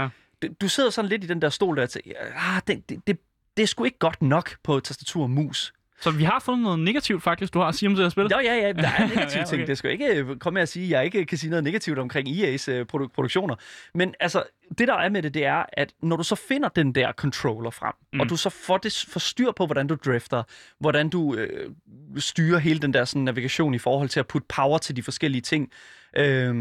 Det- 0.43 0.61
Du 0.61 0.69
sidder 0.69 0.91
sådan 0.91 1.09
lidt 1.09 1.25
i 1.25 1.27
den 1.27 1.43
der 1.43 1.49
stol 1.49 1.77
der 1.77 1.83
og 1.83 1.91
tænker, 1.91 2.13
ah, 2.37 2.63
det, 2.67 2.89
det, 2.89 3.07
det, 3.07 3.19
det 3.57 3.63
er 3.63 3.67
sgu 3.67 3.85
ikke 3.85 3.99
godt 3.99 4.23
nok 4.23 4.51
på 4.63 4.81
tastatur 4.81 5.23
og 5.23 5.31
mus. 5.31 5.73
Så 6.03 6.11
vi 6.11 6.25
har 6.25 6.43
fundet 6.45 6.63
noget 6.63 6.79
negativt 6.79 7.23
faktisk, 7.23 7.55
du 7.55 7.59
har 7.59 7.67
at 7.67 7.75
sige 7.75 7.89
om 7.89 7.95
det 7.95 8.05
her 8.05 8.09
spil. 8.11 8.23
Nå 8.25 8.39
ja, 8.45 8.55
ja, 8.55 8.73
der 8.73 8.89
er 8.89 9.09
negative 9.15 9.39
Ja, 9.39 9.43
okay. 9.47 9.57
ting. 9.57 9.67
Det 9.67 9.79
skal 9.79 9.91
ikke 9.91 10.07
øh, 10.07 10.37
komme 10.37 10.55
med 10.55 10.63
at 10.63 10.69
sige, 10.69 10.85
at 10.85 10.91
jeg 10.91 11.05
ikke 11.05 11.25
kan 11.25 11.39
sige 11.39 11.51
noget 11.51 11.65
negativt 11.65 11.99
omkring 11.99 12.29
EA's 12.29 12.71
øh, 12.71 12.87
produ- 12.95 13.09
produktioner. 13.15 13.55
Men 13.95 14.15
altså, 14.21 14.43
det 14.79 14.89
der 14.89 14.95
er 14.95 15.09
med 15.09 15.23
det, 15.23 15.35
det 15.35 15.45
er, 15.45 15.65
at 15.73 15.93
når 16.03 16.17
du 16.17 16.23
så 16.23 16.35
finder 16.35 16.69
den 16.69 16.95
der 16.95 17.13
controller 17.13 17.71
frem, 17.71 17.93
mm. 18.13 18.21
Og 18.21 18.29
du 18.29 18.37
så 18.37 18.51
får, 18.51 18.79
det, 18.79 19.07
får 19.09 19.21
styr 19.21 19.53
på, 19.57 19.67
hvordan 19.67 19.87
du 19.87 19.95
drifter, 19.95 20.43
hvordan 20.81 21.09
du 21.09 21.35
øh, 21.35 21.71
styrer 22.17 22.59
hele 22.59 22.79
den 22.79 22.95
der 22.95 23.05
sådan, 23.05 23.23
navigation 23.23 23.75
i 23.75 23.79
forhold 23.79 24.09
til 24.09 24.21
at 24.21 24.27
putte 24.27 24.47
power 24.57 24.79
til 24.79 24.97
de 24.97 25.03
forskellige 25.03 25.43
ting, 25.43 25.71
øh, 26.17 26.55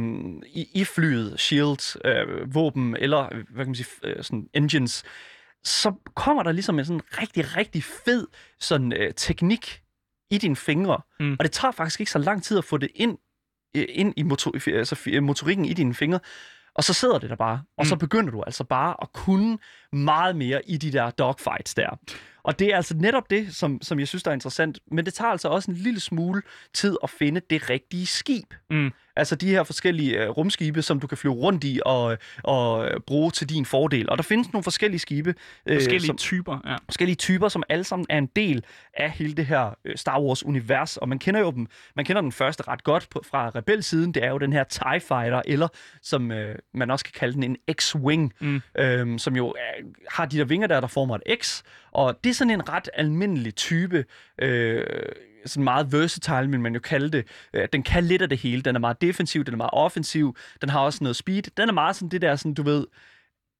i, 0.48 0.68
i 0.74 0.84
flyet, 0.84 1.40
shields, 1.40 1.98
øh, 2.06 2.56
våben 2.56 2.96
eller, 3.00 3.20
øh, 3.32 3.44
hvad 3.50 3.66
kan 3.66 3.68
man 3.68 3.76
sige, 3.76 3.88
øh, 4.04 4.24
sådan 4.24 4.48
engines, 4.54 5.04
så 5.64 5.94
kommer 6.16 6.44
der 6.44 6.52
ligesom 6.52 6.80
en 6.80 6.86
sådan 6.86 7.02
rigtig, 7.22 7.58
rigtig 7.58 7.84
fed 7.84 8.28
sådan, 8.60 8.94
øh, 8.94 9.14
teknik 9.18 9.82
i 10.32 10.38
dine 10.38 10.56
fingre. 10.56 11.02
Mm. 11.20 11.34
Og 11.40 11.44
det 11.44 11.52
tager 11.52 11.72
faktisk 11.72 12.00
ikke 12.00 12.12
så 12.12 12.20
lang 12.20 12.44
tid 12.44 12.58
at 12.58 12.66
få 12.66 12.78
det 12.78 12.90
ind, 12.96 13.18
øh, 13.78 13.86
ind 13.90 14.14
i 14.18 14.24
motor, 14.24 14.52
altså, 14.78 15.20
motorikken 15.22 15.66
i 15.66 15.74
dine 15.74 15.94
fingre. 15.94 16.20
Og 16.76 16.84
så 16.84 16.94
sidder 16.94 17.20
det 17.20 17.30
der 17.30 17.36
bare, 17.36 17.62
og 17.78 17.86
så 17.86 17.96
Mm. 17.96 18.00
begynder 18.00 18.32
du 18.32 18.44
altså 18.44 18.64
bare 18.64 18.96
at 19.02 19.14
kunne 19.14 19.58
meget 19.94 20.36
mere 20.36 20.62
i 20.70 20.78
de 20.78 20.92
der 20.92 21.10
dogfights 21.10 21.74
der. 21.74 21.90
Og 22.44 22.60
det 22.60 22.68
er 22.68 22.76
altså 22.76 22.96
netop 22.98 23.30
det, 23.30 23.56
som, 23.56 23.82
som 23.82 24.00
jeg 24.00 24.08
synes, 24.08 24.24
der 24.24 24.32
er 24.32 24.34
interessant. 24.34 24.80
Men 24.92 25.06
det 25.06 25.14
tager 25.14 25.32
altså 25.32 25.48
også 25.48 25.72
en 25.72 25.78
lille 25.78 26.00
smule 26.00 26.42
tid 26.74 26.98
at 27.04 27.10
finde 27.10 27.42
det 27.50 27.70
rigtige 27.70 28.06
skib. 28.06 28.54
Mm. 28.70 28.92
Altså 29.16 29.36
de 29.36 29.48
her 29.50 29.64
forskellige 29.64 30.24
øh, 30.24 30.30
rumskibe, 30.30 30.82
som 30.82 31.00
du 31.00 31.08
kan 31.08 31.18
flyve 31.18 31.34
rundt 31.34 31.64
i 31.64 31.80
og, 31.86 32.18
og 32.44 32.86
øh, 32.88 33.00
bruge 33.08 33.32
til 33.32 33.50
din 33.50 33.66
fordel. 33.66 34.10
Og 34.10 34.18
der 34.18 34.24
findes 34.24 34.54
nogle 34.54 34.64
forskellige 34.64 35.00
skibe, 35.00 35.36
øh, 35.66 35.76
Forskellige 35.76 36.08
som, 36.08 36.18
typer, 36.18 36.58
ja. 36.66 36.76
forskellige 36.86 37.16
typer, 37.16 37.48
som 37.50 37.64
alle 37.70 37.84
sammen 37.84 38.06
er 38.10 38.18
en 38.18 38.26
del 38.36 38.64
af 38.94 39.12
hele 39.12 39.34
det 39.34 39.46
her 39.46 39.78
øh, 39.86 39.98
Star 39.98 40.22
Wars-univers. 40.22 40.98
Og 40.98 41.10
man 41.10 41.20
kender 41.20 41.40
jo 41.40 41.52
dem. 41.52 41.68
Man 41.96 42.06
kender 42.06 42.22
den 42.22 42.32
første 42.32 42.64
ret 42.68 42.84
godt 42.84 43.08
på, 43.12 43.22
fra 43.32 43.50
Rebel-siden. 43.50 44.14
Det 44.14 44.24
er 44.24 44.30
jo 44.30 44.38
den 44.38 44.54
her 44.54 44.64
TIE 44.64 45.00
Fighter, 45.00 45.42
eller 45.46 45.68
som 46.02 46.32
øh, 46.32 46.56
man 46.74 46.92
også 46.92 47.06
kan 47.06 47.14
kalde 47.16 47.34
den 47.34 47.44
en 47.44 47.58
X-Wing, 47.82 48.30
Mm. 48.40 48.62
øhm, 48.78 49.18
som 49.18 49.36
jo 49.36 49.48
er, 49.50 49.84
har 50.10 50.26
de 50.26 50.38
der 50.38 50.46
vinger 50.46 50.68
der, 50.68 50.80
der 50.80 50.88
former 50.88 51.16
et 51.16 51.40
X. 51.42 51.62
Og 51.92 52.20
det 52.24 52.31
er 52.32 52.36
sådan 52.36 52.52
en 52.54 52.70
ret 52.70 52.90
almindelig 52.94 53.56
type, 53.56 54.06
øh, 54.42 54.84
sådan 55.46 55.64
meget 55.64 55.92
versatile, 55.92 56.48
men 56.48 56.62
man 56.62 56.74
jo 56.74 56.80
kalde 56.80 57.10
det. 57.12 57.28
Øh, 57.54 57.68
den 57.74 57.84
kan 57.84 58.04
lidt 58.04 58.22
af 58.22 58.30
det 58.30 58.38
hele. 58.38 58.62
Den 58.62 58.76
er 58.76 58.80
meget 58.80 59.02
defensiv, 59.02 59.44
den 59.44 59.54
er 59.54 59.58
meget 59.58 59.74
offensiv, 59.74 60.36
den 60.62 60.70
har 60.70 60.80
også 60.80 61.04
noget 61.04 61.16
speed. 61.16 61.44
Den 61.58 61.70
er 61.70 61.74
meget 61.74 61.96
sådan 61.96 62.10
det 62.10 62.22
der, 62.22 62.36
sådan, 62.36 62.54
du 62.54 62.64
ved, 62.64 62.88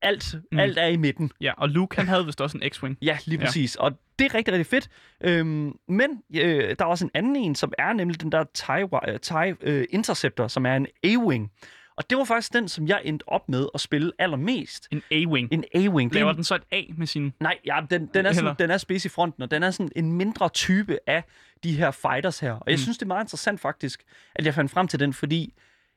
alt, 0.02 0.36
Mm. 0.52 0.60
alt 0.60 0.78
er 0.78 0.86
i 0.86 0.96
midten. 0.98 1.32
Ja, 1.42 1.52
og 1.58 1.70
Luke, 1.70 1.96
han 1.96 2.08
havde 2.08 2.26
vist 2.26 2.42
også 2.42 2.58
en 2.58 2.64
X-Wing. 2.64 2.96
Ja, 3.02 3.18
lige 3.26 3.40
præcis. 3.40 3.76
Ja. 3.76 3.82
Og 3.84 3.92
det 4.20 4.26
er 4.26 4.34
rigtig, 4.36 4.54
rigtig 4.54 4.68
fedt. 4.68 4.90
Øhm, 5.24 5.74
men 5.88 6.10
øh, 6.36 6.76
der 6.80 6.86
er 6.86 6.90
også 6.90 7.06
en 7.06 7.12
anden 7.14 7.36
en, 7.36 7.56
som 7.56 7.74
er 7.78 7.94
nemlig 7.94 8.22
den 8.22 8.32
der 8.32 8.44
TIE, 8.54 9.12
øh, 9.14 9.20
TIE 9.20 9.56
øh, 9.62 9.86
Interceptor, 9.90 10.48
som 10.48 10.66
er 10.66 10.76
en 10.76 10.88
A-Wing. 11.06 11.52
Og 12.02 12.10
det 12.10 12.18
var 12.18 12.24
faktisk 12.24 12.54
den, 12.54 12.68
som 12.68 12.88
jeg 12.88 13.02
endte 13.04 13.24
op 13.30 13.50
med 13.50 13.68
at 13.74 13.82
spille 13.82 14.12
allermest. 14.20 14.88
En 14.92 15.02
A-Wing. 15.12 15.48
En 15.52 15.64
A-Wing. 15.76 16.10
Det 16.10 16.16
er 16.16 16.20
Laver 16.20 16.30
en, 16.30 16.36
den 16.36 16.44
så 16.44 16.56
et 16.56 16.62
A 16.72 16.82
med 16.98 17.08
sin... 17.08 17.34
nej, 17.40 17.58
ja, 17.66 17.80
den, 17.90 18.10
den, 18.14 18.26
er 18.26 18.34
sådan, 18.34 18.56
den 18.60 18.72
er 18.72 18.78
spids 18.78 19.06
i 19.06 19.10
fronten, 19.10 19.44
og 19.44 19.52
den 19.52 19.64
er 19.64 19.72
sådan 19.72 19.92
en 19.96 20.14
mindre 20.14 20.50
type 20.50 21.00
af 21.08 21.24
de 21.64 21.74
her 21.74 21.92
fighters 21.92 22.40
her. 22.40 22.52
Og 22.52 22.64
jeg 22.68 22.74
Mm. 22.74 22.78
synes, 22.78 22.98
det 22.98 23.06
er 23.06 23.08
meget 23.08 23.24
interessant 23.24 23.60
faktisk, 23.62 24.04
at 24.36 24.46
jeg 24.46 24.54
fandt 24.54 24.72
frem 24.72 24.88
til 24.88 25.00
den, 25.00 25.14
fordi 25.14 25.54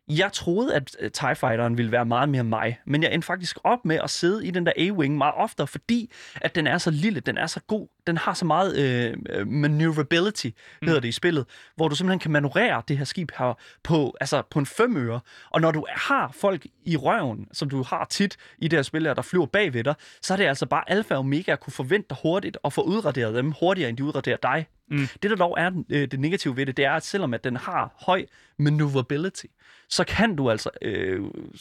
jeg 0.08 0.32
troede, 0.32 0.74
at 0.74 0.96
øh, 1.00 1.10
TIE 1.10 1.34
Fighteren 1.34 1.78
ville 1.78 1.92
være 1.92 2.04
meget 2.04 2.28
mere 2.28 2.44
mig, 2.44 2.78
men 2.86 3.02
jeg 3.02 3.14
endte 3.14 3.26
faktisk 3.26 3.56
op 3.64 3.84
med 3.84 3.98
at 4.02 4.10
sidde 4.10 4.46
i 4.46 4.50
den 4.50 4.66
der 4.66 4.72
A-Wing 4.76 5.16
meget 5.16 5.34
oftere, 5.36 5.66
fordi 5.66 6.12
at 6.34 6.54
den 6.54 6.66
er 6.66 6.78
så 6.78 6.90
lille, 6.90 7.20
den 7.20 7.38
er 7.38 7.46
så 7.46 7.60
god, 7.66 7.88
den 8.06 8.18
har 8.18 8.34
så 8.34 8.44
meget 8.44 8.76
øh, 8.78 9.16
øh, 9.30 9.46
maneuverability, 9.48 10.46
Mm. 10.46 10.86
hedder 10.88 11.00
det 11.00 11.08
i 11.08 11.12
spillet, 11.12 11.46
hvor 11.76 11.88
du 11.88 11.94
simpelthen 11.94 12.18
kan 12.18 12.30
manøvrere 12.30 12.82
det 12.88 12.98
her 12.98 13.04
skib 13.04 13.30
her 13.38 13.58
på, 13.82 14.16
altså 14.20 14.42
på 14.50 14.58
en 14.58 14.66
femøre, 14.66 15.20
og 15.50 15.60
når 15.60 15.70
du 15.70 15.86
har 15.90 16.30
folk 16.34 16.66
i 16.84 16.96
røven, 16.96 17.48
som 17.52 17.70
du 17.70 17.82
har 17.82 18.04
tit 18.10 18.36
i 18.58 18.68
det 18.68 18.76
her 18.76 18.82
spil, 18.82 19.06
her, 19.06 19.14
der 19.14 19.22
flyver 19.22 19.46
bagved 19.46 19.84
dig, 19.84 19.94
så 20.22 20.32
er 20.32 20.36
det 20.36 20.44
altså 20.44 20.66
bare 20.66 20.90
alfa 20.90 21.14
og 21.14 21.20
omega 21.20 21.52
at 21.52 21.60
kunne 21.60 21.72
forvente 21.72 22.06
dig 22.10 22.16
hurtigt 22.22 22.58
og 22.62 22.72
få 22.72 22.82
udraderet 22.82 23.34
dem 23.34 23.52
hurtigere, 23.60 23.88
end 23.88 23.96
de 23.96 24.04
udraderer 24.04 24.36
dig. 24.42 24.66
Mm. 24.90 25.06
Det, 25.22 25.30
der 25.30 25.36
dog 25.36 25.56
er 25.58 25.70
øh, 25.90 26.08
det 26.08 26.20
negative 26.20 26.56
ved 26.56 26.66
det, 26.66 26.76
det 26.76 26.84
er, 26.84 26.92
at 26.92 27.04
selvom 27.04 27.34
at 27.34 27.44
den 27.44 27.56
har 27.56 27.94
høj 28.06 28.26
maneuverability, 28.58 29.46
så 29.88 30.04
kan 30.04 30.36
du 30.36 30.50
altså 30.50 30.70
øh, 30.82 31.20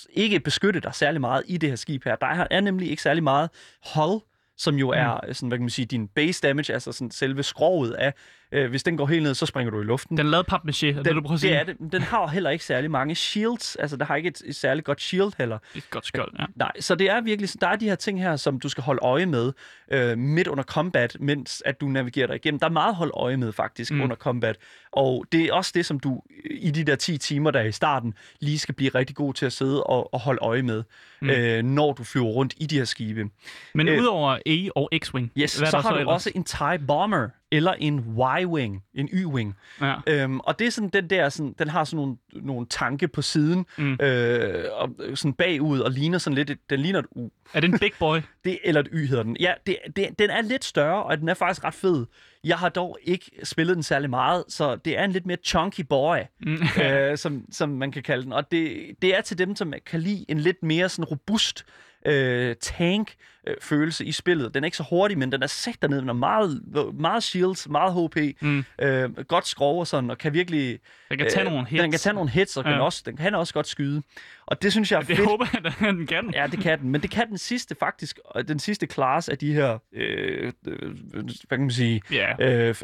ikke 0.10 0.40
beskytte 0.40 0.80
dig 0.80 0.96
særlig 0.96 1.22
meget 1.22 1.44
i 1.48 1.58
det 1.58 1.70
her 1.70 1.76
skib 1.76 2.04
her. 2.04 2.16
Der 2.16 2.28
er, 2.52 2.62
nemlig 2.62 2.90
ikke 2.90 3.02
særlig 3.02 3.24
meget 3.24 3.50
hull, 3.96 4.20
som 4.58 4.76
jo 4.76 4.90
er 4.90 5.34
sådan, 5.34 5.48
hvad 5.48 5.58
kan 5.58 5.64
man 5.64 5.70
sige, 5.70 5.86
din 5.86 6.08
base 6.08 6.42
damage, 6.42 6.74
altså 6.74 6.92
sådan 6.92 7.12
selve 7.12 7.44
skroget 7.44 7.92
af, 7.92 8.14
øh, 8.54 8.70
hvis 8.70 8.84
den 8.84 8.98
går 8.98 9.06
helt 9.06 9.24
ned, 9.24 9.34
så 9.34 9.46
springer 9.46 9.72
du 9.72 9.82
i 9.82 9.84
luften. 9.84 10.18
Den 10.18 10.26
er 10.26 10.30
lavet 10.32 10.46
papmaché, 10.54 10.86
er 10.86 11.04
det, 11.04 11.16
du 11.16 11.22
prøver 11.22 11.24
at 11.26 11.30
det 11.32 11.40
sige? 11.40 11.54
er 11.54 11.64
det. 11.64 11.78
Den 11.92 12.02
har 12.02 12.28
heller 12.28 12.50
ikke 12.50 12.66
særlig 12.66 12.92
mange 12.92 13.16
shields, 13.16 13.76
altså 13.76 13.98
der 13.98 14.06
har 14.06 14.16
ikke 14.16 14.28
et, 14.30 14.42
et 14.46 14.56
særligt 14.56 14.86
godt 14.86 15.02
shield 15.02 15.32
heller. 15.38 15.58
Et 15.76 15.90
godt 15.90 16.06
skjold, 16.06 16.32
ja. 16.40 16.46
Nej, 16.56 16.72
så 16.80 16.96
det 16.96 17.10
er 17.10 17.22
virkelig, 17.22 17.50
der 17.62 17.68
er 17.68 17.76
de 17.76 17.86
her 17.90 17.96
ting 17.96 18.22
her, 18.22 18.36
som 18.36 18.60
du 18.60 18.70
skal 18.70 18.84
holde 18.84 19.00
øje 19.04 19.26
med 19.26 19.54
øh, 19.92 20.18
midt 20.18 20.48
under 20.48 20.64
combat, 20.64 21.18
mens 21.20 21.64
at 21.66 21.82
du 21.82 21.88
navigerer 21.88 22.28
dig 22.28 22.36
igennem. 22.36 22.60
Der 22.60 22.66
er 22.68 22.72
meget 22.72 22.90
at 22.90 22.96
holde 22.96 23.12
øje 23.16 23.38
med 23.38 23.52
faktisk 23.52 23.92
Mm. 23.94 24.02
under 24.02 24.16
combat, 24.16 24.58
og 24.92 25.26
det 25.32 25.42
er 25.46 25.54
også 25.54 25.72
det, 25.76 25.86
som 25.86 26.00
du 26.00 26.22
i 26.52 26.72
de 26.72 26.84
der 26.84 26.96
10 26.96 27.18
timer, 27.18 27.52
der 27.52 27.60
er 27.60 27.64
i 27.66 27.72
starten, 27.72 28.14
lige 28.40 28.60
skal 28.60 28.76
blive 28.76 28.90
rigtig 28.96 29.16
god 29.16 29.34
til 29.34 29.46
at 29.46 29.54
sidde 29.54 29.84
og, 29.84 30.14
og 30.14 30.20
holde 30.20 30.40
øje 30.42 30.62
med, 30.62 30.84
Mm. 31.22 31.30
øh, 31.30 31.64
når 31.64 31.94
du 31.94 32.04
flyver 32.04 32.26
rundt 32.28 32.54
i 32.58 32.66
de 32.66 32.78
her 32.78 32.86
skibe. 32.86 33.26
Men 33.74 33.88
Øh, 33.88 34.00
udover 34.02 34.30
A 34.46 34.70
og 34.76 34.90
X-Wing, 34.96 35.28
Yes, 35.38 35.58
hvad 35.58 35.68
er 35.68 35.72
så 35.72 35.78
der 35.78 35.82
har 35.84 35.90
så 35.90 35.90
du 35.90 36.00
ellers? 36.00 36.14
også 36.14 36.32
en 36.36 36.44
TIE 36.44 36.88
Bomber, 36.88 37.28
eller 37.54 37.74
en 37.74 38.00
Y-Wing, 38.00 38.90
en 38.94 39.08
Y-Wing. 39.14 39.54
Ja. 39.86 39.96
Øhm, 40.08 40.40
og 40.40 40.60
det 40.60 40.68
er 40.68 40.72
sådan, 40.72 40.90
den 40.90 41.10
der, 41.10 41.30
sådan, 41.30 41.56
den 41.60 41.68
har 41.70 41.84
sådan 41.84 41.96
nogle, 41.98 42.16
nogle 42.34 42.66
tanke 42.70 43.08
på 43.08 43.22
siden, 43.22 43.66
Mm. 43.78 43.98
øh, 44.02 44.64
og 44.72 44.90
sådan 45.16 45.34
bagud, 45.34 45.80
og 45.80 45.92
ligner 45.92 46.18
sådan 46.18 46.36
lidt, 46.36 46.50
et- 46.50 46.70
den 46.70 46.80
ligner 46.80 47.00
et 47.00 47.06
U. 47.16 47.30
Er 47.54 47.60
det 47.60 47.74
en 47.74 47.80
big 47.80 47.92
boy? 48.00 48.18
Det, 48.46 48.60
eller 48.64 48.82
et 48.82 48.88
Y 48.94 49.08
hedder 49.08 49.24
den. 49.24 49.38
Ja, 49.40 49.54
det, 49.68 49.78
det, 49.96 50.10
den 50.20 50.30
er 50.30 50.42
lidt 50.42 50.66
større, 50.66 51.04
og 51.04 51.18
den 51.18 51.30
er 51.30 51.34
faktisk 51.34 51.64
ret 51.64 51.74
fed. 51.74 52.06
Jeg 52.44 52.58
har 52.58 52.70
dog 52.70 52.98
ikke 53.04 53.32
spillet 53.44 53.76
den 53.76 53.84
særlig 53.84 54.10
meget, 54.10 54.44
så 54.48 54.76
det 54.76 54.98
er 55.00 55.04
en 55.04 55.12
lidt 55.12 55.26
mere 55.26 55.38
chunky 55.44 55.82
boy, 55.82 56.18
Mm. 56.46 56.58
øh, 56.84 57.18
som, 57.18 57.46
som 57.52 57.70
man 57.70 57.92
kan 57.92 58.04
kalde 58.04 58.24
den. 58.24 58.34
Og 58.34 58.52
det, 58.52 58.88
det 59.02 59.18
er 59.18 59.22
til 59.22 59.38
dem, 59.38 59.56
som 59.56 59.74
kan 59.86 60.00
lide 60.00 60.26
en 60.30 60.40
lidt 60.40 60.64
mere 60.64 60.90
sådan 60.90 61.06
robust 61.06 61.66
øh, 62.06 62.56
tank 62.62 63.14
øh, 63.48 63.56
følelse 63.62 64.06
i 64.06 64.12
spillet. 64.12 64.54
Den 64.54 64.64
er 64.64 64.66
ikke 64.66 64.78
så 64.78 64.86
hurtig, 64.90 65.18
men 65.18 65.32
den 65.32 65.44
er 65.44 65.48
sæt 65.48 65.76
dernede. 65.82 66.02
Den 66.02 66.10
er 66.10 66.14
meget, 66.14 66.62
meget 66.94 67.24
shields, 67.24 67.70
meget 67.70 67.94
HP, 67.94 68.42
Mm. 68.42 68.64
øh, 68.82 69.10
godt 69.28 69.48
skrov 69.48 69.80
og 69.80 69.88
sådan, 69.88 70.10
og 70.10 70.18
kan 70.18 70.34
virkelig... 70.34 70.80
Den 71.10 71.18
kan 71.18 71.30
tage 71.30 71.46
øh, 71.46 71.52
nogle 71.52 71.68
hits. 71.68 71.82
Den 71.82 71.92
kan 71.92 72.00
tage 72.00 72.14
nogle 72.14 72.30
hits, 72.30 72.58
og 72.58 72.64
Ja. 72.66 72.72
kan 72.72 72.82
også, 72.82 73.04
den 73.06 73.18
kan 73.18 73.36
også 73.36 73.54
godt 73.54 73.68
skyde. 73.68 74.02
Og 74.46 74.62
det 74.62 74.72
synes 74.72 74.92
jeg 74.92 74.98
er 74.98 75.02
Det 75.04 75.18
fedt. 75.18 75.28
håber 75.30 75.46
jeg, 75.54 75.66
at 75.66 75.74
den 75.80 76.08
kan. 76.08 76.32
Ja, 76.34 76.48
det 76.52 76.60
kan 76.60 76.80
den. 76.80 76.90
Men 76.90 77.02
det 77.02 77.12
kan 77.12 77.30
den 77.30 77.38
sidste 77.38 77.76
faktisk, 77.80 78.20
og 78.26 78.48
den 78.48 78.60
sidste 78.60 78.86
class 78.88 79.30
af 79.30 79.38
de 79.38 79.54
her, 79.54 79.78
øh, 79.94 80.52
øh, 80.68 80.92
hvad 81.24 81.58
kan 81.58 81.60
man 81.60 81.72
sige, 81.72 82.02
Ja. 82.12 82.50
øh, 82.68 82.76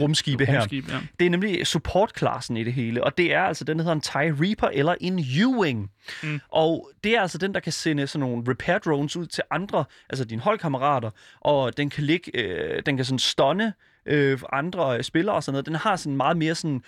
rumskibe 0.00 0.46
her. 0.46 0.60
Rumskib, 0.60 0.88
ja. 0.88 0.98
Det 1.20 1.26
er 1.26 1.30
nemlig 1.30 1.66
support-klassen 1.66 2.56
i 2.56 2.64
det 2.64 2.72
hele, 2.72 3.04
og 3.04 3.18
det 3.18 3.34
er 3.34 3.42
altså 3.42 3.64
den, 3.64 3.78
der 3.78 3.82
hedder 3.84 3.94
en 3.94 4.00
TIE 4.00 4.46
Reaper 4.46 4.68
eller 4.72 4.94
en 5.00 5.18
U-Wing. 5.18 5.88
Mm. 6.22 6.40
Og 6.48 6.90
det 7.04 7.16
er 7.16 7.20
altså 7.20 7.38
den, 7.38 7.54
der 7.54 7.60
kan 7.60 7.72
sende 7.72 8.06
sådan 8.06 8.20
nogle 8.28 8.44
repair 8.50 8.78
drones 8.78 9.16
ud 9.16 9.26
til 9.26 9.44
andre, 9.50 9.84
altså 10.10 10.24
dine 10.24 10.42
holdkammerater, 10.42 11.10
og 11.40 11.76
den 11.76 11.90
kan 11.90 12.04
ligge, 12.04 12.36
øh, 12.40 12.82
den 12.86 12.96
kan 12.96 13.04
sådan 13.04 13.18
stunne 13.18 13.72
øh, 14.06 14.40
andre 14.52 15.02
spillere 15.02 15.36
og 15.36 15.44
sådan 15.44 15.52
noget. 15.52 15.66
Den 15.66 15.74
har 15.74 15.96
sådan 15.96 16.16
meget 16.16 16.36
mere 16.36 16.54
sådan 16.54 16.82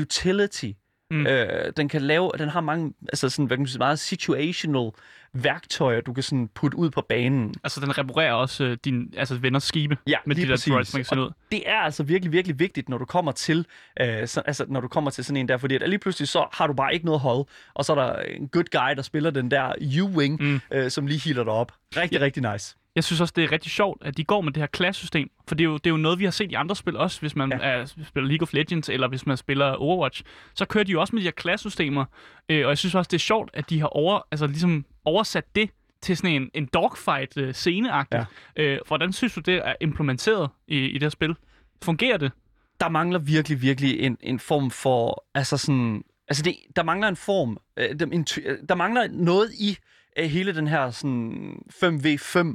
utility. 0.00 0.72
Mm. 1.14 1.26
Øh, 1.26 1.72
den 1.76 1.88
kan 1.88 2.02
lave, 2.02 2.30
den 2.38 2.48
har 2.48 2.60
mange, 2.60 2.92
altså 3.08 3.28
sådan, 3.28 3.44
hvad 3.46 3.56
kan 3.56 3.62
man 3.62 3.68
sige, 3.68 3.78
meget 3.78 3.98
situational 3.98 4.90
værktøjer, 5.36 6.00
du 6.00 6.12
kan 6.12 6.22
sådan 6.22 6.48
putte 6.54 6.78
ud 6.78 6.90
på 6.90 7.00
banen. 7.08 7.54
Altså, 7.64 7.80
den 7.80 7.98
reparerer 7.98 8.32
også 8.32 8.64
øh, 8.64 8.76
din, 8.84 9.14
altså 9.16 9.34
venners 9.34 9.62
skibe 9.62 9.96
Ja, 10.06 10.16
med 10.26 10.36
de 10.36 10.40
lige 10.40 10.48
der 10.48 10.52
præcis. 10.54 10.72
droids, 10.72 10.94
man 10.94 11.04
kan 11.04 11.18
ud. 11.18 11.30
det 11.52 11.68
er 11.70 11.76
altså 11.78 12.02
virkelig, 12.02 12.32
virkelig 12.32 12.58
vigtigt, 12.58 12.88
når 12.88 12.98
du 12.98 13.04
kommer 13.04 13.32
til, 13.32 13.66
øh, 14.00 14.28
så, 14.28 14.40
altså, 14.40 14.64
når 14.68 14.80
du 14.80 14.88
kommer 14.88 15.10
til 15.10 15.24
sådan 15.24 15.36
en 15.36 15.48
der, 15.48 15.56
fordi 15.56 15.74
at 15.74 15.88
lige 15.88 15.98
pludselig 15.98 16.28
så 16.28 16.46
har 16.52 16.66
du 16.66 16.72
bare 16.72 16.94
ikke 16.94 17.06
noget 17.06 17.20
hold, 17.20 17.46
og 17.74 17.84
så 17.84 17.92
er 17.94 17.96
der 18.06 18.16
en 18.16 18.48
good 18.48 18.64
guy, 18.72 18.96
der 18.96 19.02
spiller 19.02 19.30
den 19.30 19.50
der 19.50 19.72
U-Wing, 19.72 20.36
mm. 20.42 20.60
øh, 20.72 20.90
som 20.90 21.06
lige 21.06 21.20
healer 21.24 21.44
dig 21.44 21.52
op. 21.52 21.72
Rigtig, 21.96 22.18
Ja. 22.18 22.24
rigtig 22.24 22.52
nice. 22.52 22.76
Jeg 22.96 23.04
synes 23.04 23.20
også, 23.20 23.32
det 23.36 23.44
er 23.44 23.52
rigtig 23.52 23.70
sjovt, 23.72 24.02
at 24.04 24.16
de 24.16 24.24
går 24.24 24.40
med 24.40 24.52
det 24.52 24.60
her 24.62 24.66
klassesystem. 24.66 25.30
For 25.48 25.54
det 25.54 25.64
er, 25.64 25.68
jo, 25.68 25.74
det 25.76 25.86
er 25.86 25.90
jo 25.90 25.96
noget, 25.96 26.18
vi 26.18 26.24
har 26.24 26.30
set 26.30 26.50
i 26.52 26.54
andre 26.54 26.76
spil 26.76 26.96
også. 26.96 27.20
Hvis 27.20 27.36
man 27.36 27.52
ja. 27.52 27.58
Er, 27.58 27.84
spiller 27.84 28.28
League 28.28 28.42
of 28.42 28.52
Legends, 28.52 28.88
eller 28.88 29.08
hvis 29.08 29.26
man 29.26 29.36
spiller 29.36 29.72
Overwatch, 29.72 30.22
så 30.54 30.64
kører 30.64 30.84
de 30.84 30.92
jo 30.92 31.00
også 31.00 31.16
med 31.16 31.22
de 31.22 31.26
her 31.26 31.32
klassesystemer. 31.32 32.04
Øh, 32.48 32.64
og 32.64 32.68
jeg 32.68 32.78
synes 32.78 32.94
også, 32.94 33.08
det 33.08 33.16
er 33.16 33.20
sjovt, 33.20 33.50
at 33.52 33.70
de 33.70 33.80
har 33.80 33.86
over, 33.86 34.20
altså, 34.30 34.46
ligesom 34.46 34.84
oversat 35.04 35.44
det 35.54 35.70
til 36.02 36.16
sådan 36.16 36.42
en, 36.42 36.50
en 36.54 36.66
dogfight-scene 36.74 37.94
Ja. 38.12 38.24
øh, 38.56 38.78
Hvordan 38.86 39.12
synes 39.12 39.34
du, 39.34 39.40
det 39.40 39.54
er 39.64 39.74
implementeret 39.80 40.50
i, 40.68 40.78
i 40.78 40.92
det 40.92 41.02
her 41.02 41.08
spil? 41.08 41.36
Fungerer 41.82 42.16
det? 42.16 42.32
Der 42.80 42.88
mangler 42.88 43.18
virkelig, 43.18 43.62
virkelig 43.62 44.00
en, 44.00 44.18
en 44.20 44.38
form 44.38 44.70
for, 44.70 45.24
altså 45.34 45.56
sådan, 45.56 46.02
altså 46.28 46.42
det, 46.42 46.56
der 46.76 46.82
mangler 46.82 47.08
en 47.08 47.16
form, 47.16 47.58
øh, 47.76 47.98
der, 47.98 48.06
en, 48.06 48.26
øh, 48.44 48.58
der 48.68 48.74
mangler 48.74 49.08
noget 49.10 49.52
i 49.60 49.78
øh, 50.18 50.24
hele 50.24 50.54
den 50.54 50.68
her 50.68 50.90
sådan 50.90 51.56
5v5 51.84 52.54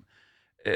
øh, 0.65 0.73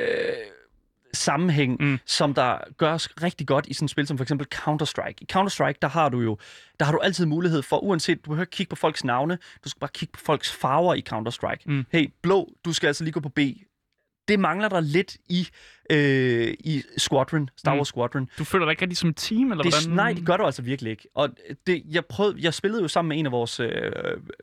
sammenhæng, 1.13 1.77
Mm. 1.81 1.99
som 2.05 2.33
der 2.33 2.57
gøres 2.77 3.09
rigtig 3.23 3.47
godt 3.47 3.65
i 3.67 3.73
sådan 3.73 3.85
et 3.85 3.89
spil 3.91 4.07
som 4.07 4.17
for 4.17 4.23
eksempel 4.23 4.47
Counter-Strike. 4.55 5.15
I 5.21 5.27
Counter-Strike, 5.33 5.77
der 5.81 5.87
har 5.87 6.09
du 6.09 6.19
jo 6.21 6.37
der 6.79 6.85
har 6.85 6.91
du 6.91 6.99
altid 6.99 7.25
mulighed 7.25 7.61
for, 7.61 7.77
uanset, 7.83 8.25
du 8.25 8.29
behøver 8.29 8.43
ikke 8.43 8.51
kigge 8.51 8.69
på 8.69 8.75
folks 8.75 9.03
navne, 9.03 9.37
du 9.63 9.69
skal 9.69 9.79
bare 9.79 9.89
kigge 9.93 10.11
på 10.11 10.19
folks 10.19 10.51
farver 10.51 10.93
i 10.93 11.03
Counter-Strike. 11.13 11.63
Mm. 11.65 11.85
Hey, 11.91 12.13
blå, 12.21 12.49
du 12.65 12.73
skal 12.73 12.87
altså 12.87 13.03
lige 13.03 13.13
gå 13.13 13.19
på 13.19 13.29
B. 13.29 13.39
Det 14.27 14.39
mangler 14.39 14.69
der 14.69 14.79
lidt 14.79 15.17
i, 15.29 15.47
øh, 15.89 16.53
i 16.59 16.81
Squadron, 16.97 17.49
Star 17.57 17.73
Mm. 17.73 17.77
Wars 17.77 17.87
Squadron. 17.87 18.29
Du 18.37 18.43
føler 18.43 18.65
dig 18.65 18.71
ikke 18.71 18.81
rigtig 18.81 18.97
som 18.97 19.09
et 19.09 19.17
team, 19.17 19.51
eller 19.51 19.63
Det, 19.63 19.73
hvordan? 19.73 19.95
nej, 19.95 20.13
det 20.13 20.25
gør 20.25 20.37
du 20.37 20.45
altså 20.45 20.61
virkelig 20.61 20.91
ikke. 20.91 21.07
Og 21.15 21.29
det, 21.67 21.83
jeg, 21.91 22.05
prøvede, 22.05 22.37
jeg 22.41 22.53
spillede 22.53 22.81
jo 22.81 22.87
sammen 22.87 23.09
med 23.09 23.17
en 23.17 23.25
af 23.25 23.31
vores 23.31 23.59
øh, 23.59 23.91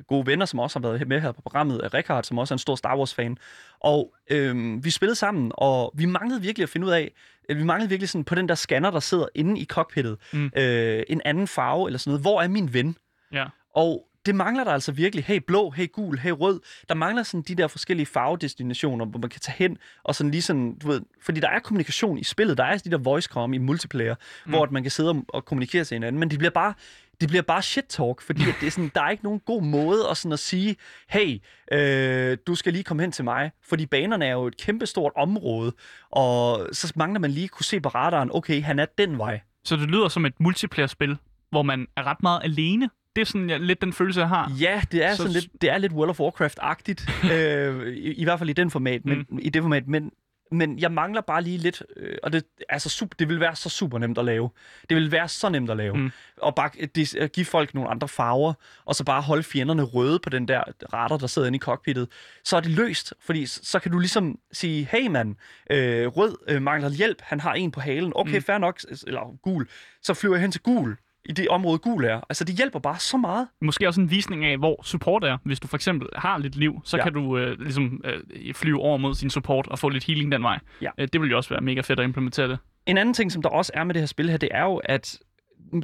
gode 0.08 0.26
venner, 0.26 0.46
som 0.46 0.58
også 0.58 0.78
har 0.78 0.88
været 0.88 1.08
med 1.08 1.20
her 1.20 1.32
på 1.32 1.42
programmet, 1.42 1.80
øh, 1.84 1.90
Richard, 1.94 2.24
som 2.24 2.38
også 2.38 2.54
er 2.54 2.56
en 2.56 2.58
stor 2.58 2.74
Star 2.76 2.96
Wars-fan. 2.98 3.36
Og 3.80 4.14
øh, 4.30 4.84
vi 4.84 4.90
spillede 4.90 5.14
sammen, 5.14 5.52
og 5.54 5.92
vi 5.94 6.04
manglede 6.04 6.42
virkelig 6.42 6.62
at 6.62 6.68
finde 6.68 6.86
ud 6.86 6.92
af, 6.92 7.12
øh, 7.48 7.58
vi 7.58 7.62
manglede 7.64 7.88
virkelig 7.88 8.08
sådan 8.08 8.24
på 8.24 8.34
den 8.34 8.48
der 8.48 8.54
scanner, 8.54 8.90
der 8.90 9.00
sidder 9.00 9.26
inde 9.34 9.60
i 9.60 9.64
cockpittet, 9.64 10.16
Mm. 10.32 10.50
øh, 10.56 11.02
en 11.08 11.20
anden 11.24 11.46
farve 11.46 11.88
eller 11.88 11.98
sådan 11.98 12.10
noget. 12.10 12.22
Hvor 12.22 12.42
er 12.42 12.48
min 12.48 12.74
ven? 12.74 12.96
Ja. 13.32 13.44
Og 13.74 14.06
det 14.26 14.34
mangler 14.34 14.64
der 14.64 14.72
altså 14.72 14.92
virkelig. 14.92 15.24
Hey 15.24 15.40
blå, 15.46 15.70
hey 15.70 15.92
gul, 15.92 16.18
hey 16.18 16.30
rød. 16.30 16.60
Der 16.88 16.94
mangler 16.94 17.22
sådan 17.22 17.42
de 17.42 17.54
der 17.54 17.68
forskellige 17.68 18.06
farvedestinationer, 18.06 19.04
hvor 19.04 19.18
man 19.18 19.30
kan 19.30 19.40
tage 19.40 19.56
hen 19.58 19.78
og 20.04 20.14
sådan 20.14 20.30
lige 20.30 20.42
sådan, 20.42 20.78
du 20.78 20.86
ved, 20.88 21.00
fordi 21.22 21.40
der 21.40 21.48
er 21.48 21.58
kommunikation 21.58 22.18
i 22.18 22.24
spillet. 22.24 22.58
Der 22.58 22.64
er 22.64 22.76
de 22.76 22.90
der 22.90 22.98
voice 22.98 23.28
com 23.28 23.52
i 23.52 23.58
multiplayer, 23.58 24.14
mm. 24.46 24.50
hvor 24.50 24.62
at 24.62 24.72
man 24.72 24.82
kan 24.82 24.90
sidde 24.90 25.10
og, 25.10 25.24
og 25.28 25.44
kommunikere 25.44 25.84
til 25.84 25.94
hinanden, 25.94 26.20
men 26.20 26.30
det 26.30 26.38
bliver 26.38 26.50
bare 26.50 26.74
det 27.20 27.28
bliver 27.28 27.42
bare 27.42 27.62
shit 27.62 27.84
talk, 27.88 28.20
fordi 28.20 28.42
at 28.42 28.54
det 28.60 28.66
er 28.66 28.70
sådan, 28.70 28.90
der 28.94 29.02
er 29.02 29.10
ikke 29.10 29.24
nogen 29.24 29.40
god 29.40 29.62
måde 29.62 30.08
at, 30.10 30.16
sådan 30.16 30.32
at 30.32 30.38
sige, 30.38 30.76
hey, 31.08 31.40
øh, 31.72 32.38
du 32.46 32.54
skal 32.54 32.72
lige 32.72 32.84
komme 32.84 33.02
hen 33.02 33.12
til 33.12 33.24
mig, 33.24 33.50
fordi 33.68 33.86
banerne 33.86 34.26
er 34.26 34.32
jo 34.32 34.46
et 34.46 34.56
kæmpestort 34.56 35.12
område, 35.16 35.72
og 36.10 36.68
så 36.72 36.92
mangler 36.96 37.20
man 37.20 37.30
lige 37.30 37.48
kunne 37.48 37.64
se 37.64 37.80
på 37.80 37.88
radaren, 37.88 38.30
okay, 38.32 38.62
han 38.62 38.78
er 38.78 38.86
den 38.98 39.18
vej. 39.18 39.40
Så 39.64 39.76
det 39.76 39.88
lyder 39.90 40.08
som 40.08 40.26
et 40.26 40.40
multiplayer-spil, 40.40 41.16
hvor 41.50 41.62
man 41.62 41.86
er 41.96 42.02
ret 42.02 42.22
meget 42.22 42.40
alene. 42.44 42.90
Det 43.16 43.22
er 43.22 43.26
sådan 43.26 43.50
ja, 43.50 43.56
lidt 43.56 43.80
den 43.80 43.92
følelse, 43.92 44.20
jeg 44.20 44.28
har. 44.28 44.52
Ja, 44.60 44.82
det 44.92 45.04
er 45.04 45.10
Så- 45.10 45.16
så... 45.16 45.22
sådan 45.22 45.32
lidt, 45.32 45.62
det 45.62 45.70
er 45.70 45.78
lidt 45.78 45.92
World 45.92 46.10
of 46.10 46.20
Warcraft-agtigt, 46.20 47.10
øh, 47.34 47.86
i, 47.88 48.12
i 48.12 48.24
hvert 48.24 48.38
fald 48.38 48.50
i 48.50 48.52
den 48.52 48.70
format, 48.70 49.04
men, 49.04 49.26
mm. 49.30 49.38
i 49.42 49.48
det 49.48 49.62
format, 49.62 49.88
men, 49.88 50.12
men 50.52 50.78
jeg 50.78 50.92
mangler 50.92 51.20
bare 51.20 51.42
lige 51.42 51.58
lidt, 51.58 51.82
øh, 51.96 52.16
og 52.22 52.32
det, 52.32 52.44
altså, 52.68 52.88
super, 52.88 53.14
det 53.18 53.28
vil 53.28 53.40
være 53.40 53.56
så 53.56 53.68
super 53.68 53.98
nemt 53.98 54.18
at 54.18 54.24
lave. 54.24 54.50
Det 54.88 54.96
vil 54.96 55.12
være 55.12 55.28
så 55.28 55.48
nemt 55.48 55.70
at 55.70 55.76
lave. 55.76 55.96
Mm. 55.96 56.10
Og 56.36 56.54
bare 56.54 56.70
øh, 56.78 56.88
det, 56.94 57.14
at 57.16 57.32
give 57.32 57.46
folk 57.46 57.74
nogle 57.74 57.90
andre 57.90 58.08
farver, 58.08 58.52
og 58.84 58.94
så 58.94 59.04
bare 59.04 59.22
holde 59.22 59.42
fjenderne 59.42 59.82
røde 59.82 60.18
på 60.18 60.30
den 60.30 60.48
der 60.48 60.62
radar, 60.92 61.16
der 61.16 61.26
sidder 61.26 61.48
inde 61.48 61.56
i 61.56 61.60
cockpittet, 61.60 62.08
så 62.44 62.56
er 62.56 62.60
det 62.60 62.70
løst, 62.70 63.14
fordi 63.20 63.46
så 63.46 63.78
kan 63.78 63.92
du 63.92 63.98
ligesom 63.98 64.38
sige, 64.52 64.88
hey 64.92 65.06
mand, 65.06 65.36
øh, 65.70 66.06
rød 66.06 66.36
øh, 66.48 66.62
mangler 66.62 66.90
hjælp, 66.90 67.20
han 67.22 67.40
har 67.40 67.52
en 67.54 67.70
på 67.70 67.80
halen, 67.80 68.12
okay, 68.16 68.36
Mm. 68.36 68.42
fair 68.42 68.58
nok, 68.58 68.80
eller 69.06 69.36
gul, 69.42 69.68
så 70.02 70.14
flyver 70.14 70.34
jeg 70.34 70.40
hen 70.42 70.52
til 70.52 70.60
gul, 70.62 70.96
i 71.24 71.32
det 71.32 71.48
område 71.48 71.78
gul 71.78 72.04
er. 72.04 72.20
Altså, 72.28 72.44
det 72.44 72.56
hjælper 72.56 72.78
bare 72.78 72.98
så 72.98 73.16
meget. 73.16 73.48
Måske 73.60 73.88
også 73.88 74.00
en 74.00 74.10
visning 74.10 74.44
af, 74.44 74.58
hvor 74.58 74.82
support 74.82 75.24
er. 75.24 75.38
Hvis 75.44 75.60
du 75.60 75.68
for 75.68 75.76
eksempel 75.76 76.08
har 76.16 76.38
lidt 76.38 76.56
liv, 76.56 76.80
så 76.84 76.96
ja. 76.96 77.02
Kan 77.02 77.12
du 77.12 77.38
øh, 77.38 77.60
ligesom 77.60 78.04
øh, 78.04 78.54
flyve 78.54 78.80
over 78.80 78.96
mod 78.96 79.14
sin 79.14 79.30
support 79.30 79.66
og 79.68 79.78
få 79.78 79.88
lidt 79.88 80.04
healing 80.04 80.32
den 80.32 80.42
vej. 80.42 80.58
Ja. 80.82 80.90
Øh, 80.98 81.08
det 81.12 81.20
vil 81.20 81.30
jo 81.30 81.36
også 81.36 81.50
være 81.50 81.60
mega 81.60 81.80
fedt 81.80 82.00
at 82.00 82.04
implementere 82.04 82.48
det. 82.48 82.58
En 82.86 82.98
anden 82.98 83.14
ting, 83.14 83.32
som 83.32 83.42
der 83.42 83.48
også 83.48 83.72
er 83.74 83.84
med 83.84 83.94
det 83.94 84.02
her 84.02 84.06
spil 84.06 84.30
her, 84.30 84.36
det 84.36 84.48
er 84.52 84.62
jo, 84.62 84.76
at 84.76 85.18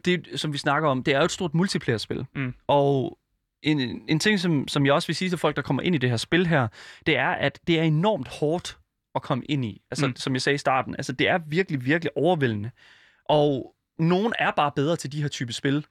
det, 0.04 0.26
som 0.36 0.52
vi 0.52 0.58
snakker 0.58 0.88
om, 0.88 1.02
det 1.02 1.14
er 1.14 1.18
jo 1.18 1.24
et 1.24 1.30
stort 1.30 1.54
multiplayer-spil. 1.54 2.26
Mm. 2.34 2.54
Og 2.66 3.18
en, 3.62 4.02
en 4.08 4.18
ting, 4.18 4.40
som, 4.40 4.68
som 4.68 4.86
jeg 4.86 4.94
også 4.94 5.08
vil 5.08 5.16
sige 5.16 5.28
til 5.28 5.38
folk, 5.38 5.56
der 5.56 5.62
kommer 5.62 5.82
ind 5.82 5.94
i 5.94 5.98
det 5.98 6.10
her 6.10 6.16
spil 6.16 6.46
her, 6.46 6.68
det 7.06 7.16
er, 7.16 7.28
at 7.28 7.60
det 7.66 7.78
er 7.78 7.82
enormt 7.82 8.28
hårdt 8.28 8.78
at 9.14 9.22
komme 9.22 9.44
ind 9.44 9.64
i. 9.64 9.82
Altså, 9.90 10.06
mm. 10.06 10.16
som 10.16 10.32
jeg 10.32 10.42
sagde 10.42 10.54
i 10.54 10.58
starten, 10.58 10.94
altså, 10.98 11.12
det 11.12 11.28
er 11.28 11.38
virkelig, 11.48 11.84
virkelig 11.84 12.16
overvældende. 12.16 12.70
Og 13.28 13.74
nogen 13.98 14.32
er 14.38 14.50
bare 14.50 14.72
bedre 14.76 14.96
til 14.96 15.12
de 15.12 15.22
her 15.22 15.28
type 15.28 15.52
spil 15.52 15.86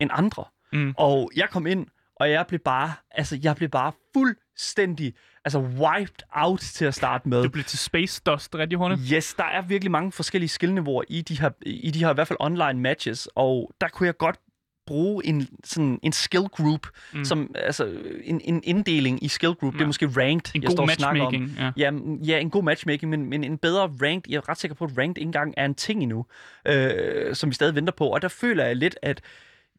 end 0.00 0.10
andre. 0.12 0.44
Mm. 0.72 0.94
Og 0.96 1.30
jeg 1.36 1.48
kom 1.50 1.66
ind, 1.66 1.86
og 2.16 2.30
jeg 2.30 2.46
blev 2.46 2.60
bare, 2.60 2.92
altså, 3.10 3.38
jeg 3.42 3.56
blev 3.56 3.68
bare 3.68 3.92
fuldstændig 4.16 5.14
altså 5.44 5.58
wiped 5.58 6.24
out 6.32 6.60
til 6.60 6.84
at 6.84 6.94
starte 6.94 7.28
med. 7.28 7.42
Du 7.42 7.48
bliver 7.48 7.64
til 7.64 7.78
space 7.78 8.22
dust 8.26 8.54
rigtig 8.54 8.78
hurtigt. 8.78 9.00
Yes, 9.12 9.34
der 9.34 9.44
er 9.44 9.62
virkelig 9.62 9.90
mange 9.90 10.12
forskellige 10.12 10.48
skillniveauer 10.48 11.02
i 11.08 11.22
de 11.22 11.40
her, 11.40 11.50
i 11.66 11.90
de 11.90 11.98
her 11.98 12.10
i 12.10 12.14
hvert 12.14 12.28
fald 12.28 12.36
online 12.40 12.80
matches, 12.80 13.28
og 13.34 13.72
der 13.80 13.88
kunne 13.88 14.06
jeg 14.06 14.16
godt 14.16 14.38
bruge 14.86 15.26
en, 15.26 15.48
sådan 15.64 15.98
en 16.02 16.12
skill 16.12 16.42
group, 16.42 16.86
mm. 17.14 17.24
som, 17.24 17.54
altså 17.54 17.92
en, 18.24 18.40
en 18.44 18.60
inddeling 18.64 19.24
i 19.24 19.28
skill 19.28 19.52
group, 19.52 19.74
ja. 19.74 19.78
det 19.78 19.82
er 19.82 19.86
måske 19.86 20.06
ranked, 20.06 20.54
En 20.54 20.62
jeg 20.62 20.68
god 20.68 20.76
står 20.76 20.82
og 20.82 20.90
snakker 20.90 21.22
om. 21.22 21.50
Ja. 21.58 21.72
Ja, 21.76 21.90
ja, 22.26 22.38
en 22.38 22.50
god 22.50 22.62
matchmaking, 22.62 23.10
men, 23.10 23.30
men 23.30 23.44
en 23.44 23.58
bedre 23.58 23.82
ranked. 24.02 24.30
Jeg 24.32 24.36
er 24.36 24.48
ret 24.48 24.58
sikker 24.58 24.74
på, 24.74 24.84
at 24.84 24.90
ranked 24.98 25.18
ikke 25.18 25.28
engang 25.28 25.54
er 25.56 25.64
en 25.64 25.74
ting 25.74 26.02
endnu, 26.02 26.26
øh, 26.68 27.34
som 27.34 27.50
vi 27.50 27.54
stadig 27.54 27.74
venter 27.74 27.92
på. 27.92 28.08
Og 28.08 28.22
der 28.22 28.28
føler 28.28 28.64
jeg 28.64 28.76
lidt, 28.76 28.98
at 29.02 29.20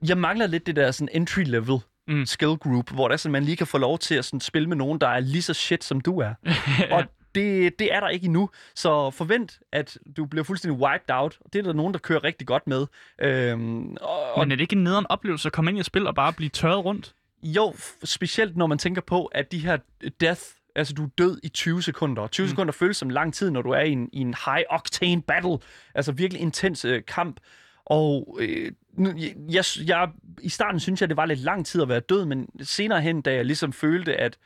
jeg 0.07 0.17
mangler 0.17 0.47
lidt 0.47 0.67
det 0.67 0.75
der 0.75 0.91
sådan 0.91 1.09
entry-level 1.21 1.79
Mm. 2.09 2.25
skill 2.25 2.55
group, 2.55 2.91
hvor 2.91 3.07
det 3.07 3.13
er 3.13 3.17
sådan, 3.17 3.31
man 3.31 3.43
lige 3.43 3.57
kan 3.57 3.67
få 3.67 3.77
lov 3.77 3.99
til 3.99 4.15
at 4.15 4.25
sådan, 4.25 4.39
spille 4.39 4.67
med 4.69 4.77
nogen, 4.77 5.01
der 5.01 5.07
er 5.07 5.19
lige 5.19 5.41
så 5.41 5.53
shit, 5.53 5.83
som 5.83 6.01
du 6.01 6.19
er. 6.19 6.33
Og 6.91 7.03
det, 7.37 7.79
det 7.79 7.93
er 7.93 7.99
der 7.99 8.07
ikke 8.07 8.25
endnu. 8.25 8.49
Så 8.75 9.11
forvent, 9.11 9.59
at 9.71 9.97
du 10.17 10.25
bliver 10.25 10.43
fuldstændig 10.43 10.79
wiped 10.79 11.09
out. 11.09 11.39
Det 11.53 11.59
er 11.59 11.63
der 11.63 11.73
nogen, 11.73 11.93
der 11.93 11.99
kører 11.99 12.23
rigtig 12.23 12.47
godt 12.47 12.67
med. 12.67 12.87
Øhm, 13.21 13.97
og, 14.01 14.33
og 14.33 14.39
Men 14.39 14.51
er 14.51 14.55
det 14.55 14.61
ikke 14.61 14.75
en 14.75 14.83
nederen 14.83 15.05
oplevelse 15.09 15.47
at 15.47 15.53
komme 15.53 15.71
ind 15.71 15.77
i 15.77 15.79
et 15.79 15.85
spil 15.85 16.07
og 16.07 16.15
bare 16.15 16.33
blive 16.33 16.49
tørret 16.49 16.85
rundt? 16.85 17.13
jo, 17.43 17.75
specielt 18.03 18.57
når 18.57 18.67
man 18.67 18.77
tænker 18.77 19.01
på, 19.01 19.25
at 19.25 19.51
de 19.51 19.59
her 19.59 19.77
death, 20.21 20.41
altså 20.75 20.93
du 20.93 21.03
er 21.03 21.09
død 21.17 21.39
i 21.43 21.49
20 21.49 21.83
sekunder. 21.83 22.27
20 22.27 22.43
mm. 22.45 22.49
sekunder 22.49 22.73
føles 22.73 22.97
som 22.97 23.09
lang 23.09 23.33
tid, 23.33 23.51
når 23.51 23.61
du 23.61 23.69
er 23.69 23.81
i 23.81 23.91
en, 23.91 24.09
i 24.13 24.21
en 24.21 24.33
high-octane 24.33 25.21
battle. 25.21 25.57
Altså 25.95 26.11
virkelig 26.11 26.41
intens 26.41 26.85
øh, 26.85 27.05
kamp. 27.05 27.39
Og 27.85 28.37
øh, 28.41 28.71
nu, 28.93 29.13
jeg, 29.49 29.63
jeg, 29.85 30.09
i 30.41 30.49
starten 30.49 30.79
synes 30.79 31.01
jeg, 31.01 31.09
det 31.09 31.17
var 31.17 31.25
lidt 31.25 31.39
lang 31.39 31.65
tid 31.65 31.81
at 31.81 31.89
være 31.89 31.99
død, 31.99 32.25
men 32.25 32.49
senere 32.61 33.01
hen, 33.01 33.21
da 33.21 33.33
jeg 33.33 33.45
ligesom 33.45 33.73
følte, 33.73 34.15
at, 34.15 34.37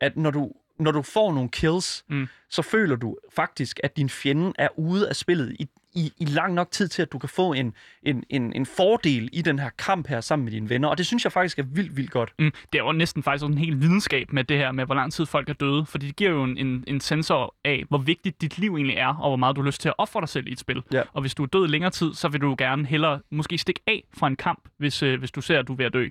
at 0.00 0.16
når 0.16 0.30
du 0.30 0.52
når 0.78 0.90
du 0.90 1.02
får 1.02 1.32
nogle 1.32 1.48
kills, 1.48 2.04
Mm. 2.08 2.28
så 2.50 2.62
føler 2.62 2.96
du 2.96 3.16
faktisk, 3.36 3.80
at 3.82 3.96
din 3.96 4.08
fjende 4.08 4.52
er 4.58 4.68
ude 4.78 5.08
af 5.08 5.16
spillet 5.16 5.56
i, 5.60 5.68
i, 5.94 6.12
i 6.18 6.24
lang 6.24 6.54
nok 6.54 6.70
tid 6.70 6.88
til, 6.88 7.02
at 7.02 7.12
du 7.12 7.18
kan 7.18 7.28
få 7.28 7.52
en, 7.52 7.74
en, 8.02 8.24
en, 8.30 8.52
en 8.52 8.66
fordel 8.66 9.28
i 9.32 9.42
den 9.42 9.58
her 9.58 9.70
kamp 9.78 10.06
her 10.08 10.20
sammen 10.20 10.44
med 10.44 10.52
dine 10.52 10.68
venner. 10.70 10.88
Og 10.88 10.98
det 10.98 11.06
synes 11.06 11.24
jeg 11.24 11.32
faktisk 11.32 11.58
er 11.58 11.62
vildt, 11.62 11.96
vildt 11.96 12.10
godt. 12.10 12.32
Mm, 12.38 12.50
det 12.72 12.78
er 12.78 12.84
jo 12.84 12.92
næsten 12.92 13.22
faktisk 13.22 13.44
en 13.44 13.58
hel 13.58 13.80
videnskab 13.80 14.32
med 14.32 14.44
det 14.44 14.56
her 14.58 14.72
med, 14.72 14.84
hvor 14.86 14.94
lang 14.94 15.12
tid 15.12 15.26
folk 15.26 15.48
er 15.48 15.52
døde. 15.52 15.86
Fordi 15.86 16.06
det 16.06 16.16
giver 16.16 16.30
jo 16.30 16.44
en, 16.44 16.56
en, 16.58 16.84
en 16.86 17.00
sensor 17.00 17.54
af, 17.64 17.84
hvor 17.88 17.98
vigtigt 17.98 18.40
dit 18.40 18.58
liv 18.58 18.74
egentlig 18.76 18.96
er, 18.96 19.06
og 19.14 19.30
hvor 19.30 19.36
meget 19.36 19.56
du 19.56 19.60
har 19.60 19.66
lyst 19.66 19.80
til 19.80 19.88
at 19.88 19.94
ofre 19.98 20.20
dig 20.20 20.28
selv 20.28 20.46
i 20.48 20.52
et 20.52 20.58
spil. 20.60 20.82
Ja. 20.92 21.02
Og 21.12 21.20
hvis 21.20 21.34
du 21.34 21.42
er 21.42 21.46
død 21.46 21.68
længere 21.68 21.90
tid, 21.90 22.14
så 22.14 22.28
vil 22.28 22.40
du 22.40 22.54
gerne 22.58 22.86
hellere 22.86 23.20
måske 23.30 23.58
stikke 23.58 23.80
af 23.86 24.04
fra 24.18 24.26
en 24.26 24.36
kamp, 24.36 24.68
hvis, 24.76 25.02
øh, 25.02 25.18
hvis 25.18 25.30
du 25.30 25.40
ser, 25.40 25.58
at 25.58 25.68
du 25.68 25.72
er 25.72 25.76
ved 25.76 25.84
at 25.86 25.92
dø. 25.92 26.08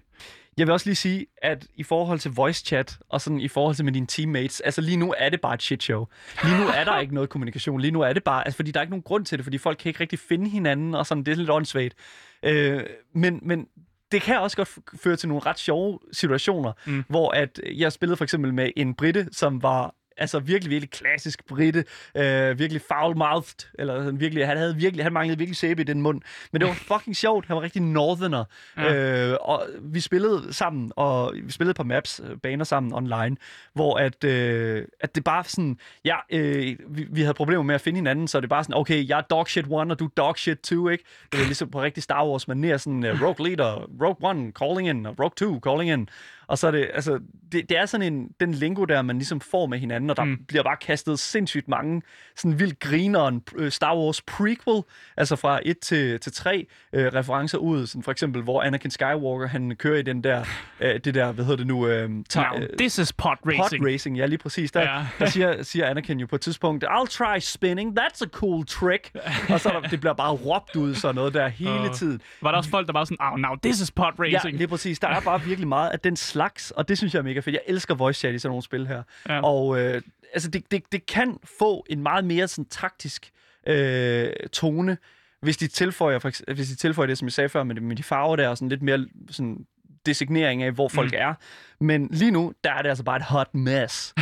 Jeg 0.57 0.67
vil 0.67 0.73
også 0.73 0.85
lige 0.85 0.95
sige, 0.95 1.25
at 1.41 1.67
i 1.75 1.83
forhold 1.83 2.19
til 2.19 2.31
voice 2.31 2.65
chat, 2.65 2.97
og 3.09 3.21
sådan 3.21 3.39
i 3.39 3.47
forhold 3.47 3.75
til 3.75 3.85
med 3.85 3.93
dine 3.93 4.07
teammates, 4.07 4.59
altså 4.61 4.81
lige 4.81 4.97
nu 4.97 5.13
er 5.17 5.29
det 5.29 5.41
bare 5.41 5.53
et 5.53 5.63
shit 5.63 5.83
show. 5.83 6.05
Lige 6.43 6.57
nu 6.57 6.67
er 6.67 6.83
der 6.83 6.99
ikke 6.99 7.13
noget 7.13 7.29
kommunikation. 7.29 7.81
Lige 7.81 7.91
nu 7.91 8.01
er 8.01 8.13
det 8.13 8.23
bare, 8.23 8.45
altså 8.45 8.55
fordi 8.55 8.71
der 8.71 8.79
er 8.79 8.81
ikke 8.81 8.91
nogen 8.91 9.03
grund 9.03 9.25
til 9.25 9.37
det, 9.37 9.45
fordi 9.45 9.57
folk 9.57 9.77
kan 9.77 9.89
ikke 9.89 9.99
rigtig 9.99 10.19
finde 10.19 10.49
hinanden, 10.49 10.95
og 10.95 11.05
sådan, 11.05 11.23
det 11.23 11.31
er 11.31 11.35
lidt 11.35 11.49
åndssvagt. 11.49 11.95
Øh, 12.43 12.83
men, 13.13 13.39
men 13.43 13.67
det 14.11 14.21
kan 14.21 14.39
også 14.39 14.57
godt 14.57 14.69
føre 14.95 15.15
til 15.15 15.29
nogle 15.29 15.45
ret 15.45 15.59
sjove 15.59 15.99
situationer, 16.11 16.71
mm. 16.85 17.03
hvor 17.09 17.31
at 17.31 17.59
jeg 17.75 17.91
spillede 17.91 18.17
for 18.17 18.23
eksempel 18.23 18.53
med 18.53 18.71
en 18.75 18.93
britte, 18.93 19.27
som 19.31 19.63
var 19.63 19.95
altså 20.17 20.39
virkelig, 20.39 20.71
virkelig 20.71 20.89
klassisk 20.89 21.45
britte, 21.47 21.85
øh, 22.15 22.59
virkelig 22.59 22.81
foul-mouthed, 22.81 23.71
eller 23.79 24.03
sådan 24.03 24.19
virkelig, 24.19 24.47
han, 24.47 24.57
havde 24.57 24.75
virkelig, 24.75 25.05
han 25.05 25.13
manglede 25.13 25.37
virkelig 25.37 25.57
sæbe 25.57 25.81
i 25.81 25.85
den 25.85 26.01
mund. 26.01 26.21
Men 26.51 26.61
det 26.61 26.67
var 26.67 26.73
fucking 26.93 27.15
sjovt, 27.15 27.45
han 27.45 27.55
var 27.55 27.61
rigtig 27.61 27.81
northerner. 27.81 28.43
Ja. 28.77 29.29
Øh, 29.31 29.37
og 29.41 29.63
vi 29.81 29.99
spillede 29.99 30.53
sammen, 30.53 30.91
og 30.95 31.33
vi 31.43 31.51
spillede 31.51 31.73
på 31.73 31.83
maps, 31.83 32.21
øh, 32.23 32.37
baner 32.37 32.63
sammen 32.63 32.93
online, 32.93 33.37
hvor 33.73 33.97
at, 33.97 34.23
øh, 34.23 34.85
at 34.99 35.15
det 35.15 35.23
bare 35.23 35.43
sådan, 35.43 35.77
ja, 36.05 36.15
øh, 36.29 36.77
vi, 36.89 37.07
vi 37.09 37.21
havde 37.21 37.33
problemer 37.33 37.63
med 37.63 37.75
at 37.75 37.81
finde 37.81 37.97
hinanden, 37.97 38.27
så 38.27 38.41
det 38.41 38.49
bare 38.49 38.63
sådan, 38.63 38.75
okay, 38.75 39.09
jeg 39.09 39.17
er 39.17 39.21
dog 39.21 39.47
shit 39.47 39.65
one, 39.69 39.93
og 39.93 39.99
du 39.99 40.05
er 40.05 40.09
dog 40.17 40.37
shit 40.37 40.59
two, 40.59 40.89
ikke? 40.89 41.03
Det 41.31 41.39
er 41.39 41.45
ligesom 41.45 41.69
på 41.69 41.81
rigtig 41.81 42.03
Star 42.03 42.27
Wars 42.27 42.49
manér, 42.49 42.77
sådan 42.77 43.03
uh, 43.03 43.21
Rogue 43.23 43.47
Leader, 43.47 43.89
Rogue 44.01 44.29
One 44.29 44.51
calling 44.51 44.89
in, 44.89 45.05
og 45.05 45.19
Rogue 45.19 45.31
Two 45.35 45.59
calling 45.59 45.91
in. 45.91 46.09
Og 46.47 46.57
så 46.57 46.67
er 46.67 46.71
det, 46.71 46.89
altså, 46.93 47.19
det, 47.51 47.69
det 47.69 47.77
er 47.77 47.85
sådan 47.85 48.13
en, 48.13 48.27
den 48.39 48.53
lingo 48.53 48.85
der, 48.85 49.01
man 49.01 49.17
ligesom 49.17 49.41
får 49.41 49.65
med 49.67 49.79
hinanden, 49.79 50.09
og 50.09 50.17
der 50.17 50.23
Mm. 50.23 50.37
bliver 50.47 50.63
bare 50.63 50.77
kastet 50.81 51.19
sindssygt 51.19 51.67
mange 51.67 52.01
sådan 52.35 52.59
vildt 52.59 52.79
grineren 52.79 53.41
øh, 53.55 53.71
Star 53.71 53.95
Wars 53.97 54.21
prequel, 54.21 54.81
altså 55.17 55.35
fra 55.35 55.59
1 55.65 55.79
til, 55.79 56.19
til 56.19 56.31
3 56.33 56.67
øh, 56.93 57.05
referencer 57.13 57.57
ud, 57.57 57.87
sådan 57.87 58.03
for 58.03 58.11
eksempel, 58.11 58.41
hvor 58.41 58.61
Anakin 58.61 58.91
Skywalker, 58.91 59.47
han 59.47 59.75
kører 59.75 59.97
i 59.97 60.01
den 60.01 60.23
der, 60.23 60.43
øh, 60.79 60.99
det 60.99 61.13
der, 61.13 61.31
hvad 61.31 61.45
hedder 61.45 61.57
det 61.57 61.67
nu, 61.67 61.87
øh, 61.87 62.09
ta- 62.33 62.39
Now, 62.41 62.61
øh, 62.61 62.69
this 62.77 62.97
is 62.97 63.13
pod 63.13 63.35
racing. 63.45 63.81
Pod 63.83 63.91
racing, 63.93 64.17
ja, 64.17 64.25
lige 64.25 64.37
præcis. 64.37 64.71
Der, 64.71 64.81
Ja. 64.81 64.97
ja. 64.97 65.05
der 65.19 65.25
siger, 65.25 65.63
siger 65.63 65.89
Anakin 65.89 66.19
jo 66.19 66.25
på 66.27 66.35
et 66.35 66.41
tidspunkt, 66.41 66.83
I'll 66.83 67.05
try 67.09 67.39
spinning, 67.39 67.99
that's 67.99 68.21
a 68.23 68.27
cool 68.27 68.65
trick. 68.65 69.11
og 69.49 69.59
så 69.59 69.69
er 69.69 69.79
der, 69.79 69.87
det 69.89 69.99
bliver 69.99 70.13
bare 70.13 70.31
råbt 70.33 70.75
ud 70.75 70.95
sådan 70.95 71.15
noget 71.15 71.33
der 71.33 71.47
hele 71.47 71.71
Åh. 71.89 71.93
tiden. 71.93 72.21
Var 72.41 72.51
der 72.51 72.57
også 72.57 72.69
folk, 72.69 72.87
der 72.87 72.93
var 72.93 73.03
sådan, 73.03 73.17
oh, 73.21 73.39
now 73.39 73.55
this 73.63 73.81
is 73.81 73.91
pod 73.91 74.05
Ja, 74.05 74.37
racing. 74.37 74.57
lige 74.57 74.67
præcis. 74.67 74.99
Der 74.99 75.07
er 75.07 75.19
bare 75.21 75.41
virkelig 75.41 75.67
meget 75.67 75.89
af 75.89 75.99
den 75.99 76.15
slags, 76.15 76.36
og 76.71 76.87
det 76.87 76.97
synes 76.97 77.13
jeg 77.13 77.19
er 77.19 77.23
mega 77.23 77.39
fedt. 77.39 77.53
Jeg 77.53 77.61
elsker 77.67 77.95
voice 77.95 78.19
chat 78.19 78.35
i 78.35 78.39
sådan 78.39 78.49
nogle 78.51 78.63
spil 78.63 78.87
her. 78.87 79.03
Ja. 79.29 79.41
Og 79.41 79.79
øh, 79.79 80.01
altså, 80.33 80.49
det, 80.49 80.71
det, 80.71 80.83
det 80.91 81.05
kan 81.05 81.37
få 81.59 81.85
en 81.89 82.03
meget 82.03 82.25
mere 82.25 82.47
sådan 82.47 82.65
taktisk 82.65 83.31
øh, 83.67 84.33
tone, 84.53 84.97
hvis 85.41 85.57
de 85.57 85.67
tilføjer, 85.67 86.19
for, 86.19 86.53
hvis 86.53 86.69
de 86.69 86.75
tilføjer 86.75 87.07
det, 87.07 87.17
som 87.17 87.25
jeg 87.25 87.33
sagde 87.33 87.49
før, 87.49 87.63
med, 87.63 87.75
med 87.75 87.95
de 87.95 88.03
farver 88.03 88.35
der, 88.35 88.47
og 88.47 88.57
sådan 88.57 88.69
lidt 88.69 88.81
mere 88.81 89.05
sådan 89.29 89.65
designering 90.05 90.63
af, 90.63 90.71
hvor 90.71 90.87
folk 90.87 91.11
mm. 91.11 91.17
er. 91.17 91.33
Men 91.79 92.07
lige 92.11 92.31
nu, 92.31 92.53
der 92.63 92.71
er 92.71 92.81
det 92.81 92.89
altså 92.89 93.03
bare 93.03 93.17
et 93.17 93.23
hot 93.23 93.55
mess. 93.55 94.13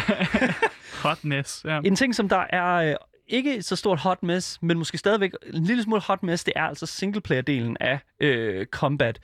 Hot 1.03 1.24
mess. 1.24 1.66
Ja. 1.66 1.80
En 1.84 1.95
ting, 1.95 2.16
som 2.16 2.30
der 2.30 2.45
er 2.49 2.74
øh, 2.74 2.95
ikke 3.28 3.61
så 3.61 3.76
stort 3.76 3.99
hot 3.99 4.24
mess, 4.24 4.59
men 4.61 4.78
måske 4.78 4.97
stadigvæk 4.97 5.32
en 5.53 5.63
lille 5.63 5.84
smule 5.84 6.01
hot 6.01 6.24
mess, 6.24 6.43
det 6.43 6.53
er 6.55 6.63
altså 6.63 6.86
singleplayer-delen 6.86 7.76
af 7.80 7.99
øh, 8.20 8.66
combat. 8.66 9.20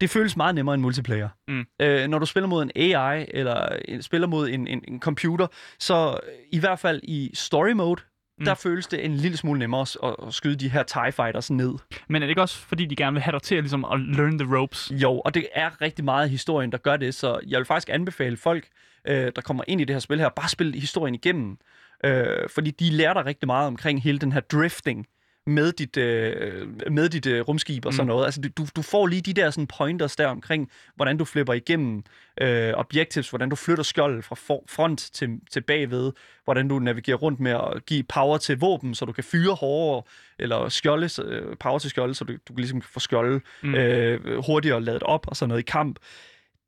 Det 0.00 0.10
føles 0.10 0.36
meget 0.36 0.54
nemmere 0.54 0.74
end 0.74 0.82
multiplayer. 0.82 1.28
Mm. 1.48 1.64
Øh, 1.80 2.08
når 2.08 2.18
du 2.18 2.26
spiller 2.26 2.48
mod 2.48 2.62
en 2.62 2.70
AI, 2.76 3.26
eller 3.28 3.68
en, 3.84 4.02
spiller 4.02 4.26
mod 4.26 4.48
en, 4.48 4.66
en, 4.66 4.84
en 4.88 5.00
computer, 5.00 5.46
så 5.78 6.18
i 6.52 6.58
hvert 6.58 6.78
fald 6.78 7.00
i 7.02 7.30
story 7.34 7.70
mode, 7.70 8.00
Mm. 8.38 8.44
der 8.44 8.54
føles 8.54 8.86
det 8.86 9.04
en 9.04 9.14
lille 9.14 9.36
smule 9.36 9.58
nemmere 9.58 9.80
at, 9.80 10.16
at, 10.26 10.34
skyde 10.34 10.56
de 10.56 10.68
her 10.68 10.82
TIE 10.82 11.12
Fighters 11.12 11.50
ned. 11.50 11.74
Men 12.08 12.22
er 12.22 12.26
det 12.26 12.30
ikke 12.30 12.42
også, 12.42 12.58
fordi 12.58 12.86
de 12.86 12.96
gerne 12.96 13.14
vil 13.14 13.22
have 13.22 13.32
dig 13.32 13.42
til 13.42 13.54
at, 13.54 13.62
ligesom, 13.62 13.84
at 13.84 14.00
learn 14.00 14.38
the 14.38 14.56
ropes? 14.56 14.92
Jo, 14.94 15.20
og 15.20 15.34
det 15.34 15.48
er 15.54 15.80
rigtig 15.82 16.04
meget 16.04 16.30
historien, 16.30 16.72
der 16.72 16.78
gør 16.78 16.96
det, 16.96 17.14
så 17.14 17.40
jeg 17.46 17.58
vil 17.58 17.66
faktisk 17.66 17.88
anbefale 17.92 18.36
folk, 18.36 18.68
øh, 19.06 19.32
der 19.36 19.42
kommer 19.42 19.64
ind 19.68 19.80
i 19.80 19.84
det 19.84 19.94
her 19.94 20.00
spil 20.00 20.18
her, 20.18 20.28
bare 20.28 20.48
spille 20.48 20.80
historien 20.80 21.14
igennem. 21.14 21.58
Øh, 22.04 22.48
fordi 22.54 22.70
de 22.70 22.90
lærer 22.90 23.14
dig 23.14 23.26
rigtig 23.26 23.46
meget 23.46 23.66
omkring 23.66 24.02
hele 24.02 24.18
den 24.18 24.32
her 24.32 24.40
drifting 24.40 25.06
med 25.48 25.72
dit, 25.72 25.96
øh, 25.96 26.68
med 26.92 27.08
dit 27.08 27.26
øh, 27.26 27.40
rumskib 27.40 27.86
og 27.86 27.92
sådan 27.92 28.04
Mm. 28.04 28.08
noget. 28.08 28.24
Altså, 28.24 28.40
du, 28.56 28.66
du 28.76 28.82
får 28.82 29.06
lige 29.06 29.22
de 29.22 29.32
der 29.32 29.50
sådan 29.50 29.66
pointers 29.66 30.16
der 30.16 30.26
omkring, 30.26 30.70
hvordan 30.96 31.16
du 31.16 31.24
flipper 31.24 31.52
igennem 31.52 32.02
øh, 32.40 32.72
objectives, 32.76 33.30
hvordan 33.30 33.48
du 33.48 33.56
flytter 33.56 33.84
skjoldet 33.84 34.24
fra 34.24 34.34
for, 34.34 34.64
front 34.68 34.98
til, 35.12 35.28
til 35.52 35.60
bagved, 35.60 36.12
hvordan 36.44 36.68
du 36.68 36.78
navigerer 36.78 37.16
rundt 37.16 37.40
med 37.40 37.50
at 37.52 37.86
give 37.86 38.02
power 38.02 38.38
til 38.38 38.58
våben, 38.58 38.94
så 38.94 39.04
du 39.04 39.12
kan 39.12 39.24
fyre 39.24 39.54
hårdere, 39.54 40.02
eller 40.38 40.68
skjolde, 40.68 41.08
øh, 41.24 41.56
power 41.56 41.78
til 41.78 41.90
skjolde, 41.90 42.14
så 42.14 42.24
du, 42.24 42.32
du 42.32 42.52
kan 42.54 42.56
ligesom 42.56 42.82
få 42.82 43.00
skjolde 43.00 43.40
Mm. 43.62 43.74
øh, 43.74 44.44
hurtigere 44.46 44.80
ladet 44.80 45.02
op 45.02 45.28
og 45.28 45.36
sådan 45.36 45.48
noget 45.48 45.62
i 45.62 45.70
kamp. 45.70 45.98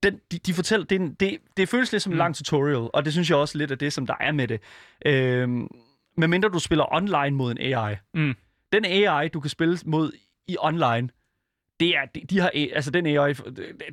Den, 0.02 0.20
de, 0.32 0.38
de 0.38 0.54
fortæller, 0.54 0.86
det, 0.86 1.00
en- 1.00 1.14
det, 1.14 1.38
det 1.56 1.68
føles 1.68 1.92
lidt 1.92 2.02
som 2.02 2.12
en 2.12 2.14
Mm. 2.14 2.18
lang 2.18 2.36
tutorial, 2.36 2.88
og 2.92 3.04
det 3.04 3.12
synes 3.12 3.30
jeg 3.30 3.38
også 3.38 3.58
lidt 3.58 3.70
af 3.70 3.78
det, 3.78 3.92
som 3.92 4.06
der 4.06 4.14
er 4.20 4.32
med 4.32 4.48
det. 4.48 4.60
Øhm, 5.06 5.68
medmindre 6.16 6.48
du 6.48 6.58
spiller 6.58 6.94
online 6.94 7.30
mod 7.36 7.50
en 7.50 7.58
AI. 7.74 7.96
Mm. 8.14 8.34
Den 8.72 8.84
AI, 8.84 9.28
du 9.28 9.40
kan 9.40 9.50
spille 9.50 9.78
mod 9.84 10.12
i 10.48 10.56
online, 10.60 11.08
det 11.80 11.96
er, 11.96 12.04
de, 12.14 12.20
de 12.20 12.38
har, 12.40 12.50
altså 12.74 12.90
den 12.90 13.06
AI, 13.06 13.32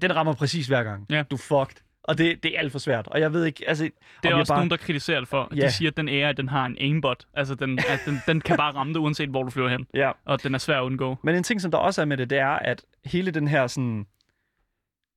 den 0.02 0.16
rammer 0.16 0.34
præcis 0.34 0.68
hver 0.68 0.84
gang. 0.84 1.06
Ja. 1.10 1.24
Du 1.24 1.36
er 1.36 1.40
fucked. 1.40 1.84
Og 2.04 2.18
det, 2.18 2.44
det 2.44 2.56
er 2.56 2.60
alt 2.60 2.72
for 2.72 2.80
svært. 2.80 3.08
Og 3.08 3.20
jeg 3.20 3.34
ved 3.34 3.46
ikke, 3.46 3.64
altså... 3.68 3.90
Det 4.24 4.32
er 4.32 4.36
også 4.36 4.54
bare... 4.54 4.60
nogen, 4.60 4.72
der 4.72 4.78
kritiserer 4.78 5.20
det 5.20 5.30
for. 5.30 5.52
Ja. 5.56 5.66
De 5.66 5.72
siger, 5.72 5.92
at 5.92 5.98
den 5.98 6.10
AI, 6.10 6.34
den 6.34 6.50
har 6.50 6.66
en 6.66 6.78
aimbot. 6.80 7.26
Altså, 7.34 7.56
den, 7.56 7.80
at 7.80 8.00
den, 8.06 8.22
den 8.28 8.42
kan 8.42 8.58
bare 8.58 8.74
ramme 8.76 8.94
dig, 8.94 9.02
uanset 9.02 9.30
hvor 9.30 9.44
du 9.44 9.50
flyver 9.50 9.70
hen. 9.70 9.88
Ja. 9.94 10.12
Og 10.26 10.44
den 10.44 10.54
er 10.54 10.58
svær 10.58 10.78
at 10.78 10.84
undgå. 10.84 11.18
Men 11.24 11.36
en 11.36 11.44
ting, 11.44 11.62
som 11.62 11.72
der 11.72 11.78
også 11.78 12.02
er 12.02 12.06
med 12.06 12.18
det, 12.18 12.30
det 12.30 12.38
er, 12.38 12.48
at 12.48 12.86
hele 13.06 13.32
den 13.32 13.48
her 13.48 13.68
sådan... 13.68 14.06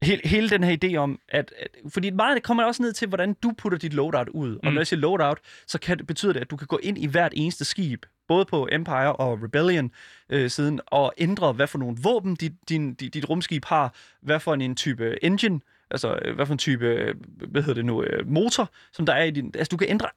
Hele, 0.03 0.21
hele 0.25 0.49
den 0.51 0.65
her 0.65 0.77
idé 0.85 0.97
om, 0.97 1.21
at, 1.29 1.53
at... 1.59 1.69
Fordi 1.93 2.11
meget 2.11 2.35
det 2.35 2.43
kommer 2.43 2.65
også 2.65 2.83
ned 2.83 2.93
til, 2.93 3.09
hvordan 3.09 3.35
du 3.43 3.53
putter 3.59 3.79
dit 3.79 3.93
loadout 3.95 4.29
ud. 4.29 4.55
Og 4.57 4.61
Mm. 4.65 4.73
når 4.73 4.81
jeg 4.81 4.87
siger 4.87 5.01
loadout, 5.01 5.39
så 5.67 5.79
kan, 5.81 5.99
det- 5.99 6.07
betyder 6.07 6.33
det, 6.33 6.41
at 6.41 6.51
du 6.51 6.57
kan 6.57 6.67
gå 6.67 6.79
ind 6.83 6.99
i 6.99 7.07
hvert 7.07 7.33
eneste 7.37 7.65
skib, 7.65 8.07
både 8.29 8.45
på 8.45 8.69
Empire 8.73 9.13
og 9.17 9.43
Rebellion 9.43 9.91
øh, 10.31 10.51
siden, 10.51 10.81
og 10.87 11.13
ændre, 11.19 11.53
hvad 11.53 11.67
for 11.67 11.79
nogle 11.79 11.97
våben 12.03 12.35
dit, 12.35 12.53
din, 12.69 12.95
dit, 12.95 13.15
dit 13.15 13.29
rumskib 13.31 13.65
har, 13.65 13.95
hvad 14.23 14.41
for 14.41 14.55
en 14.55 14.77
type 14.77 15.25
engine, 15.25 15.61
altså 15.91 16.19
øh, 16.25 16.35
hvad 16.35 16.47
for 16.47 16.53
en 16.53 16.59
type, 16.59 16.87
øh, 16.87 17.15
hvad 17.49 17.63
hedder 17.63 17.75
det 17.75 17.85
nu, 17.85 18.03
øh, 18.03 18.29
motor, 18.29 18.71
som 18.93 19.07
der 19.07 19.13
er 19.13 19.25
i 19.25 19.31
din... 19.31 19.51
Altså 19.55 19.69
du 19.71 19.77
kan 19.77 19.89
ændre 19.89 20.09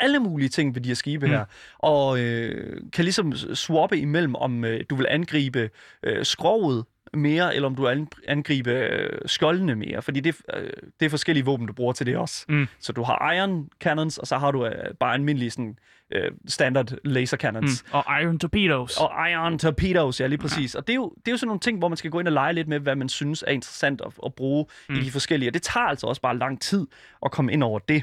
alle 0.00 0.18
mulige 0.18 0.48
ting 0.48 0.74
ved 0.74 0.82
de 0.82 0.88
her 0.88 0.94
skibe 0.94 1.26
Mm. 1.26 1.32
her, 1.32 1.44
og 1.78 2.20
øh, 2.20 2.80
kan 2.92 3.04
ligesom 3.04 3.32
swappe 3.54 3.98
imellem, 3.98 4.34
om 4.34 4.64
øh, 4.64 4.84
du 4.90 4.94
vil 4.96 5.06
angribe 5.10 5.70
øh, 6.02 6.24
skroget 6.24 6.84
mere, 7.16 7.54
eller 7.54 7.66
om 7.66 7.74
du 7.74 7.88
an- 7.88 8.08
angribe 8.28 8.70
øh, 8.70 9.18
skjoldene 9.26 9.74
mere. 9.74 10.02
Fordi 10.02 10.20
det, 10.20 10.36
øh, 10.54 10.70
det 11.00 11.06
er 11.06 11.10
forskellige 11.10 11.44
våben, 11.44 11.66
du 11.66 11.72
bruger 11.72 11.92
til 11.92 12.06
det 12.06 12.16
også. 12.16 12.44
Mm. 12.48 12.66
Så 12.78 12.92
du 12.92 13.02
har 13.02 13.32
iron 13.32 13.68
cannons, 13.80 14.18
og 14.18 14.26
så 14.26 14.38
har 14.38 14.50
du 14.50 14.66
øh, 14.66 14.94
bare 15.00 15.14
almindelige 15.14 15.50
sådan, 15.50 15.78
øh, 16.12 16.30
standard 16.46 16.92
laser 17.04 17.36
cannons. 17.36 17.84
Mm. 17.86 17.90
Og 17.92 18.04
Iron 18.22 18.38
Torpedoes. 18.38 18.96
Og 18.96 19.30
iron 19.30 19.58
torpedoes, 19.58 20.20
ja 20.20 20.26
lige 20.26 20.38
præcis. 20.38 20.74
Og 20.74 20.86
det 20.86 20.92
er, 20.92 20.96
jo, 20.96 21.12
det 21.16 21.28
er 21.28 21.32
jo 21.32 21.36
sådan 21.36 21.46
nogle 21.46 21.60
ting, 21.60 21.78
hvor 21.78 21.88
man 21.88 21.96
skal 21.96 22.10
gå 22.10 22.20
ind 22.20 22.28
og 22.28 22.32
lege 22.32 22.52
lidt 22.52 22.68
med, 22.68 22.80
hvad 22.80 22.96
man 22.96 23.08
synes 23.08 23.44
er 23.46 23.52
interessant 23.52 24.00
at, 24.00 24.12
at 24.26 24.34
bruge 24.34 24.66
mm. 24.88 24.94
i 24.94 25.00
de 25.00 25.10
forskellige. 25.10 25.48
Og 25.50 25.54
det 25.54 25.62
tager 25.62 25.86
altså 25.86 26.06
også 26.06 26.22
bare 26.22 26.38
lang 26.38 26.60
tid 26.60 26.86
at 27.24 27.30
komme 27.30 27.52
ind 27.52 27.62
over 27.62 27.78
det. 27.78 28.02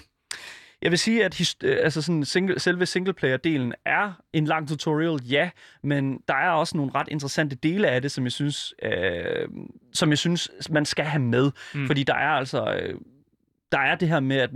Jeg 0.82 0.91
vil 0.91 0.99
sige, 0.99 1.25
at 1.25 1.34
his, 1.34 1.55
øh, 1.63 1.77
altså 1.82 2.01
sådan 2.01 2.25
single, 2.25 2.59
selve 2.59 2.86
singleplayer-delen 2.86 3.71
er 3.86 4.21
en 4.34 4.45
lang 4.45 4.67
tutorial, 4.67 5.19
ja, 5.23 5.49
men 5.84 6.19
der 6.27 6.34
er 6.34 6.49
også 6.49 6.77
nogle 6.77 6.91
ret 6.95 7.07
interessante 7.11 7.55
dele 7.55 7.88
af 7.88 8.01
det, 8.01 8.11
som 8.11 8.23
jeg 8.23 8.32
synes, 8.32 8.73
øh, 8.84 9.47
som 9.93 10.09
jeg 10.09 10.17
synes 10.17 10.51
man 10.69 10.86
skal 10.86 11.05
have 11.05 11.21
med. 11.21 11.51
Mm. 11.73 11.88
Fordi 11.88 12.03
der 12.03 12.15
er 12.15 12.29
altså... 12.29 12.73
Øh, 12.73 12.95
der 13.72 13.80
er 13.80 13.95
det 13.95 14.07
her 14.07 14.19
med, 14.19 14.38
at 14.38 14.49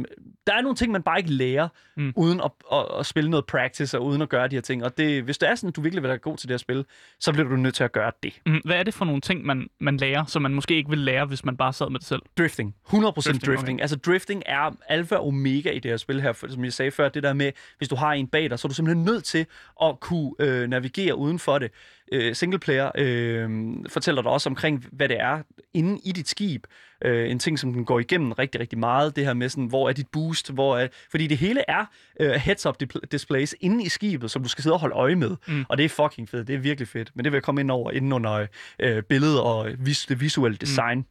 der 0.47 0.53
er 0.53 0.61
nogle 0.61 0.75
ting, 0.75 0.91
man 0.91 1.03
bare 1.03 1.17
ikke 1.17 1.31
lærer, 1.31 1.67
mm. 1.97 2.13
uden 2.15 2.41
at, 2.41 2.51
at, 2.71 2.85
at 2.99 3.05
spille 3.05 3.29
noget 3.29 3.45
practice, 3.45 3.97
og 3.97 4.05
uden 4.05 4.21
at 4.21 4.29
gøre 4.29 4.47
de 4.47 4.55
her 4.55 4.61
ting. 4.61 4.83
Og 4.83 4.97
det, 4.97 5.23
hvis 5.23 5.37
det 5.37 5.49
er 5.49 5.55
sådan, 5.55 5.67
at 5.67 5.75
du 5.75 5.81
virkelig 5.81 6.03
vil 6.03 6.09
være 6.09 6.17
god 6.17 6.37
til 6.37 6.49
det 6.49 6.53
her 6.53 6.57
spil, 6.57 6.85
så 7.19 7.31
bliver 7.31 7.49
du 7.49 7.55
nødt 7.55 7.75
til 7.75 7.83
at 7.83 7.91
gøre 7.91 8.11
det. 8.23 8.33
Mm. 8.45 8.61
Hvad 8.65 8.75
er 8.75 8.83
det 8.83 8.93
for 8.93 9.05
nogle 9.05 9.21
ting, 9.21 9.45
man, 9.45 9.67
man 9.79 9.97
lærer, 9.97 10.25
som 10.25 10.41
man 10.41 10.53
måske 10.53 10.75
ikke 10.75 10.89
vil 10.89 10.99
lære, 10.99 11.25
hvis 11.25 11.45
man 11.45 11.57
bare 11.57 11.73
sad 11.73 11.89
med 11.89 11.99
det 11.99 12.07
selv? 12.07 12.21
Drifting. 12.37 12.75
100% 12.87 12.93
drifting. 12.95 13.25
Drifting, 13.25 13.45
drifting. 13.45 13.81
Altså 13.81 13.95
drifting 13.95 14.43
er 14.45 14.71
alfa 14.87 15.15
og 15.15 15.27
omega 15.27 15.69
i 15.69 15.79
det 15.79 15.91
her 15.91 15.97
spil 15.97 16.21
her, 16.21 16.33
som 16.49 16.63
jeg 16.63 16.73
sagde 16.73 16.91
før, 16.91 17.09
det 17.09 17.23
der 17.23 17.33
med, 17.33 17.51
hvis 17.77 17.89
du 17.89 17.95
har 17.95 18.13
en 18.13 18.27
bag 18.27 18.49
dig, 18.49 18.59
så 18.59 18.67
er 18.67 18.69
du 18.69 18.75
simpelthen 18.75 19.05
nødt 19.05 19.23
til 19.23 19.45
at 19.83 19.99
kunne 19.99 20.31
øh, 20.39 20.67
navigere 20.67 21.15
uden 21.15 21.39
for 21.39 21.59
det. 21.59 21.71
Øh, 22.11 22.35
singleplayer 22.35 22.91
øh, 22.97 23.49
fortæller 23.89 24.21
dig 24.21 24.31
også 24.31 24.49
omkring, 24.49 24.85
hvad 24.91 25.09
det 25.09 25.19
er 25.19 25.39
inde 25.73 25.99
i 26.03 26.11
dit 26.11 26.27
skib. 26.29 26.67
Øh, 27.05 27.31
en 27.31 27.39
ting, 27.39 27.59
som 27.59 27.73
den 27.73 27.85
går 27.85 27.99
igennem 27.99 28.31
rigtig, 28.31 28.61
rigtig 28.61 28.79
meget. 28.79 29.15
Det 29.15 29.25
her 29.25 29.33
med, 29.33 29.49
sådan, 29.49 29.65
hvor 29.65 29.89
er 29.89 29.93
dit 29.93 30.07
boost? 30.07 30.51
Hvor 30.53 30.77
er, 30.77 30.87
fordi 31.11 31.27
det 31.27 31.37
hele 31.37 31.63
er 31.67 31.85
øh, 32.19 32.31
heads-up 32.31 32.77
displays 33.11 33.55
inde 33.61 33.83
i 33.83 33.89
skibet, 33.89 34.31
som 34.31 34.43
du 34.43 34.49
skal 34.49 34.61
sidde 34.63 34.73
og 34.73 34.79
holde 34.79 34.95
øje 34.95 35.15
med. 35.15 35.35
Mm. 35.47 35.65
Og 35.69 35.77
det 35.77 35.83
er 35.85 35.89
fucking 35.89 36.29
fedt. 36.29 36.47
Det 36.47 36.55
er 36.55 36.59
virkelig 36.59 36.87
fedt. 36.87 37.11
Men 37.15 37.23
det 37.25 37.31
vil 37.31 37.35
jeg 37.37 37.43
komme 37.43 37.61
ind 37.61 37.71
over 37.71 37.91
inden 37.91 38.13
under 38.13 38.47
øh, 38.79 39.03
billedet 39.03 39.41
og 39.41 39.69
vis, 39.79 40.05
det 40.05 40.21
visuelle 40.21 40.57
design. 40.57 40.97
Mm. 40.97 41.05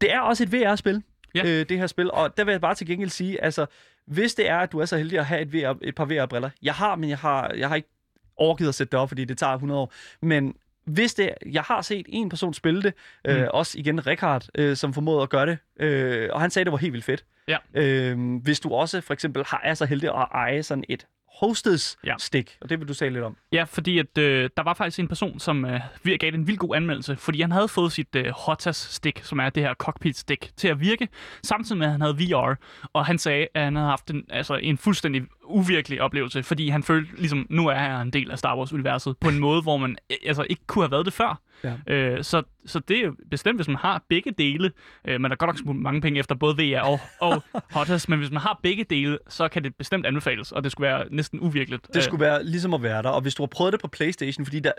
Det 0.00 0.12
er 0.12 0.20
også 0.20 0.42
et 0.42 0.52
VR-spil, 0.52 1.02
Ja. 1.34 1.42
øh, 1.44 1.68
det 1.68 1.78
her 1.78 1.86
spil. 1.86 2.10
Og 2.10 2.36
der 2.36 2.44
vil 2.44 2.52
jeg 2.52 2.60
bare 2.60 2.74
til 2.74 2.86
gengæld 2.86 3.10
sige, 3.10 3.44
altså, 3.44 3.66
hvis 4.06 4.34
det 4.34 4.48
er, 4.48 4.56
at 4.58 4.72
du 4.72 4.78
er 4.78 4.84
så 4.84 4.96
heldig 4.96 5.18
at 5.18 5.26
have 5.26 5.40
et, 5.40 5.52
VR, 5.52 5.74
et 5.82 5.94
par 5.94 6.04
VR-briller. 6.04 6.50
Jeg 6.62 6.74
har, 6.74 6.96
men 6.96 7.10
jeg 7.10 7.18
har, 7.18 7.52
jeg 7.56 7.68
har 7.68 7.76
ikke 7.76 7.88
overgivet 8.40 8.68
at 8.68 8.74
sætte 8.74 8.90
det 8.92 9.00
op, 9.00 9.08
fordi 9.08 9.24
det 9.24 9.38
tager 9.38 9.52
100 9.52 9.80
år. 9.80 9.92
Men 10.22 10.54
hvis 10.84 11.14
det, 11.14 11.30
jeg 11.52 11.62
har 11.62 11.82
set 11.82 12.06
en 12.08 12.28
person 12.28 12.54
spille 12.54 12.82
det, 12.82 12.94
øh, 13.26 13.40
Mm. 13.40 13.46
også 13.50 13.78
igen 13.78 14.06
Rikard, 14.06 14.46
øh, 14.54 14.76
som 14.76 14.94
formåede 14.94 15.22
at 15.22 15.30
gøre 15.30 15.46
det, 15.46 15.58
øh, 15.80 16.28
og 16.32 16.40
han 16.40 16.50
sagde, 16.50 16.64
det 16.64 16.72
var 16.72 16.78
helt 16.78 16.92
vildt 16.92 17.04
fedt. 17.04 17.24
Ja. 17.48 17.56
Øh, 17.74 18.36
hvis 18.42 18.60
du 18.60 18.70
også 18.74 19.00
for 19.00 19.12
eksempel 19.14 19.44
har, 19.46 19.60
er 19.64 19.74
så 19.74 19.84
heldig 19.86 20.08
at 20.08 20.26
eje 20.34 20.62
sådan 20.62 20.84
et 20.88 21.06
hostess 21.40 21.98
Ja. 22.06 22.14
stick, 22.18 22.56
og 22.60 22.70
det 22.70 22.80
vil 22.80 22.88
du 22.88 22.94
sige 22.94 23.10
lidt 23.10 23.24
om. 23.24 23.36
Ja, 23.52 23.62
fordi 23.64 23.98
at, 23.98 24.18
øh, 24.18 24.50
der 24.56 24.62
var 24.62 24.74
faktisk 24.74 24.98
en 24.98 25.08
person, 25.08 25.38
som 25.38 25.64
øh, 25.64 25.80
gav 26.04 26.16
det 26.18 26.34
en 26.34 26.46
vild 26.46 26.56
god 26.58 26.76
anmeldelse, 26.76 27.16
fordi 27.16 27.40
han 27.40 27.52
havde 27.52 27.68
fået 27.68 27.92
sit 27.92 28.16
øh, 28.16 28.26
HOTAS-stik, 28.36 29.20
som 29.24 29.38
er 29.40 29.50
det 29.50 29.62
her 29.62 29.74
cockpit-stik, 29.74 30.50
til 30.56 30.68
at 30.68 30.80
virke, 30.80 31.08
samtidig 31.42 31.78
med, 31.78 31.86
at 31.86 31.92
han 31.92 32.00
havde 32.00 32.16
VR. 32.18 32.54
Og 32.92 33.06
han 33.06 33.18
sagde, 33.18 33.46
at 33.54 33.62
han 33.64 33.76
havde 33.76 33.88
haft 33.88 34.10
en, 34.10 34.24
altså, 34.28 34.54
en 34.54 34.78
fuldstændig 34.78 35.22
uvirkelig 35.50 36.00
oplevelse, 36.02 36.42
fordi 36.42 36.68
han 36.68 36.82
følte, 36.82 37.16
ligesom, 37.16 37.46
nu 37.50 37.66
er 37.66 37.74
han 37.74 38.06
en 38.06 38.12
del 38.12 38.30
af 38.30 38.38
Star 38.38 38.56
Wars-universet, 38.56 39.16
på 39.18 39.28
en 39.28 39.38
måde, 39.46 39.62
hvor 39.62 39.76
man 39.76 39.96
øh, 40.10 40.16
altså, 40.26 40.46
ikke 40.50 40.62
kunne 40.66 40.84
have 40.84 40.90
været 40.90 41.06
det 41.06 41.12
før. 41.12 41.40
Ja. 41.64 41.94
Øh, 41.94 42.24
så, 42.24 42.42
så 42.66 42.78
det 42.78 43.04
er 43.04 43.10
bestemt, 43.30 43.58
hvis 43.58 43.68
man 43.68 43.76
har 43.76 44.04
begge 44.08 44.32
dele, 44.38 44.72
øh, 45.04 45.20
man 45.20 45.30
har 45.30 45.36
godt 45.36 45.66
nok 45.66 45.76
mange 45.76 46.00
penge 46.00 46.20
efter 46.20 46.34
både 46.34 46.56
VR 46.56 46.80
og, 46.80 47.00
og 47.20 47.42
HOTAS, 47.74 48.08
men 48.08 48.18
hvis 48.18 48.30
man 48.30 48.40
har 48.40 48.60
begge 48.62 48.84
dele, 48.84 49.18
så 49.28 49.48
kan 49.48 49.64
det 49.64 49.74
bestemt 49.74 50.06
anbefales, 50.06 50.52
og 50.52 50.64
det 50.64 50.72
skulle 50.72 50.88
være 50.88 51.04
næsten 51.10 51.40
uvirkeligt. 51.40 51.94
Det 51.94 52.04
skulle 52.04 52.20
være 52.20 52.44
ligesom 52.44 52.74
at 52.74 52.82
være 52.82 53.02
der. 53.02 53.08
Og 53.08 53.20
hvis 53.20 53.34
du 53.34 53.42
har 53.42 53.46
prøvet 53.46 53.72
det 53.72 53.80
på 53.80 53.88
PlayStation, 53.88 54.46
fordi 54.46 54.60
der, 54.60 54.72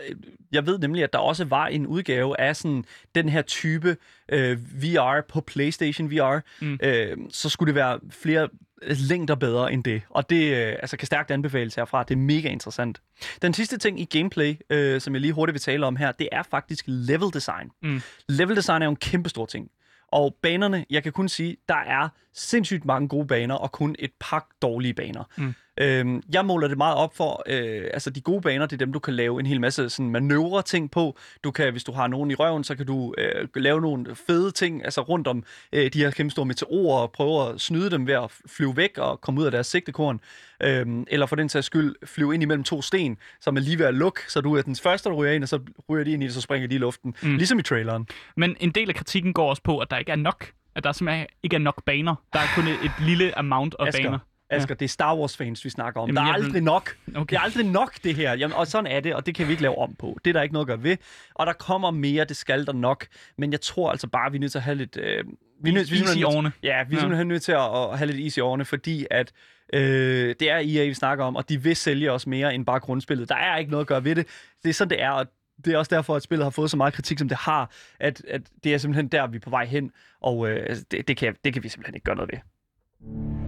jeg 0.52 0.66
ved 0.66 0.78
nemlig, 0.78 1.04
at 1.04 1.12
der 1.12 1.18
også 1.18 1.44
var 1.44 1.66
en 1.66 1.86
udgave 1.86 2.40
af 2.40 2.56
sådan 2.56 2.84
den 3.14 3.28
her 3.28 3.42
type 3.42 3.96
øh, 4.32 4.58
VR 4.82 5.20
på 5.28 5.40
PlayStation 5.40 6.10
VR, 6.10 6.40
mm. 6.60 6.78
øh, 6.82 7.16
så 7.30 7.48
skulle 7.48 7.68
det 7.68 7.74
være 7.74 7.98
flere 8.10 8.48
længder 8.86 9.34
bedre 9.34 9.72
end 9.72 9.84
det. 9.84 10.02
Og 10.10 10.30
det 10.30 10.54
øh, 10.54 10.72
altså, 10.72 10.96
kan 10.96 11.06
stærkt 11.06 11.30
anbefales 11.30 11.74
herfra. 11.74 12.02
Det 12.02 12.14
er 12.14 12.18
mega 12.18 12.48
interessant. 12.48 13.00
Den 13.42 13.54
sidste 13.54 13.78
ting 13.78 14.00
i 14.00 14.04
gameplay, 14.04 14.56
øh, 14.70 15.00
som 15.00 15.14
jeg 15.14 15.20
lige 15.20 15.32
hurtigt 15.32 15.54
vil 15.54 15.60
tale 15.60 15.86
om 15.86 15.96
her, 15.96 16.12
det 16.12 16.28
er 16.32 16.42
faktisk 16.42 16.84
level 16.88 17.32
design. 17.34 17.70
Mm. 17.82 18.02
Level 18.28 18.56
design 18.56 18.82
er 18.82 18.86
jo 18.86 18.90
en 18.90 18.96
kæmpe 18.96 19.28
stor 19.28 19.46
ting. 19.46 19.70
Og 20.12 20.36
banerne, 20.42 20.84
jeg 20.90 21.02
kan 21.02 21.12
kun 21.12 21.28
sige, 21.28 21.56
der 21.68 21.76
er 21.76 22.08
sindssygt 22.34 22.84
mange 22.84 23.08
gode 23.08 23.26
baner, 23.26 23.54
og 23.54 23.72
kun 23.72 23.96
et 23.98 24.10
par 24.20 24.48
dårlige 24.62 24.94
baner. 24.94 25.24
Mm. 25.36 25.54
Øhm, 25.80 26.22
jeg 26.32 26.44
måler 26.44 26.68
det 26.68 26.78
meget 26.78 26.96
op 26.96 27.16
for, 27.16 27.42
øh, 27.46 27.90
altså 27.94 28.10
de 28.10 28.20
gode 28.20 28.40
baner, 28.40 28.66
det 28.66 28.72
er 28.72 28.84
dem, 28.84 28.92
du 28.92 28.98
kan 28.98 29.14
lave 29.14 29.40
en 29.40 29.46
hel 29.46 29.60
masse 29.60 29.90
sådan 29.90 30.10
manøvre 30.10 30.62
ting 30.62 30.90
på. 30.90 31.16
Du 31.44 31.50
kan, 31.50 31.72
hvis 31.72 31.84
du 31.84 31.92
har 31.92 32.06
nogen 32.06 32.30
i 32.30 32.34
røven, 32.34 32.64
så 32.64 32.74
kan 32.74 32.86
du 32.86 33.14
øh, 33.18 33.48
lave 33.56 33.80
nogle 33.80 34.16
fede 34.26 34.50
ting, 34.50 34.84
altså 34.84 35.00
rundt 35.00 35.26
om 35.26 35.44
øh, 35.72 35.92
de 35.92 35.98
her 35.98 36.10
kæmpe 36.10 36.30
store 36.30 36.46
meteorer, 36.46 37.02
og 37.02 37.12
prøve 37.12 37.48
at 37.48 37.60
snyde 37.60 37.90
dem 37.90 38.06
ved 38.06 38.14
at 38.14 38.32
flyve 38.46 38.76
væk 38.76 38.98
og 38.98 39.20
komme 39.20 39.40
ud 39.40 39.46
af 39.46 39.52
deres 39.52 39.66
sigtekorn. 39.66 40.20
Øhm, 40.62 41.04
eller 41.10 41.26
for 41.26 41.36
den 41.36 41.48
sags 41.48 41.66
skyld, 41.66 41.94
flyve 42.06 42.34
ind 42.34 42.42
imellem 42.42 42.64
to 42.64 42.82
sten, 42.82 43.18
som 43.40 43.56
er 43.56 43.60
lige 43.60 43.78
ved 43.78 43.86
at 43.86 43.94
lukke, 43.94 44.20
så 44.28 44.40
du 44.40 44.56
er 44.56 44.62
den 44.62 44.76
første, 44.76 45.08
der 45.08 45.14
ryger 45.14 45.32
ind, 45.32 45.42
og 45.42 45.48
så 45.48 45.60
ryger 45.90 46.04
de 46.04 46.12
ind 46.12 46.22
i 46.22 46.26
det, 46.26 46.34
så 46.34 46.40
springer 46.40 46.68
de 46.68 46.74
i 46.74 46.78
luften. 46.78 47.14
Mm. 47.22 47.36
Ligesom 47.36 47.58
i 47.58 47.62
traileren. 47.62 48.08
Men 48.36 48.56
en 48.60 48.70
del 48.70 48.88
af 48.88 48.94
kritikken 48.94 49.32
går 49.32 49.50
også 49.50 49.62
på, 49.62 49.78
at 49.78 49.90
der 49.90 49.98
ikke 49.98 50.12
er 50.12 50.16
nok. 50.16 50.50
At 50.74 50.84
der 50.84 50.92
simpelthen 50.92 51.26
ikke 51.42 51.56
er 51.56 51.60
nok 51.60 51.84
baner. 51.84 52.14
Der 52.32 52.38
er 52.38 52.46
kun 52.54 52.68
et, 52.68 52.78
et 52.84 52.92
lille 53.06 53.38
amount 53.38 53.74
af 53.78 53.86
Asger, 53.86 54.02
baner. 54.02 54.18
Asger, 54.52 54.74
det 54.74 54.84
er 54.84 54.88
Star 54.88 55.16
Wars-fans, 55.16 55.64
vi 55.64 55.70
snakker 55.70 56.00
om. 56.00 56.08
Jamen, 56.08 56.16
der 56.16 56.22
er 56.32 56.38
vil- 56.38 56.44
aldrig 56.44 56.62
nok. 56.62 56.96
Okay. 57.14 57.24
Det 57.30 57.36
er 57.36 57.40
aldrig 57.40 57.66
nok, 57.66 57.94
det 58.04 58.14
her. 58.14 58.32
Jamen, 58.36 58.56
og 58.56 58.66
sådan 58.66 58.86
er 58.92 59.00
det, 59.00 59.14
og 59.14 59.26
det 59.26 59.34
kan 59.34 59.46
vi 59.46 59.50
ikke 59.52 59.62
lave 59.62 59.78
om 59.78 59.94
på. 59.94 60.18
Det 60.24 60.30
er 60.30 60.32
der 60.32 60.42
ikke 60.42 60.52
noget 60.52 60.64
at 60.64 60.68
gøre 60.68 60.82
ved. 60.82 60.96
Og 61.34 61.46
der 61.46 61.52
kommer 61.52 61.90
mere, 61.90 62.24
det 62.24 62.36
skal 62.36 62.66
der 62.66 62.72
nok. 62.72 63.06
Men 63.38 63.52
jeg 63.52 63.60
tror 63.60 63.90
altså 63.90 64.06
bare, 64.08 64.30
vi 64.30 64.36
er 64.36 64.40
nødt 64.40 64.52
til 64.52 64.58
at 64.58 64.62
have 64.64 64.74
lidt... 64.74 64.96
Øh, 64.96 65.24
vi 65.64 65.70
er 65.70 65.74
nødt, 65.74 65.90
vi 65.92 65.98
nødt- 65.98 66.24
årene. 66.24 66.52
Ja, 66.62 66.82
vi 66.88 66.94
er 66.94 66.96
Ja. 66.96 67.00
simpelthen 67.00 67.28
nødt 67.28 67.42
til 67.42 67.52
at, 67.52 67.60
at 67.92 67.98
have 67.98 68.06
lidt 68.06 68.18
is 68.20 68.36
i 68.36 68.40
årene, 68.40 68.64
fordi 68.64 69.06
at 69.10 69.32
øh, 69.74 70.34
det 70.40 70.50
er 70.50 70.56
EA, 70.56 70.86
vi 70.86 70.94
snakker 70.94 71.24
om, 71.24 71.36
og 71.36 71.48
de 71.48 71.62
vil 71.62 71.76
sælge 71.76 72.12
os 72.12 72.26
mere 72.26 72.54
end 72.54 72.66
bare 72.66 72.80
grundspillet. 72.80 73.28
Der 73.28 73.34
er 73.36 73.56
ikke 73.56 73.70
noget 73.70 73.84
at 73.84 73.88
gøre 73.88 74.04
ved 74.04 74.14
det. 74.14 74.26
Det 74.62 74.68
er 74.68 74.72
sådan, 74.74 74.90
det 74.90 75.02
er, 75.02 75.10
og 75.10 75.26
det 75.64 75.72
er 75.74 75.78
også 75.78 75.94
derfor, 75.94 76.16
at 76.16 76.22
spillet 76.22 76.44
har 76.44 76.50
fået 76.50 76.70
så 76.70 76.76
meget 76.76 76.94
kritik, 76.94 77.18
som 77.18 77.28
det 77.28 77.36
har, 77.38 77.70
at, 78.00 78.22
at 78.28 78.40
det 78.64 78.74
er 78.74 78.78
simpelthen 78.78 79.08
der, 79.08 79.26
vi 79.26 79.36
er 79.36 79.40
på 79.40 79.50
vej 79.50 79.64
hen, 79.64 79.90
og 80.20 80.48
øh, 80.50 80.66
altså, 80.68 80.84
det, 80.90 81.08
det, 81.08 81.16
kan, 81.16 81.36
det 81.44 81.52
kan 81.52 81.62
vi 81.62 81.68
simpelthen 81.68 81.94
ikke 81.94 82.04
gøre 82.04 82.16
noget 82.16 82.30
ved. 82.32 83.41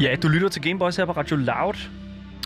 Ja, 0.00 0.16
du 0.22 0.28
lytter 0.28 0.48
til 0.48 0.62
Gameboys 0.62 0.96
her 0.96 1.04
på 1.04 1.12
Radio 1.12 1.36
Loud. 1.36 1.74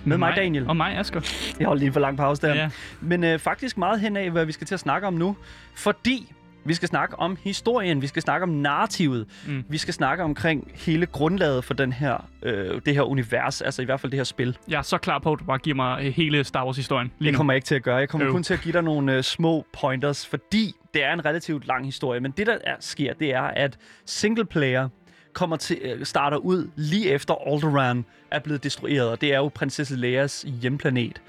Med 0.05 0.19
mig, 0.19 0.33
Daniel. 0.37 0.69
Og 0.69 0.77
mig, 0.77 0.97
Asger. 0.99 1.21
Jeg 1.59 1.67
holdt 1.67 1.81
lige 1.81 1.93
for 1.93 2.01
lang 2.01 2.17
pause 2.17 2.43
der. 2.43 2.55
Ja. 2.55 2.71
Men 3.01 3.25
øh, 3.25 3.39
faktisk 3.39 3.79
meget 3.79 4.01
hen 4.01 4.17
af, 4.17 4.31
hvad 4.31 4.45
vi 4.45 4.53
skal 4.53 4.67
til 4.67 4.75
at 4.75 4.81
snakke 4.81 5.07
om 5.07 5.15
nu. 5.15 5.37
Fordi 5.77 6.33
vi 6.65 6.75
skal 6.75 6.89
snakke 6.89 7.19
om 7.19 7.39
historien, 7.45 8.03
vi 8.03 8.07
skal 8.07 8.23
snakke 8.23 8.43
om 8.43 8.49
narrativet, 8.49 9.27
Mm. 9.47 9.65
vi 9.69 9.79
skal 9.79 9.95
snakke 9.95 10.25
omkring 10.25 10.71
hele 10.75 11.07
grundlaget 11.07 11.65
for 11.65 11.75
den 11.75 11.93
her, 11.93 12.29
øh, 12.43 12.81
det 12.87 12.95
her 12.95 13.03
univers, 13.03 13.63
altså 13.63 13.83
i 13.83 13.85
hvert 13.85 14.01
fald 14.01 14.13
det 14.13 14.19
her 14.19 14.25
spil. 14.25 14.57
Jeg 14.69 14.79
er 14.79 14.83
så 14.83 14.99
klar 14.99 15.19
på, 15.19 15.33
at 15.33 15.39
du 15.41 15.45
bare 15.45 15.59
giver 15.59 15.77
mig 15.77 16.05
øh, 16.07 16.13
hele 16.13 16.45
Star 16.45 16.65
Wars-historien. 16.65 17.13
Det 17.19 17.33
nu. 17.33 17.37
kommer 17.37 17.53
jeg 17.53 17.57
ikke 17.57 17.67
til 17.67 17.75
at 17.75 17.83
gøre. 17.83 17.97
Jeg 17.97 18.09
kommer 18.09 18.27
Øv. 18.27 18.33
kun 18.33 18.43
til 18.43 18.55
at 18.55 18.61
give 18.61 18.73
dig 18.73 18.83
nogle 18.83 19.17
øh, 19.17 19.23
små 19.23 19.67
pointers, 19.81 20.27
fordi 20.27 20.73
det 20.95 21.05
er 21.05 21.13
en 21.13 21.25
relativt 21.25 21.67
lang 21.67 21.85
historie. 21.85 22.21
Men 22.21 22.31
det, 22.31 22.47
der 22.47 22.57
er, 22.65 22.75
sker, 22.81 23.13
det 23.15 23.35
er, 23.35 23.43
at 23.43 23.79
singleplayer 24.07 24.89
kommer 25.35 25.57
til, 25.57 25.79
øh, 25.83 26.05
starter 26.07 26.37
ud 26.37 26.71
lige 26.77 27.11
efter 27.11 27.35
Alderaan 27.47 28.05
er 28.31 28.39
blevet 28.39 28.65
destrueret, 28.65 29.09
og 29.11 29.21
det 29.21 29.33
er 29.35 29.39
jo 29.39 29.49
prinsesse 29.55 29.97
Leias 29.97 30.47
hjemplanet. 30.61 31.23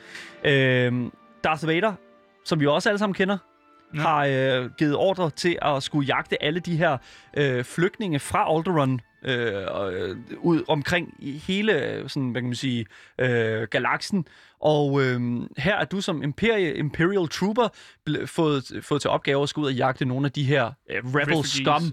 Øh, 0.44 0.94
Darth 1.44 1.68
Vader, 1.68 1.94
som 2.46 2.60
vi 2.60 2.68
også 2.68 2.90
alle 2.90 3.00
sammen 3.00 3.14
kender, 3.14 3.38
Ja. 3.96 4.00
har 4.02 4.26
øh, 4.26 4.70
givet 4.78 4.96
ordre 4.96 5.30
til 5.30 5.58
at 5.62 5.84
skulle 5.84 6.06
jagte 6.08 6.44
alle 6.44 6.60
de 6.60 6.76
her 6.78 6.98
øh, 7.38 7.64
flygtninge 7.64 8.20
fra 8.20 8.56
Alderaan 8.58 9.00
øh, 9.26 9.54
øh, 9.94 10.18
ud 10.38 10.64
omkring 10.68 11.14
i 11.20 11.32
hele 11.32 11.94
øh, 11.94 12.10
sådan, 12.10 12.30
hvad 12.30 12.42
kan 12.42 12.48
man 12.50 12.56
sige, 12.56 12.86
øh, 13.20 13.68
galaksen. 13.72 14.28
Og 14.60 15.02
øh, 15.04 15.22
her 15.58 15.76
er 15.76 15.86
du 15.86 16.02
som 16.02 16.24
Imperial, 16.24 16.78
Imperial 16.78 17.28
Trooper 17.28 17.68
ble, 18.06 18.28
fået, 18.28 18.72
fået 18.82 19.02
til 19.02 19.10
opgave 19.10 19.44
at 19.44 19.50
skulle 19.50 19.64
ud 19.66 19.72
og 19.72 19.76
jagte 19.76 20.06
nogle 20.06 20.26
af 20.26 20.32
de 20.32 20.44
her 20.44 20.72
øh, 20.90 21.02
Rebel 21.16 21.44
scum, 21.44 21.84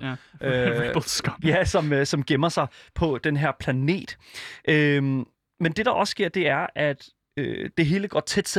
Ja. 0.40 0.70
Øh, 0.70 0.80
Rebel 0.88 1.02
scum. 1.02 1.34
ja, 1.44 1.64
som, 1.64 1.92
øh, 1.92 2.06
som 2.06 2.24
gemmer 2.24 2.48
sig 2.48 2.66
på 2.94 3.18
den 3.24 3.36
her 3.36 3.52
planet. 3.60 4.16
Øhm, 4.68 5.24
men 5.60 5.72
det, 5.72 5.86
der 5.86 5.92
også 5.92 6.10
sker, 6.10 6.28
det 6.28 6.48
er, 6.48 6.66
at 6.74 7.08
øh, 7.36 7.70
det 7.76 7.86
hele 7.86 8.08
går 8.08 8.20
tæt. 8.20 8.58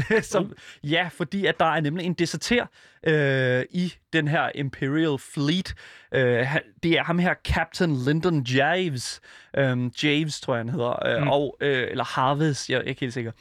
som, 0.22 0.52
ja, 0.84 1.08
fordi 1.12 1.46
at 1.46 1.60
der 1.60 1.66
er 1.66 1.80
nemlig 1.80 2.06
en 2.06 2.14
deserter 2.14 2.66
øh, 3.06 3.64
i 3.70 3.94
den 4.12 4.28
her 4.28 4.50
Imperial 4.54 5.18
Fleet. 5.18 5.74
Øh, 6.12 6.56
det 6.82 6.92
er 6.92 7.04
ham 7.04 7.18
her, 7.18 7.34
Captain 7.44 8.04
Lyndon 8.08 8.42
Javes. 8.42 9.20
Øh, 9.56 9.90
Javes, 10.04 10.40
tror 10.40 10.54
jeg, 10.54 10.60
han 10.64 10.68
hedder. 10.68 11.06
Øh, 11.16 11.22
Mm. 11.22 11.28
og, 11.28 11.56
øh, 11.60 11.88
eller 11.90 12.04
Harvest, 12.04 12.70
jeg 12.70 12.76
er 12.76 12.82
ikke 12.82 13.00
helt 13.00 13.12
sikker. 13.14 13.32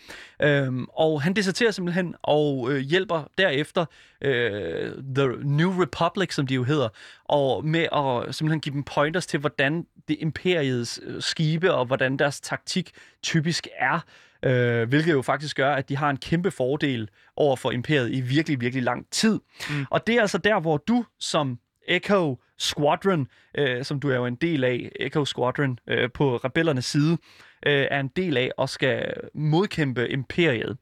Øh, 0.41 0.74
og 0.93 1.22
han 1.22 1.34
deserterer 1.34 1.72
simpelthen 1.72 2.16
og 2.24 2.72
øh, 2.72 2.80
hjælper 2.80 3.24
derefter 3.38 3.86
øh, 4.22 4.91
The 5.16 5.28
New 5.43 5.82
Republic, 5.82 6.34
som 6.34 6.47
de 6.47 6.54
jo 6.54 6.64
hedder, 6.64 6.89
og 7.26 7.66
med 7.66 7.88
at 7.93 8.36
simpelthen 8.36 8.62
give 8.62 8.74
dem 8.74 8.84
pointers 8.84 9.26
til, 9.26 9.39
hvordan 9.39 9.86
det 10.08 10.18
imperiets 10.20 10.99
øh, 11.04 11.22
skibe 11.22 11.74
og 11.74 11.86
hvordan 11.86 12.18
deres 12.18 12.41
taktik 12.41 12.91
typisk 13.24 13.68
er. 13.80 13.99
Øh, 14.46 14.89
hvilket 14.89 15.12
jo 15.12 15.22
faktisk 15.22 15.58
gør, 15.58 15.74
at 15.74 15.89
de 15.89 15.98
har 15.98 16.10
en 16.10 16.18
kæmpe 16.18 16.52
fordel 16.52 17.10
over 17.36 17.56
for 17.56 17.72
imperiet 17.72 18.14
i 18.14 18.22
virkelig, 18.22 18.62
virkelig 18.62 18.84
lang 18.84 19.06
tid. 19.12 19.39
Mm. 19.70 19.86
Og 19.89 20.08
det 20.08 20.16
er 20.16 20.22
altså 20.22 20.38
der, 20.38 20.60
hvor 20.60 20.78
du 20.78 21.06
som 21.20 21.60
Echo 21.88 22.38
Squadron, 22.60 23.28
øh, 23.58 23.84
som 23.84 24.00
du 24.00 24.10
er 24.10 24.16
jo 24.16 24.26
en 24.26 24.36
del 24.36 24.64
af, 24.64 24.92
Echo 25.00 25.26
Squadron 25.26 25.80
øh, 25.88 26.10
på 26.14 26.36
rebellernes 26.38 26.86
side, 26.86 27.18
øh, 27.66 27.88
er 27.91 27.99
en 27.99 28.07
del 28.07 28.38
af 28.38 28.51
og 28.57 28.70
skal 28.70 29.14
modkæmpe 29.34 30.09
imperiet. 30.09 30.78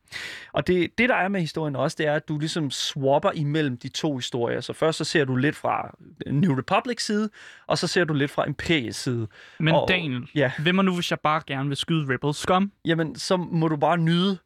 Og 0.54 0.68
det, 0.68 0.98
det, 0.98 1.10
der 1.10 1.16
er 1.16 1.28
med 1.28 1.42
historien 1.42 1.76
også, 1.76 1.96
det 2.00 2.06
er, 2.08 2.14
at 2.16 2.28
du 2.28 2.40
ligesom 2.40 2.72
swapper 2.72 3.32
imellem 3.32 3.78
de 3.78 3.88
to 3.90 4.16
historier. 4.16 4.62
Så 4.62 4.74
først 4.74 4.98
så 4.98 5.04
ser 5.04 5.26
du 5.26 5.36
lidt 5.36 5.56
fra 5.56 5.96
New 6.28 6.58
Republic 6.58 7.06
side, 7.06 7.30
og 7.68 7.78
så 7.78 7.88
ser 7.88 8.04
du 8.04 8.14
lidt 8.14 8.32
fra 8.32 8.48
imperiets 8.48 8.98
side. 8.98 9.28
Men 9.60 9.76
Og- 9.76 9.86
Daniel, 9.90 10.30
Ja, 10.36 10.52
hvem 10.60 10.78
er 10.78 10.82
nu, 10.84 10.94
hvis 10.96 11.12
jeg 11.12 11.20
bare 11.20 11.42
gerne 11.48 11.68
vil 11.68 11.78
skyde 11.78 12.14
Rebel 12.14 12.34
Scum? 12.34 12.72
jamen 12.86 13.16
så 13.16 13.38
må 13.38 13.68
du 13.68 13.76
bare 13.78 13.98
nyde, 13.98 14.38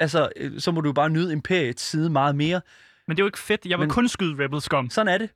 altså 0.00 0.28
øh, 0.36 0.60
så 0.60 0.72
må 0.72 0.80
du 0.80 0.92
bare 0.92 1.10
nyde 1.10 1.32
imperiets 1.32 1.82
side 1.82 2.10
meget 2.10 2.36
mere. 2.36 2.60
Men 3.06 3.16
det 3.16 3.20
er 3.22 3.24
jo 3.24 3.28
ikke 3.28 3.38
fedt. 3.38 3.66
Jeg 3.66 3.78
vil 3.78 3.86
Men- 3.86 3.94
kun 3.94 4.08
skyde 4.08 4.44
Rebel 4.44 4.60
Scum. 4.60 4.90
Sådan 4.90 5.14
er 5.14 5.18
det. 5.18 5.30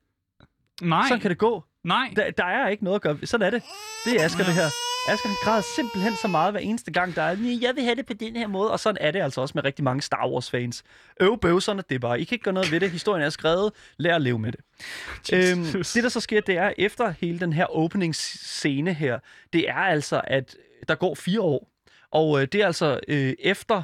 Nej, 0.81 1.07
Sådan 1.07 1.21
kan 1.21 1.29
det 1.29 1.37
gå. 1.37 1.63
Nej. 1.83 2.13
Der, 2.15 2.31
der 2.31 2.43
er 2.45 2.67
ikke 2.69 2.83
noget 2.83 2.95
at 2.95 3.01
gøre. 3.01 3.17
Sådan 3.23 3.47
er 3.47 3.49
det. 3.49 3.63
Det 4.05 4.21
er 4.21 4.25
Asger, 4.25 4.43
det 4.43 4.53
her. 4.53 4.69
Asger, 5.09 5.27
han 5.29 5.37
græder 5.43 5.61
simpelthen 5.75 6.15
så 6.21 6.27
meget 6.27 6.53
hver 6.53 6.59
eneste 6.59 6.91
gang, 6.91 7.15
der 7.15 7.21
er, 7.21 7.35
"Nej, 7.35 7.57
jeg 7.61 7.75
vil 7.75 7.83
have 7.83 7.95
det 7.95 8.05
på 8.05 8.13
den 8.13 8.35
her 8.35 8.47
måde. 8.47 8.71
Og 8.71 8.79
sådan 8.79 8.97
er 9.01 9.11
det 9.11 9.21
altså 9.21 9.41
også 9.41 9.51
med 9.55 9.63
rigtig 9.63 9.83
mange 9.83 10.01
Star 10.01 10.27
Wars-fans. 10.29 10.83
Øv 11.21 11.39
bøv, 11.39 11.61
sådan 11.61 11.79
er 11.79 11.83
det 11.89 12.01
bare. 12.01 12.21
I 12.21 12.23
kan 12.23 12.35
ikke 12.35 12.43
gøre 12.43 12.53
noget 12.53 12.71
ved 12.71 12.79
det. 12.79 12.91
Historien 12.91 13.23
er 13.25 13.29
skrevet. 13.29 13.71
Lær 13.97 14.15
at 14.15 14.21
leve 14.21 14.39
med 14.39 14.51
det. 14.51 14.59
Øhm, 15.33 15.61
Jesus. 15.63 15.93
det, 15.93 16.03
der 16.03 16.09
så 16.09 16.19
sker, 16.19 16.41
det 16.41 16.57
er, 16.57 16.73
efter 16.77 17.13
hele 17.21 17.39
den 17.39 17.53
her 17.53 17.65
opening-scene 17.65 18.93
her, 18.93 19.19
det 19.53 19.69
er 19.69 19.75
altså, 19.75 20.21
at 20.23 20.55
der 20.87 20.95
går 20.95 21.15
fire 21.15 21.41
år. 21.41 21.69
Og 22.11 22.41
øh, 22.41 22.47
det 22.51 22.61
er 22.61 22.65
altså 22.65 22.99
øh, 23.07 23.33
efter 23.39 23.83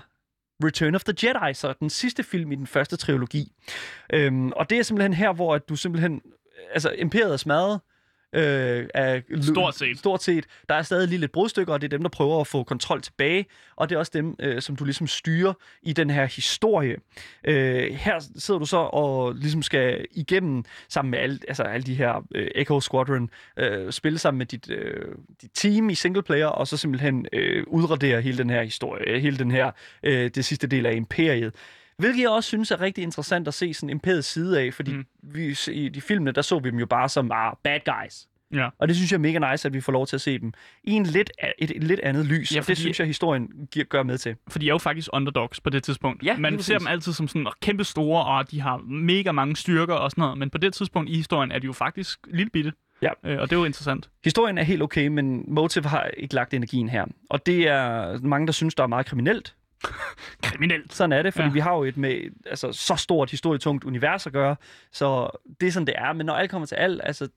Return 0.64 0.96
of 0.96 1.04
the 1.04 1.14
Jedi, 1.24 1.54
så 1.54 1.74
den 1.80 1.90
sidste 1.90 2.24
film 2.24 2.52
i 2.52 2.56
den 2.56 2.68
første 2.68 2.98
trilogi. 2.98 3.52
Øhm, 4.14 4.52
og 4.52 4.70
det 4.70 4.78
er 4.80 4.84
simpelthen 4.84 5.14
her, 5.14 5.34
hvor 5.34 5.56
at 5.56 5.70
du 5.70 5.76
simpelthen... 5.76 6.22
Altså, 6.74 6.92
imperiet 6.92 7.34
er 7.34 7.38
smadret. 7.38 7.80
Øh, 8.34 8.88
af, 8.94 9.24
Stort 9.42 9.76
set. 9.76 10.00
Stort 10.00 10.24
set. 10.24 10.46
Der 10.70 10.76
er 10.76 10.82
stadig 10.82 11.08
lige 11.08 11.20
lidt 11.20 11.32
brudstykker, 11.32 11.74
og 11.74 11.82
det 11.82 11.88
er 11.88 11.98
dem, 11.98 12.02
der 12.02 12.10
prøver 12.10 12.42
at 12.42 12.48
få 12.48 12.64
kontrol 12.64 13.02
tilbage. 13.02 13.46
Og 13.76 13.90
det 13.90 13.96
er 13.96 14.00
også 14.00 14.12
dem, 14.14 14.36
øh, 14.40 14.62
som 14.62 14.76
du 14.76 14.84
ligesom 14.84 15.08
styrer 15.08 15.54
i 15.84 15.94
den 15.94 16.10
her 16.10 16.26
historie. 16.26 16.96
Øh, 17.44 17.94
her 17.94 18.20
sidder 18.36 18.60
du 18.60 18.66
så 18.66 18.78
og 18.78 19.34
ligesom 19.36 19.62
skal 19.62 20.06
igennem 20.12 20.64
sammen 20.90 21.12
med 21.12 21.20
alle, 21.20 21.40
altså 21.48 21.64
alle 21.64 21.84
de 21.84 21.96
her 21.96 22.26
øh, 22.36 22.48
Echo 22.56 22.80
Squadron, 22.80 23.30
øh, 23.58 23.92
spille 23.92 24.20
sammen 24.20 24.38
med 24.38 24.46
dit, 24.46 24.70
øh, 24.70 25.06
dit 25.42 25.52
team 25.54 25.90
i 25.90 25.96
single 25.96 26.24
player, 26.24 26.48
og 26.48 26.68
så 26.68 26.78
simpelthen 26.78 27.26
øh, 27.34 27.64
udradere 27.68 28.22
hele 28.22 28.38
den 28.38 28.50
her 28.50 28.64
historie, 28.64 29.20
hele 29.20 29.38
den 29.38 29.52
her, 29.52 29.72
øh, 30.04 30.30
det 30.36 30.46
sidste 30.46 30.68
del 30.68 30.86
af 30.86 30.96
imperiet. 30.96 31.56
Hvilket 32.00 32.22
jeg 32.22 32.30
også 32.30 32.48
synes 32.48 32.72
er 32.72 32.82
rigtig 32.82 33.02
interessant 33.04 33.48
at 33.48 33.54
se 33.54 33.74
sådan 33.74 33.90
imperiets 33.90 34.28
side 34.28 34.62
af, 34.62 34.74
fordi 34.74 34.94
Mm. 34.94 35.06
vi, 35.24 35.58
i 35.72 35.90
de 35.90 36.02
filmene, 36.02 36.32
der 36.32 36.42
så 36.42 36.60
vi 36.60 36.70
dem 36.72 36.80
jo 36.80 36.86
bare 36.86 37.10
som 37.10 37.32
ah, 37.34 37.54
bad 37.64 37.80
guys. 37.86 38.28
Ja. 38.54 38.70
Og 38.80 38.88
det 38.88 38.96
synes 38.96 39.12
jeg 39.12 39.18
er 39.18 39.22
mega 39.22 39.52
nice, 39.52 39.68
at 39.68 39.74
vi 39.74 39.82
får 39.82 39.92
lov 39.92 40.08
til 40.08 40.16
at 40.16 40.22
se 40.22 40.40
dem 40.40 40.54
i 40.84 40.92
en 40.92 41.04
lidt, 41.06 41.32
et, 41.60 41.72
et 41.72 41.84
lidt 41.84 42.00
andet 42.00 42.26
lys. 42.26 42.52
Ja, 42.52 42.56
Ja, 42.56 42.60
og 42.60 42.64
fordi- 42.64 42.72
det 42.72 42.78
synes 42.78 43.00
jeg, 43.00 43.08
historien 43.08 43.50
giver, 43.72 43.86
gør 43.86 44.04
med 44.04 44.18
til. 44.18 44.36
For 44.48 44.60
de 44.60 44.66
er 44.66 44.70
jo 44.70 44.78
faktisk 44.78 45.10
underdogs 45.14 45.60
på 45.62 45.70
det 45.70 45.84
tidspunkt. 45.84 46.24
Ja, 46.24 46.38
Man 46.38 46.60
ser 46.62 46.78
dem 46.78 46.88
altid 46.88 47.14
som 47.14 47.28
sådan 47.28 47.48
kæmpe 47.62 47.84
store, 47.84 48.26
og 48.26 48.52
de 48.52 48.62
har 48.62 48.78
mega 48.78 49.32
mange 49.32 49.56
styrker 49.56 49.94
og 49.94 50.12
sådan 50.12 50.22
noget. 50.22 50.38
Men 50.38 50.50
på 50.50 50.58
det 50.58 50.74
tidspunkt 50.74 51.10
i 51.10 51.16
historien 51.16 51.52
er 51.52 51.60
de 51.60 51.66
jo 51.66 51.74
faktisk 51.74 52.20
lille 52.28 52.50
bitte. 52.50 52.74
Ja. 53.02 53.10
Øh, 53.26 53.40
og 53.40 53.50
det 53.50 53.56
er 53.56 53.60
jo 53.60 53.66
interessant. 53.66 54.10
Historien 54.24 54.58
er 54.58 54.64
helt 54.64 54.82
okay, 54.82 55.08
men 55.08 55.44
Motive 55.48 55.86
har 55.86 56.04
ikke 56.18 56.36
lagt 56.36 56.54
energien 56.54 56.90
her. 56.90 57.06
Og 57.30 57.46
det 57.46 57.68
er 57.68 58.18
mange, 58.22 58.48
der 58.48 58.54
synes, 58.54 58.76
der 58.76 58.84
er 58.84 58.88
meget 58.88 59.06
kriminelt. 59.06 59.56
Kriminelt. 60.44 60.94
Sådan 60.94 61.12
er 61.14 61.22
det, 61.22 61.34
fordi 61.34 61.48
Ja. 61.48 61.54
vi 61.54 61.60
har 61.60 61.76
jo 61.76 61.84
et 61.84 61.98
med 61.98 62.22
altså, 62.46 62.72
så 62.72 62.96
stort 62.96 63.32
historietungt 63.32 63.84
univers 63.84 64.28
at 64.28 64.34
gøre, 64.34 64.56
så 64.92 65.30
det 65.62 65.68
er 65.68 65.72
sådan, 65.72 65.88
det 65.88 65.96
er. 65.98 66.14
Men 66.14 66.26
når 66.26 66.34
alt 66.34 66.52
kommer 66.52 66.66
til 66.66 66.76
alt, 66.76 67.02
altså, 67.04 67.28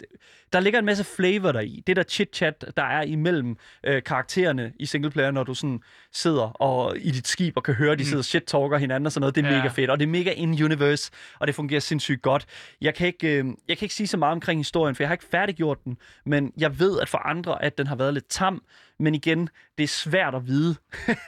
der 0.52 0.60
ligger 0.60 0.78
en 0.78 0.84
masse 0.84 1.04
flavor 1.04 1.52
der 1.52 1.60
i. 1.60 1.82
Det 1.86 1.96
der 1.96 2.02
chit-chat, 2.02 2.64
der 2.76 2.82
er 2.82 3.02
imellem 3.02 3.56
øh, 3.84 4.02
karaktererne 4.02 4.72
i 4.78 4.86
singleplayer, 4.86 5.30
når 5.30 5.44
du 5.44 5.54
sådan 5.54 5.80
sidder 6.12 6.62
og 6.62 6.96
i 6.98 7.10
dit 7.10 7.28
skib 7.28 7.56
og 7.56 7.62
kan 7.62 7.74
høre, 7.74 7.96
de 7.96 8.04
sidder 8.04 8.18
og 8.18 8.24
shit-talker 8.24 8.76
hinanden 8.78 9.06
og 9.06 9.12
sådan 9.12 9.20
noget, 9.20 9.34
det 9.34 9.44
er 9.44 9.50
ja. 9.50 9.56
mega 9.56 9.68
fedt. 9.68 9.90
Og 9.90 9.98
det 9.98 10.04
er 10.06 10.10
mega 10.10 10.30
in-universe, 10.30 11.10
og 11.38 11.46
det 11.46 11.54
fungerer 11.54 11.80
sindssygt 11.80 12.22
godt. 12.22 12.46
Jeg 12.80 12.94
kan, 12.94 13.06
ikke, 13.06 13.38
øh, 13.38 13.44
jeg 13.68 13.78
kan 13.78 13.84
ikke 13.84 13.94
sige 13.94 14.06
så 14.06 14.16
meget 14.16 14.32
omkring 14.32 14.60
historien, 14.60 14.94
for 14.94 15.02
jeg 15.02 15.08
har 15.08 15.14
ikke 15.14 15.24
færdiggjort 15.30 15.84
den, 15.84 15.96
men 16.26 16.52
jeg 16.56 16.78
ved, 16.80 17.00
at 17.00 17.08
for 17.08 17.18
andre, 17.18 17.64
at 17.64 17.78
den 17.78 17.86
har 17.86 17.96
været 17.96 18.14
lidt 18.14 18.28
tam, 18.28 18.62
men 19.02 19.14
igen, 19.14 19.48
det 19.78 19.84
er 19.84 19.88
svært 19.88 20.34
at 20.34 20.46
vide. 20.46 20.76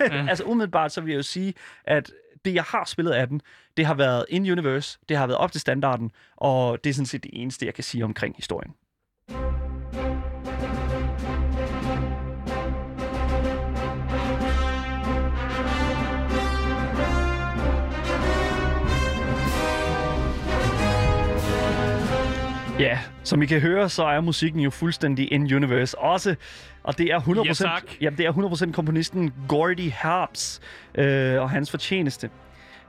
Ja. 0.01 0.27
altså 0.31 0.45
umiddelbart, 0.45 0.93
så 0.93 1.01
vil 1.01 1.11
jeg 1.11 1.17
jo 1.17 1.23
sige, 1.23 1.55
at 1.85 2.13
det, 2.45 2.55
jeg 2.55 2.63
har 2.63 2.85
spillet 2.85 3.13
af 3.13 3.29
den, 3.29 3.41
det 3.77 3.87
har 3.87 3.95
været 3.95 4.27
in-universe, 4.29 4.99
det 5.09 5.17
har 5.17 5.27
været 5.27 5.39
op 5.39 5.53
til 5.53 5.61
standarden, 5.61 6.11
og 6.37 6.85
det 6.85 6.91
er 6.91 6.95
sådan 6.95 7.07
set 7.07 7.23
det 7.23 7.31
eneste, 7.35 7.67
jeg 7.67 7.75
kan 7.75 7.85
sige 7.85 8.05
omkring 8.05 8.37
historien. 8.37 8.75
Ja, 22.79 22.99
som 23.25 23.43
I 23.43 23.47
kan 23.47 23.61
høre, 23.61 23.89
så 23.89 24.05
er 24.05 24.21
musikken 24.21 24.61
jo 24.61 24.71
fuldstændig 24.71 25.33
in-universe 25.33 25.99
også. 25.99 26.35
Og 26.83 26.99
det 26.99 27.07
er 27.13 27.21
100%, 27.21 27.45
Ja, 27.47 27.53
tak. 27.53 27.83
jamen, 28.01 28.19
det 28.19 28.27
er 28.27 28.33
100% 28.69 28.73
komponisten 28.73 29.33
Gordy 29.49 29.91
Harps 29.93 30.61
øh, 30.95 31.41
og 31.43 31.51
hans 31.51 31.71
fortjeneste. 31.71 32.31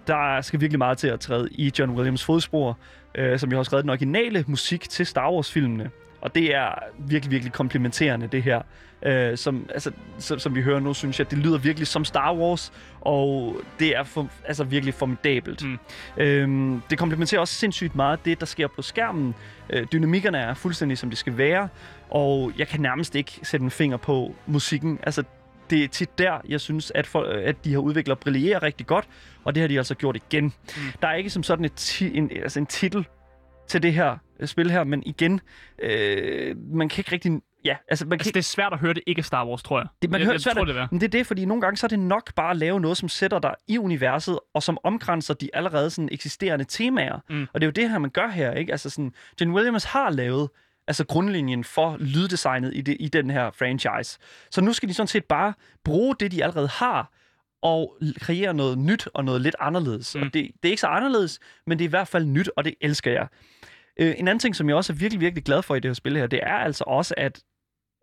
Der 0.07 0.41
skal 0.41 0.61
virkelig 0.61 0.77
meget 0.77 0.97
til 0.97 1.07
at 1.07 1.19
træde 1.19 1.49
i 1.51 1.71
John 1.79 1.91
Williams 1.91 2.23
fodspor, 2.25 2.77
øh, 3.15 3.39
som 3.39 3.51
jo 3.51 3.57
har 3.57 3.63
skrevet 3.63 3.83
den 3.83 3.89
originale 3.89 4.43
musik 4.47 4.89
til 4.89 5.05
Star 5.05 5.31
Wars-filmene. 5.31 5.89
Og 6.26 6.36
det 6.36 6.55
er 6.55 6.69
virkelig, 6.97 7.32
virkelig 7.32 7.53
komplementerende, 7.53 8.28
det 8.28 8.43
her. 8.43 8.61
Øh, 9.03 9.38
som, 9.38 9.69
altså, 9.73 9.91
som, 10.17 10.39
som 10.39 10.55
vi 10.55 10.61
hører 10.61 10.80
nu, 10.80 10.93
synes 10.93 11.19
jeg, 11.19 11.32
det 11.32 11.38
lyder 11.38 11.57
virkelig 11.57 11.88
som 11.88 12.05
Star 12.05 12.36
Wars, 12.36 12.73
og 13.01 13.57
det 13.80 13.95
er 13.95 14.03
for, 14.03 14.30
altså 14.45 14.63
virkelig 14.63 14.93
formidabelt. 14.93 15.63
Mm. 15.65 15.78
Øhm, 16.17 16.82
det 16.89 16.97
komplementerer 16.97 17.41
også 17.41 17.53
sindssygt 17.53 17.95
meget 17.95 18.26
det, 18.26 18.39
der 18.39 18.45
sker 18.45 18.67
på 18.67 18.82
skærmen. 18.82 19.36
Øh, 19.69 19.88
dynamikkerne 19.91 20.38
er 20.38 20.53
fuldstændig, 20.53 20.97
som 20.97 21.09
de 21.09 21.15
skal 21.15 21.38
være, 21.38 21.67
og 22.09 22.51
jeg 22.57 22.67
kan 22.67 22.82
nærmest 22.82 23.15
ikke 23.15 23.39
sætte 23.43 23.63
en 23.63 23.71
finger 23.71 23.97
på 23.97 24.36
musikken. 24.45 24.99
Altså, 25.03 25.23
det 25.69 25.84
er 25.84 25.88
tit 25.88 26.17
der, 26.17 26.41
jeg 26.49 26.61
synes, 26.61 26.91
at, 26.95 27.07
for, 27.07 27.21
at 27.21 27.65
de 27.65 27.69
her 27.69 27.78
udviklere 27.78 28.17
brillerer 28.17 28.63
rigtig 28.63 28.88
godt, 28.88 29.05
og 29.43 29.55
det 29.55 29.61
har 29.61 29.67
de 29.67 29.78
altså 29.78 29.95
gjort 29.95 30.15
igen. 30.15 30.43
Mm. 30.43 30.82
Der 31.01 31.07
er 31.07 31.13
ikke 31.13 31.30
som 31.30 31.43
sådan 31.43 31.65
et 31.65 31.73
ti, 31.73 32.17
en, 32.17 32.32
altså 32.43 32.59
en 32.59 32.65
titel 32.65 33.07
til 33.67 33.84
det 33.84 33.93
her 33.93 34.17
spil 34.45 34.71
her, 34.71 34.83
men 34.83 35.03
igen, 35.05 35.41
øh, 35.79 36.55
man 36.57 36.89
kan 36.89 36.99
ikke 36.99 37.11
rigtig... 37.11 37.41
Ja, 37.65 37.75
altså 37.88 38.05
man 38.05 38.19
kan 38.19 38.21
Altså, 38.21 38.31
det 38.31 38.39
er 38.39 38.43
svært 38.43 38.73
at 38.73 38.79
høre, 38.79 38.93
det 38.93 39.03
ikke 39.07 39.23
Star 39.23 39.47
Wars, 39.47 39.63
tror 39.63 39.79
jeg. 39.79 39.88
det, 40.01 40.09
man 40.09 40.19
jeg, 40.19 40.25
hører 40.25 40.33
jeg 40.33 40.41
svært, 40.41 40.55
tror, 40.55 40.65
det 40.65 40.77
er. 40.77 40.88
men 40.91 41.01
det 41.01 41.07
er 41.07 41.11
det, 41.11 41.27
fordi 41.27 41.45
nogle 41.45 41.61
gange 41.61 41.77
så 41.77 41.86
er 41.86 41.88
det 41.88 41.99
nok 41.99 42.36
bare 42.36 42.51
at 42.51 42.57
lave 42.57 42.79
noget, 42.79 42.97
som 42.97 43.09
sætter 43.09 43.39
dig 43.39 43.55
i 43.67 43.77
universet, 43.77 44.39
og 44.53 44.63
som 44.63 44.77
omkranser 44.83 45.33
de 45.33 45.49
allerede 45.53 45.89
sådan 45.89 46.09
eksisterende 46.11 46.65
temaer. 46.65 47.19
Mm. 47.29 47.47
Og 47.53 47.61
det 47.61 47.63
er 47.63 47.67
jo 47.67 47.71
det 47.71 47.89
her, 47.89 47.99
man 47.99 48.09
gør 48.09 48.27
her, 48.27 48.51
ikke? 48.51 48.71
Altså 48.71 48.89
sådan, 48.89 49.13
John 49.41 49.53
Williams 49.53 49.83
har 49.83 50.09
lavet 50.09 50.49
altså 50.88 51.05
grundlinjen 51.05 51.63
for 51.63 51.97
lyddesignet 51.99 52.71
i, 52.75 52.81
det, 52.81 52.97
i 52.99 53.07
den 53.07 53.29
her 53.29 53.51
franchise. 53.51 54.19
Så 54.51 54.61
nu 54.61 54.73
skal 54.73 54.89
de 54.89 54.93
sådan 54.93 55.07
set 55.07 55.25
bare 55.25 55.53
bruge 55.83 56.15
det, 56.19 56.31
de 56.31 56.43
allerede 56.43 56.67
har, 56.67 57.11
og 57.61 57.97
kreere 58.19 58.53
noget 58.53 58.77
nyt 58.77 59.07
og 59.13 59.25
noget 59.25 59.41
lidt 59.41 59.55
anderledes. 59.59 60.15
Mm. 60.15 60.21
Og 60.21 60.33
det, 60.33 60.33
det 60.33 60.69
er 60.69 60.71
ikke 60.71 60.81
så 60.81 60.88
anderledes, 60.88 61.39
men 61.67 61.79
det 61.79 61.86
er 61.86 61.89
i 61.89 61.89
hvert 61.89 62.07
fald 62.07 62.25
nyt, 62.25 62.49
og 62.55 62.65
det 62.65 62.75
elsker 62.81 63.11
jeg. 63.11 63.27
Øh, 63.99 64.13
en 64.17 64.27
anden 64.27 64.39
ting, 64.39 64.55
som 64.55 64.69
jeg 64.69 64.75
også 64.75 64.93
er 64.93 64.97
virkelig, 64.97 65.21
virkelig 65.21 65.43
glad 65.43 65.61
for 65.61 65.75
i 65.75 65.79
det 65.79 65.89
her 65.89 65.93
spil 65.93 66.17
her, 66.17 66.27
det 66.27 66.39
er 66.43 66.53
altså 66.55 66.83
også, 66.87 67.13
at, 67.17 67.39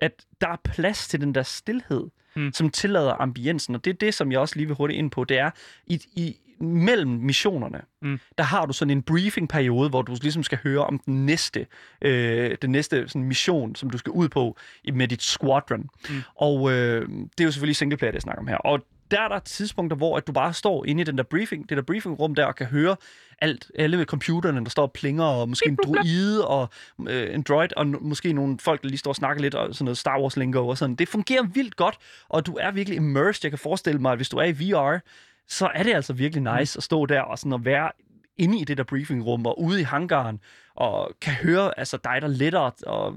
at 0.01 0.13
der 0.41 0.49
er 0.49 0.57
plads 0.65 1.09
til 1.09 1.21
den 1.21 1.35
der 1.35 1.43
stillhed, 1.43 2.07
Mm. 2.37 2.53
som 2.53 2.71
tillader 2.71 3.15
ambiensen. 3.21 3.75
Og 3.75 3.85
det 3.85 3.91
er 3.91 3.95
det, 3.95 4.15
som 4.15 4.33
jeg 4.33 4.41
også 4.41 4.57
lige 4.57 4.67
vil 4.67 4.77
hurtigt 4.77 4.99
ind 4.99 5.11
på. 5.11 5.25
Det 5.25 5.39
er, 5.39 5.51
i, 5.87 5.95
i 6.17 6.37
mellem 6.65 7.11
missionerne, 7.11 7.81
Mm. 8.03 8.21
der 8.39 8.45
har 8.45 8.67
du 8.67 8.73
sådan 8.73 8.91
en 8.91 9.03
briefing-periode, 9.03 9.89
hvor 9.89 10.03
du 10.03 10.17
ligesom 10.23 10.43
skal 10.43 10.59
høre 10.63 10.85
om 10.87 10.99
den 10.99 11.27
næste, 11.27 11.67
øh, 12.03 12.57
den 12.63 12.71
næste 12.71 13.09
sådan 13.09 13.25
mission, 13.25 13.75
som 13.75 13.91
du 13.91 13.99
skal 13.99 14.11
ud 14.13 14.29
på 14.29 14.57
med 14.95 15.09
dit 15.09 15.23
squadron. 15.23 15.89
Mm. 16.11 16.17
Og 16.37 16.73
øh, 16.73 17.09
det 17.09 17.41
er 17.41 17.45
jo 17.45 17.53
selvfølgelig 17.53 17.77
singleplayer, 17.77 18.11
det 18.11 18.17
jeg 18.17 18.23
snakker 18.23 18.41
om 18.43 18.47
her. 18.49 18.57
Og 18.57 18.81
der 19.13 19.21
er 19.21 19.29
der 19.29 19.39
tidspunkter, 19.39 19.97
hvor 19.97 20.17
at 20.17 20.27
du 20.27 20.33
bare 20.33 20.53
står 20.53 20.85
inde 20.85 21.01
i 21.01 21.05
den 21.05 21.19
der 21.19 21.25
briefing, 21.25 21.69
det 21.69 21.77
der 21.77 21.83
briefingrum 21.83 22.35
der, 22.35 22.45
og 22.45 22.57
kan 22.57 22.67
høre 22.67 22.97
alt, 23.39 23.71
alle 23.79 23.97
med 23.97 24.07
computerne, 24.07 24.65
der 24.65 24.71
står 24.71 24.83
og 24.83 24.93
plinger, 24.93 25.25
og 25.25 25.49
måske 25.49 25.69
en 25.69 25.79
droide, 25.85 26.49
og 26.49 26.69
øh, 27.09 27.35
en 27.35 27.43
droid, 27.43 27.69
og 27.77 27.87
måske 27.87 28.33
nogle 28.33 28.59
folk, 28.59 28.83
der 28.83 28.89
lige 28.89 28.99
står 28.99 29.11
og 29.11 29.17
snakker 29.17 29.43
lidt, 29.43 29.55
og 29.55 29.75
sådan 29.75 29.85
noget 29.85 29.99
Star 29.99 30.21
Wars 30.21 30.37
lingo 30.37 30.69
og 30.69 30.79
sådan. 30.79 30.95
Det 30.95 31.09
fungerer 31.09 31.43
vildt 31.43 31.77
godt, 31.77 31.99
og 32.29 32.47
du 32.47 32.57
er 32.61 32.71
virkelig 32.71 32.97
immersed. 32.97 33.41
Jeg 33.45 33.51
kan 33.51 33.59
forestille 33.59 34.01
mig, 34.01 34.13
at 34.13 34.19
hvis 34.19 34.29
du 34.29 34.37
er 34.37 34.45
i 34.45 34.53
VR, 34.53 34.99
så 35.49 35.71
er 35.75 35.83
det 35.83 35.95
altså 35.95 36.13
virkelig 36.13 36.59
nice 36.59 36.79
at 36.79 36.83
stå 36.83 37.07
der 37.07 37.21
og 37.21 37.39
sådan 37.39 37.53
at 37.53 37.65
være 37.65 37.91
inde 38.37 38.59
i 38.59 38.65
det 38.65 38.77
der 38.77 38.85
briefingrum 38.85 39.47
og 39.47 39.61
ude 39.63 39.81
i 39.81 39.85
hangaren, 39.85 40.41
og 40.75 41.11
kan 41.21 41.33
høre 41.33 41.79
altså 41.79 41.99
dig, 42.05 42.19
der 42.23 42.29
letter, 42.29 42.71
og 42.87 43.15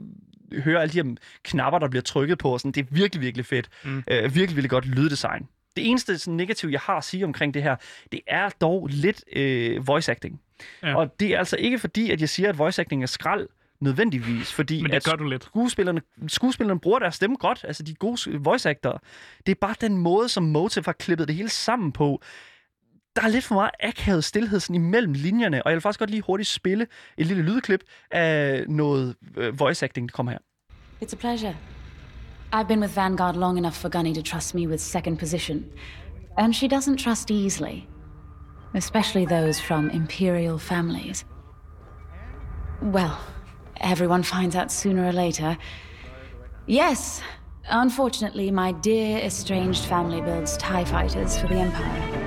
høre 0.53 0.81
alle 0.81 0.93
de 0.93 1.03
her 1.03 1.15
knapper, 1.43 1.79
der 1.79 1.87
bliver 1.87 2.03
trykket 2.03 2.37
på. 2.37 2.53
Og 2.53 2.59
sådan. 2.59 2.71
Det 2.71 2.81
er 2.81 2.87
virkelig, 2.91 3.21
virkelig 3.21 3.45
fedt. 3.45 3.69
Mm. 3.83 4.03
Øh, 4.07 4.23
virkelig, 4.23 4.55
virkelig 4.55 4.69
godt 4.69 4.85
lyddesign. 4.85 5.47
Det 5.75 5.89
eneste 5.89 6.17
sådan, 6.17 6.33
negative, 6.37 6.71
jeg 6.71 6.79
har 6.79 6.97
at 6.97 7.03
sige 7.03 7.25
omkring 7.25 7.53
det 7.53 7.63
her, 7.63 7.75
det 8.11 8.21
er 8.27 8.49
dog 8.49 8.87
lidt 8.91 9.23
øh, 9.35 9.87
voice 9.87 10.11
acting. 10.11 10.41
Ja. 10.83 10.95
Og 10.95 11.19
det 11.19 11.27
er 11.33 11.37
altså 11.37 11.55
ikke 11.55 11.79
fordi, 11.79 12.11
at 12.11 12.21
jeg 12.21 12.29
siger, 12.29 12.49
at 12.49 12.57
voice 12.57 12.81
acting 12.81 13.03
er 13.03 13.07
skrald 13.07 13.47
nødvendigvis, 13.79 14.53
fordi 14.53 14.81
Men 14.81 14.91
det 14.91 14.97
at 14.97 15.03
gør 15.03 15.15
du 15.15 15.23
lidt. 15.23 15.43
skuespillerne, 15.43 16.01
skuespillerne 16.27 16.79
bruger 16.79 16.99
deres 16.99 17.15
stemme 17.15 17.35
godt, 17.35 17.65
altså 17.67 17.83
de 17.83 17.93
gode 17.95 18.39
voice 18.39 18.69
actor. 18.69 19.01
Det 19.45 19.51
er 19.51 19.55
bare 19.61 19.75
den 19.81 19.97
måde, 19.97 20.29
som 20.29 20.43
Motive 20.43 20.85
har 20.85 20.93
klippet 20.93 21.27
det 21.27 21.35
hele 21.35 21.49
sammen 21.49 21.91
på. 21.91 22.21
Der 23.15 23.21
er 23.21 23.27
lidt 23.27 23.43
for 23.43 23.55
meget 23.55 23.71
akavet 23.79 24.23
stillhed 24.23 24.59
sådan 24.59 24.75
imellem 24.75 25.13
linjerne, 25.13 25.63
og 25.63 25.69
jeg 25.71 25.75
vil 25.75 25.81
faktisk 25.81 25.99
godt 25.99 26.09
lige 26.09 26.21
hurtigt 26.21 26.49
spille 26.49 26.87
et 27.17 27.25
lille 27.25 27.43
lydklip 27.43 27.83
af 28.11 28.65
noget 28.69 29.15
øh, 29.37 29.59
voice 29.59 29.85
acting, 29.85 30.09
der 30.09 30.13
kommer 30.13 30.31
her. 30.31 30.39
It's 31.03 31.13
a 31.13 31.17
pleasure. 31.19 31.55
I've 32.53 32.67
been 32.67 32.79
with 32.79 32.91
Vanguard 32.91 33.35
long 33.35 33.57
enough 33.57 33.77
for 33.77 33.89
Gunny 33.89 34.13
to 34.13 34.21
trust 34.21 34.55
me 34.55 34.67
with 34.67 34.79
second 34.81 35.17
position, 35.17 35.65
and 36.37 36.55
she 36.55 36.67
doesn't 36.67 36.97
trust 36.97 37.31
easily, 37.31 37.87
especially 38.73 39.25
those 39.25 39.59
from 39.59 39.89
imperial 39.89 40.57
families. 40.57 41.25
Well, 42.81 43.17
everyone 43.81 44.23
finds 44.23 44.55
out 44.55 44.71
sooner 44.71 45.05
or 45.07 45.11
later. 45.11 45.57
Yes, 46.67 47.21
unfortunately, 47.69 48.51
my 48.51 48.73
dear 48.83 49.17
estranged 49.25 49.85
family 49.85 50.21
builds 50.21 50.57
TIE 50.57 50.85
fighters 50.85 51.37
for 51.39 51.47
the 51.47 51.55
Empire. 51.55 52.21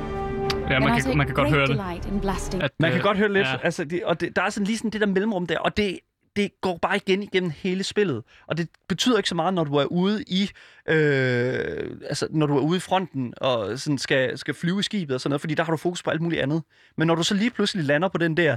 Ja, 0.71 0.75
and 0.77 0.85
man 0.85 0.93
I 0.93 0.97
kan, 0.97 1.05
take 1.05 1.17
man 1.17 1.27
kan 1.27 1.35
godt 1.35 1.49
great 1.49 1.55
høre 1.55 1.67
det. 1.67 1.77
delight 1.77 2.63
At, 2.63 2.71
Man 2.81 2.91
kan 2.91 2.99
øh, 2.99 3.05
godt 3.05 3.19
høre 3.19 3.33
lidt, 3.33 3.47
Ja. 3.47 3.51
ja. 3.53 3.59
altså, 3.63 3.85
det, 3.85 4.05
og 4.05 4.21
det, 4.21 4.37
der 4.37 4.43
er 4.43 4.51
sådan 4.51 4.67
lige 4.67 4.79
sådan 4.79 4.91
det 4.91 5.01
der 5.01 5.07
mellemrum 5.07 5.47
der, 5.47 5.59
og 5.59 5.77
det, 5.77 5.99
det 6.39 6.61
går 6.61 6.79
bare 6.83 6.97
igen 6.97 7.23
igennem 7.23 7.51
hele 7.51 7.85
spillet. 7.85 8.23
Og 8.47 8.57
det 8.57 8.69
betyder 8.89 9.17
ikke 9.17 9.29
så 9.29 9.35
meget, 9.35 9.55
når 9.55 9.65
du 9.65 9.75
er 9.75 9.85
ude 9.85 10.25
i, 10.27 10.51
øh, 10.89 11.91
altså, 12.09 12.29
når 12.31 12.47
du 12.47 12.57
er 12.57 12.61
ude 12.61 12.77
i 12.77 12.81
fronten 12.81 13.35
og 13.37 13.79
sådan 13.79 13.99
skal, 13.99 14.39
skal 14.39 14.55
flyve 14.55 14.81
i 14.81 14.83
skibet 14.83 15.15
og 15.15 15.21
sådan 15.21 15.31
noget, 15.31 15.41
fordi 15.41 15.55
der 15.55 15.65
har 15.65 15.71
du 15.71 15.77
fokus 15.77 16.03
på 16.03 16.11
alt 16.11 16.21
muligt 16.21 16.43
andet. 16.43 16.63
Men 16.97 17.07
når 17.07 17.15
du 17.15 17.23
så 17.23 17.35
lige 17.35 17.51
pludselig 17.51 17.85
lander 17.85 18.09
på 18.09 18.19
den 18.19 18.37
der, 18.37 18.57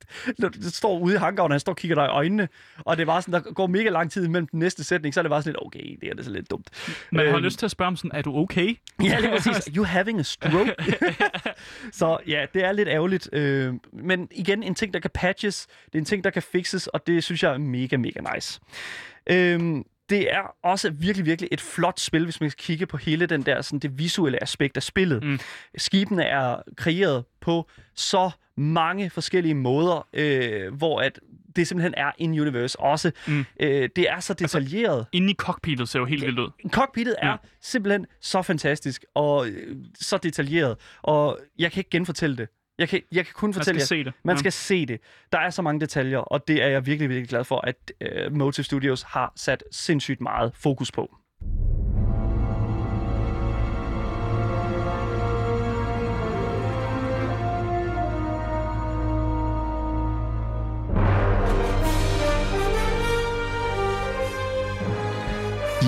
du 0.42 0.70
står 0.70 0.98
ude 0.98 1.14
i 1.14 1.18
hangaren, 1.18 1.50
og 1.50 1.54
han 1.54 1.60
står 1.60 1.72
og 1.72 1.76
kigger 1.76 1.94
dig 1.94 2.04
i 2.04 2.08
øjnene, 2.08 2.48
og 2.78 2.96
det 2.96 3.06
bare 3.06 3.22
sådan, 3.22 3.34
der 3.44 3.52
går 3.52 3.66
mega 3.66 3.88
lang 3.88 4.12
tid 4.12 4.24
imellem 4.24 4.46
den 4.46 4.58
næste 4.58 4.84
sætning, 4.84 5.14
så 5.14 5.20
er 5.20 5.22
det 5.22 5.30
bare 5.30 5.42
sådan 5.42 5.52
lidt, 5.52 5.66
okay, 5.66 5.96
det 6.00 6.08
er 6.10 6.14
det 6.14 6.24
så 6.24 6.30
lidt 6.30 6.50
dumt. 6.50 6.68
Man 7.12 7.26
har 7.26 7.34
Øhm, 7.36 7.44
lyst 7.44 7.58
til 7.58 7.66
at 7.66 7.70
spørge 7.70 7.86
om 7.86 7.96
sådan, 7.96 8.10
er 8.14 8.22
du 8.22 8.36
okay? 8.36 8.76
Ja, 9.04 9.18
lige 9.20 9.30
præcis. 9.30 9.64
You 9.76 9.84
having 9.84 10.18
a 10.20 10.22
stroke? 10.22 10.74
så 11.92 12.18
ja, 12.26 12.46
det 12.54 12.64
er 12.64 12.72
lidt 12.72 12.88
ærgerligt. 12.88 13.28
Øh, 13.32 13.74
men 13.92 14.28
igen, 14.30 14.62
en 14.62 14.74
ting, 14.74 14.94
der 14.94 15.00
kan 15.00 15.10
patches. 15.14 15.66
Det 15.86 15.94
er 15.94 15.98
en 15.98 16.04
ting, 16.04 16.24
der 16.24 16.30
kan 16.30 16.42
fixes, 16.42 16.86
og 16.86 17.06
det 17.06 17.24
synes 17.24 17.42
jeg 17.42 17.52
er 17.52 17.58
mega, 17.58 17.96
mega 17.96 18.20
nice. 18.34 18.60
Øh, 19.26 19.60
det 20.10 20.32
er 20.34 20.54
også 20.64 20.90
virkelig, 20.90 21.26
virkelig 21.26 21.48
et 21.52 21.60
flot 21.60 22.00
spil, 22.00 22.24
hvis 22.24 22.40
man 22.40 22.50
skal 22.50 22.64
kigge 22.64 22.86
på 22.86 22.96
hele 22.96 23.26
den 23.26 23.42
der, 23.42 23.62
sådan 23.62 23.78
det 23.78 23.98
visuelle 23.98 24.42
aspekt 24.42 24.76
af 24.76 24.82
spillet. 24.82 25.24
Mm. 25.24 25.38
Skibene 25.76 26.24
er 26.24 26.56
kreeret 26.76 27.24
på 27.40 27.70
så 27.94 28.30
mange 28.56 29.10
forskellige 29.10 29.54
måder, 29.54 30.08
øh, 30.12 30.74
hvor 30.74 31.00
at 31.00 31.20
det 31.56 31.68
simpelthen 31.68 31.94
er 31.96 32.10
in-universe 32.18 32.80
også. 32.80 33.12
Mm. 33.26 33.44
Øh, 33.60 33.88
det 33.96 34.10
er 34.10 34.20
så 34.20 34.34
detaljeret. 34.34 35.06
Inde 35.12 35.30
i 35.30 35.34
cockpittet 35.34 35.88
ser 35.88 35.98
jo 35.98 36.04
helt 36.04 36.26
vildt 36.26 36.38
ud. 36.38 36.50
Cockpittet 36.70 37.16
er 37.18 37.26
Ja. 37.26 37.32
ja. 37.32 37.36
simpelthen 37.60 38.06
så 38.20 38.42
fantastisk 38.42 39.04
og 39.14 39.48
øh, 39.48 39.76
så 40.00 40.18
detaljeret, 40.18 40.76
og 41.02 41.38
jeg 41.58 41.72
kan 41.72 41.80
ikke 41.80 41.90
genfortælle 41.90 42.36
det. 42.36 42.48
Jeg 42.78 42.88
kan, 42.88 43.02
jeg 43.12 43.24
kan 43.24 43.34
kun 43.34 43.54
fortælle 43.54 43.80
skal 43.80 43.96
jer- 43.96 44.02
se 44.02 44.04
det. 44.10 44.14
Man 44.24 44.36
Ja. 44.36 44.38
skal 44.38 44.52
se 44.52 44.86
det. 44.86 45.00
Der 45.32 45.38
er 45.38 45.50
så 45.50 45.62
mange 45.62 45.80
detaljer, 45.80 46.18
og 46.18 46.48
det 46.48 46.62
er 46.62 46.66
jeg 46.68 46.86
virkelig, 46.86 47.08
virkelig 47.08 47.28
glad 47.28 47.44
for, 47.44 47.60
at 47.66 47.92
øh, 48.00 48.32
Motive 48.36 48.64
Studios 48.64 49.02
har 49.02 49.32
sat 49.36 49.64
sindssygt 49.70 50.20
meget 50.20 50.52
fokus 50.54 50.92
på. 50.92 51.16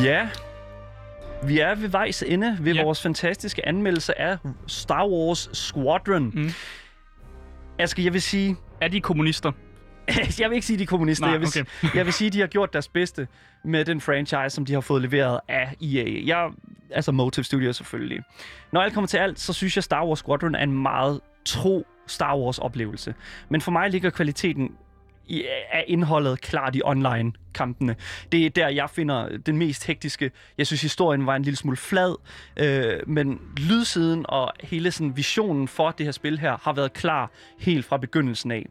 Ja, 0.05 0.29
vi 1.49 1.59
er 1.59 1.75
ved 1.75 1.89
vejs 1.89 2.23
ende 2.27 2.59
ved 2.61 2.75
Ja. 2.75 2.83
vores 2.83 3.03
fantastiske 3.03 3.69
anmeldelse 3.69 4.21
af 4.21 4.39
Star 4.67 5.07
Wars 5.09 5.51
Squadron. 5.53 6.31
Mm. 6.35 6.51
Asger, 7.79 8.03
jeg 8.03 8.13
vil 8.13 8.23
sige... 8.23 8.57
Er 8.81 8.89
de 8.89 9.01
kommunister? 9.01 9.53
jeg 10.41 10.51
vil 10.51 10.55
ikke 10.55 10.67
sige, 10.67 10.77
de 10.79 10.83
er 10.83 10.87
kommunister. 10.87 11.27
Nej, 11.27 11.33
jeg, 11.33 11.41
vil, 11.41 11.49
okay. 11.49 11.97
jeg 11.97 12.05
vil 12.05 12.13
sige, 12.13 12.31
de 12.31 12.41
har 12.41 12.47
gjort 12.47 12.73
deres 12.73 12.89
bedste 12.89 13.29
med 13.65 13.85
den 13.85 14.01
franchise, 14.01 14.51
som 14.51 14.65
de 14.65 14.73
har 14.73 14.81
fået 14.81 15.03
leveret 15.03 15.41
af 15.49 15.77
EA. 15.83 16.05
Jeg, 16.27 16.51
altså 16.91 17.13
Motive 17.13 17.45
Studios 17.45 17.77
selvfølgelig. 17.77 18.23
Når 18.73 18.81
alt 18.81 18.95
kommer 18.95 19.09
til 19.09 19.17
alt, 19.19 19.41
så 19.41 19.53
synes 19.53 19.77
jeg, 19.77 19.85
Star 19.85 20.07
Wars 20.07 20.19
Squadron 20.19 20.55
er 20.55 20.63
en 20.63 20.83
meget 20.83 21.21
tro 21.45 21.87
Star 22.07 22.37
Wars-oplevelse. 22.37 23.15
Men 23.49 23.61
for 23.61 23.71
mig 23.71 23.91
ligger 23.91 24.11
kvaliteten 24.11 24.71
i, 25.27 25.45
indholdet 25.87 26.41
klart 26.41 26.77
i 26.77 26.83
online-kampene. 26.85 27.97
Det 28.33 28.47
er 28.47 28.51
der, 28.51 28.69
jeg 28.69 28.91
finder 28.91 29.29
den 29.37 29.57
mest 29.57 29.87
hektiske. 29.87 30.31
Jeg 30.59 30.67
synes, 30.67 30.83
historien 30.83 31.27
var 31.27 31.37
en 31.37 31.43
lille 31.43 31.57
smule 31.57 31.77
flad, 31.77 32.17
øh, 32.57 33.09
men 33.09 33.41
lydsiden 33.57 34.25
og 34.29 34.53
hele 34.61 34.91
sådan, 34.91 35.17
visionen 35.17 35.69
for 35.69 35.91
det 35.91 36.07
her 36.07 36.13
spil 36.13 36.39
her 36.39 36.57
har 36.63 36.73
været 36.73 36.93
klar 36.93 37.31
helt 37.59 37.85
fra 37.85 37.97
begyndelsen 37.97 38.51
af. 38.51 38.67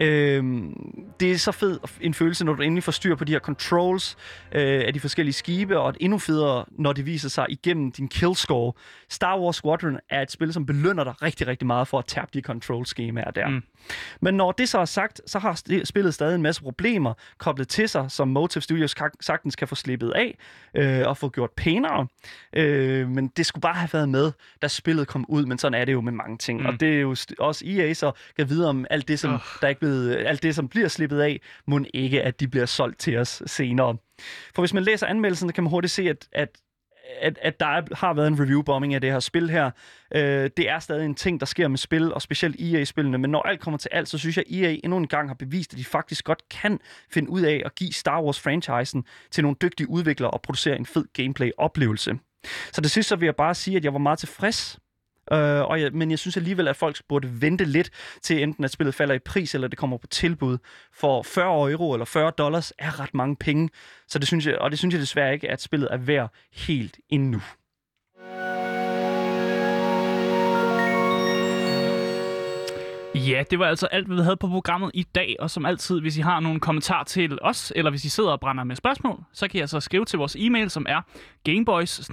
Øhm, 0.00 0.74
det 1.20 1.32
er 1.32 1.38
så 1.38 1.52
fed 1.52 1.78
en 2.00 2.14
følelse, 2.14 2.44
når 2.44 2.54
du 2.54 2.62
endelig 2.62 2.82
får 2.82 2.92
styr 2.92 3.14
på 3.14 3.24
de 3.24 3.32
her 3.32 3.38
controls 3.38 4.16
øh, 4.52 4.82
af 4.86 4.92
de 4.92 5.00
forskellige 5.00 5.32
skibe, 5.32 5.78
og 5.78 5.94
endnu 6.00 6.18
federe, 6.18 6.64
når 6.70 6.92
det 6.92 7.06
viser 7.06 7.28
sig 7.28 7.46
igennem 7.48 7.92
din 7.92 8.08
kill 8.08 8.34
score. 8.34 8.72
Star 9.08 9.40
Wars 9.40 9.56
Squadron 9.56 9.98
er 10.10 10.22
et 10.22 10.30
spil, 10.30 10.52
som 10.52 10.66
belønner 10.66 11.04
dig 11.04 11.22
rigtig, 11.22 11.46
rigtig 11.46 11.66
meget 11.66 11.88
for 11.88 11.98
at 11.98 12.04
tabe 12.04 12.26
de 12.34 12.40
control-skemaer 12.40 13.30
der. 13.30 13.48
Mm. 13.48 13.62
Men 14.20 14.34
når 14.34 14.52
det 14.52 14.68
så 14.68 14.78
er 14.78 14.84
sagt, 14.84 15.20
så 15.26 15.38
har 15.38 15.84
spillet 15.84 16.14
stadig 16.14 16.34
en 16.34 16.42
masse 16.42 16.62
problemer 16.62 17.14
koblet 17.38 17.68
til 17.68 17.88
sig, 17.88 18.10
som 18.10 18.28
Motive 18.28 18.62
Studios 18.62 18.94
sagtens 19.20 19.56
kan 19.56 19.68
få 19.68 19.74
slippet 19.74 20.10
af 20.10 20.38
øh, 20.74 21.08
og 21.08 21.16
få 21.16 21.28
gjort 21.28 21.50
pænere. 21.50 22.06
Øh, 22.52 23.08
men 23.08 23.28
det 23.28 23.46
skulle 23.46 23.62
bare 23.62 23.74
have 23.74 23.90
været 23.92 24.08
med, 24.08 24.32
da 24.62 24.68
spillet 24.68 25.08
kom 25.08 25.24
ud, 25.28 25.46
men 25.46 25.58
sådan 25.58 25.80
er 25.80 25.84
det 25.84 25.92
jo 25.92 26.00
med 26.00 26.12
mange 26.12 26.38
ting. 26.38 26.60
Mm. 26.60 26.66
Og 26.66 26.80
det 26.80 26.96
er 26.96 27.00
jo 27.00 27.16
også 27.38 27.64
EA, 27.66 27.94
så 27.94 28.12
kan 28.36 28.48
vide 28.48 28.68
om 28.68 28.86
alt 28.90 29.08
det, 29.08 29.18
som, 29.18 29.34
oh. 29.34 29.40
der 29.60 29.66
er 29.66 29.68
ikke 29.68 29.80
slippet, 29.90 30.26
alt 30.26 30.42
det, 30.42 30.54
som 30.54 30.68
bliver 30.68 30.88
slippet 30.88 31.20
af, 31.20 31.40
må 31.66 31.80
ikke, 31.94 32.22
at 32.22 32.40
de 32.40 32.48
bliver 32.48 32.66
solgt 32.66 32.98
til 32.98 33.16
os 33.16 33.42
senere. 33.46 33.96
For 34.54 34.62
hvis 34.62 34.74
man 34.74 34.82
læser 34.82 35.06
anmeldelsen, 35.06 35.52
kan 35.52 35.64
man 35.64 35.70
hurtigt 35.70 35.92
se, 35.92 36.08
at, 36.08 36.28
at 36.32 36.48
at, 37.20 37.38
at 37.42 37.60
der 37.60 37.66
er, 37.66 37.82
har 37.94 38.14
været 38.14 38.28
en 38.28 38.40
review-bombing 38.40 38.94
af 38.94 39.00
det 39.00 39.12
her 39.12 39.20
spil 39.20 39.50
her. 39.50 39.70
Øh, 40.14 40.50
det 40.56 40.68
er 40.70 40.78
stadig 40.78 41.04
en 41.04 41.14
ting, 41.14 41.40
der 41.40 41.46
sker 41.46 41.68
med 41.68 41.78
spil, 41.78 42.14
og 42.14 42.22
specielt 42.22 42.56
EA-spillene. 42.60 43.18
Men 43.18 43.30
når 43.30 43.42
alt 43.42 43.60
kommer 43.60 43.78
til 43.78 43.88
alt, 43.92 44.08
så 44.08 44.18
synes 44.18 44.36
jeg, 44.36 44.44
at 44.50 44.56
EA 44.56 44.76
endnu 44.84 44.96
en 44.96 45.08
gang 45.08 45.28
har 45.28 45.34
bevist, 45.34 45.72
at 45.72 45.78
de 45.78 45.84
faktisk 45.84 46.24
godt 46.24 46.48
kan 46.48 46.78
finde 47.10 47.30
ud 47.30 47.42
af 47.42 47.62
at 47.64 47.74
give 47.74 47.92
Star 47.92 48.22
Wars-franchisen 48.22 49.02
til 49.30 49.42
nogle 49.42 49.56
dygtige 49.62 49.90
udviklere 49.90 50.30
og 50.30 50.42
producere 50.42 50.76
en 50.76 50.86
fed 50.86 51.04
gameplay-oplevelse. 51.12 52.18
Så 52.72 52.80
det 52.80 52.90
sidste 52.90 53.08
så 53.08 53.16
vil 53.16 53.26
jeg 53.26 53.36
bare 53.36 53.54
sige, 53.54 53.76
at 53.76 53.84
jeg 53.84 53.92
var 53.92 53.98
meget 53.98 54.18
tilfreds 54.18 54.78
Øh, 55.32 55.62
og 55.62 55.80
jeg, 55.80 55.92
men 55.92 56.10
jeg 56.10 56.18
synes 56.18 56.36
alligevel, 56.36 56.68
at 56.68 56.76
folk 56.76 57.00
burde 57.08 57.42
vente 57.42 57.64
lidt 57.64 57.90
til 58.22 58.42
enten 58.42 58.64
at 58.64 58.70
spillet 58.70 58.94
falder 58.94 59.14
i 59.14 59.18
pris, 59.18 59.54
eller 59.54 59.68
det 59.68 59.78
kommer 59.78 59.96
på 59.96 60.06
tilbud. 60.06 60.58
For 60.94 61.22
40 61.22 61.70
euro 61.70 61.92
eller 61.92 62.04
40 62.04 62.32
dollars 62.38 62.72
er 62.78 63.00
ret 63.00 63.14
mange 63.14 63.36
penge. 63.36 63.68
Så 64.08 64.18
det 64.18 64.28
synes 64.28 64.46
jeg, 64.46 64.58
og 64.58 64.70
det 64.70 64.78
synes 64.78 64.92
jeg 64.94 65.00
desværre 65.00 65.32
ikke, 65.32 65.50
at 65.50 65.62
spillet 65.62 65.88
er 65.92 65.96
værd 65.96 66.32
helt 66.52 66.98
endnu. 67.08 67.42
Ja, 73.14 73.42
det 73.50 73.58
var 73.58 73.66
altså 73.66 73.86
alt, 73.86 74.06
hvad 74.06 74.16
vi 74.16 74.22
havde 74.22 74.36
på 74.36 74.48
programmet 74.48 74.90
i 74.94 75.02
dag. 75.02 75.36
Og 75.38 75.50
som 75.50 75.66
altid, 75.66 76.00
hvis 76.00 76.16
I 76.16 76.20
har 76.20 76.40
nogle 76.40 76.60
kommentarer 76.60 77.04
til 77.04 77.38
os, 77.42 77.72
eller 77.76 77.90
hvis 77.90 78.04
I 78.04 78.08
sidder 78.08 78.30
og 78.30 78.40
brænder 78.40 78.64
med 78.64 78.76
spørgsmål, 78.76 79.24
så 79.32 79.48
kan 79.48 79.58
I 79.58 79.60
altså 79.60 79.80
skrive 79.80 80.04
til 80.04 80.18
vores 80.18 80.36
e-mail, 80.38 80.70
som 80.70 80.86
er 80.88 81.00
gameboys 81.44 82.10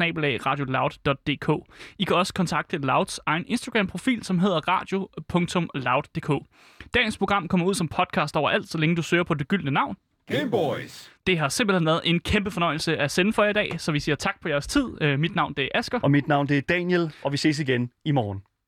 I 1.99 2.03
kan 2.03 2.15
også 2.15 2.33
kontakte 2.33 2.77
Louds 2.77 3.19
egen 3.25 3.45
Instagram-profil, 3.47 4.23
som 4.23 4.39
hedder 4.39 4.67
radio.loud.dk. 4.67 6.45
Dagens 6.93 7.17
program 7.17 7.47
kommer 7.47 7.67
ud 7.67 7.73
som 7.73 7.87
podcast 7.87 8.35
overalt, 8.35 8.69
så 8.69 8.77
længe 8.77 8.95
du 8.95 9.01
søger 9.01 9.23
på 9.23 9.33
det 9.33 9.47
gyldne 9.47 9.71
navn. 9.71 9.95
Game 10.31 10.51
Boys. 10.51 11.11
Det 11.27 11.39
har 11.39 11.49
simpelthen 11.49 11.85
været 11.85 12.01
en 12.03 12.19
kæmpe 12.19 12.51
fornøjelse 12.51 12.97
at 12.97 13.11
sende 13.11 13.33
for 13.33 13.43
jer 13.43 13.49
i 13.49 13.53
dag, 13.53 13.75
så 13.77 13.91
vi 13.91 13.99
siger 13.99 14.15
tak 14.15 14.41
på 14.41 14.49
jeres 14.49 14.67
tid. 14.67 15.01
Øh, 15.01 15.19
mit 15.19 15.35
navn 15.35 15.53
det 15.53 15.63
er 15.63 15.79
Asker. 15.79 15.99
Og 15.99 16.11
mit 16.11 16.27
navn 16.27 16.47
det 16.47 16.57
er 16.57 16.61
Daniel, 16.61 17.13
og 17.23 17.31
vi 17.31 17.37
ses 17.37 17.59
igen 17.59 17.91
i 18.05 18.11
morgen. 18.11 18.41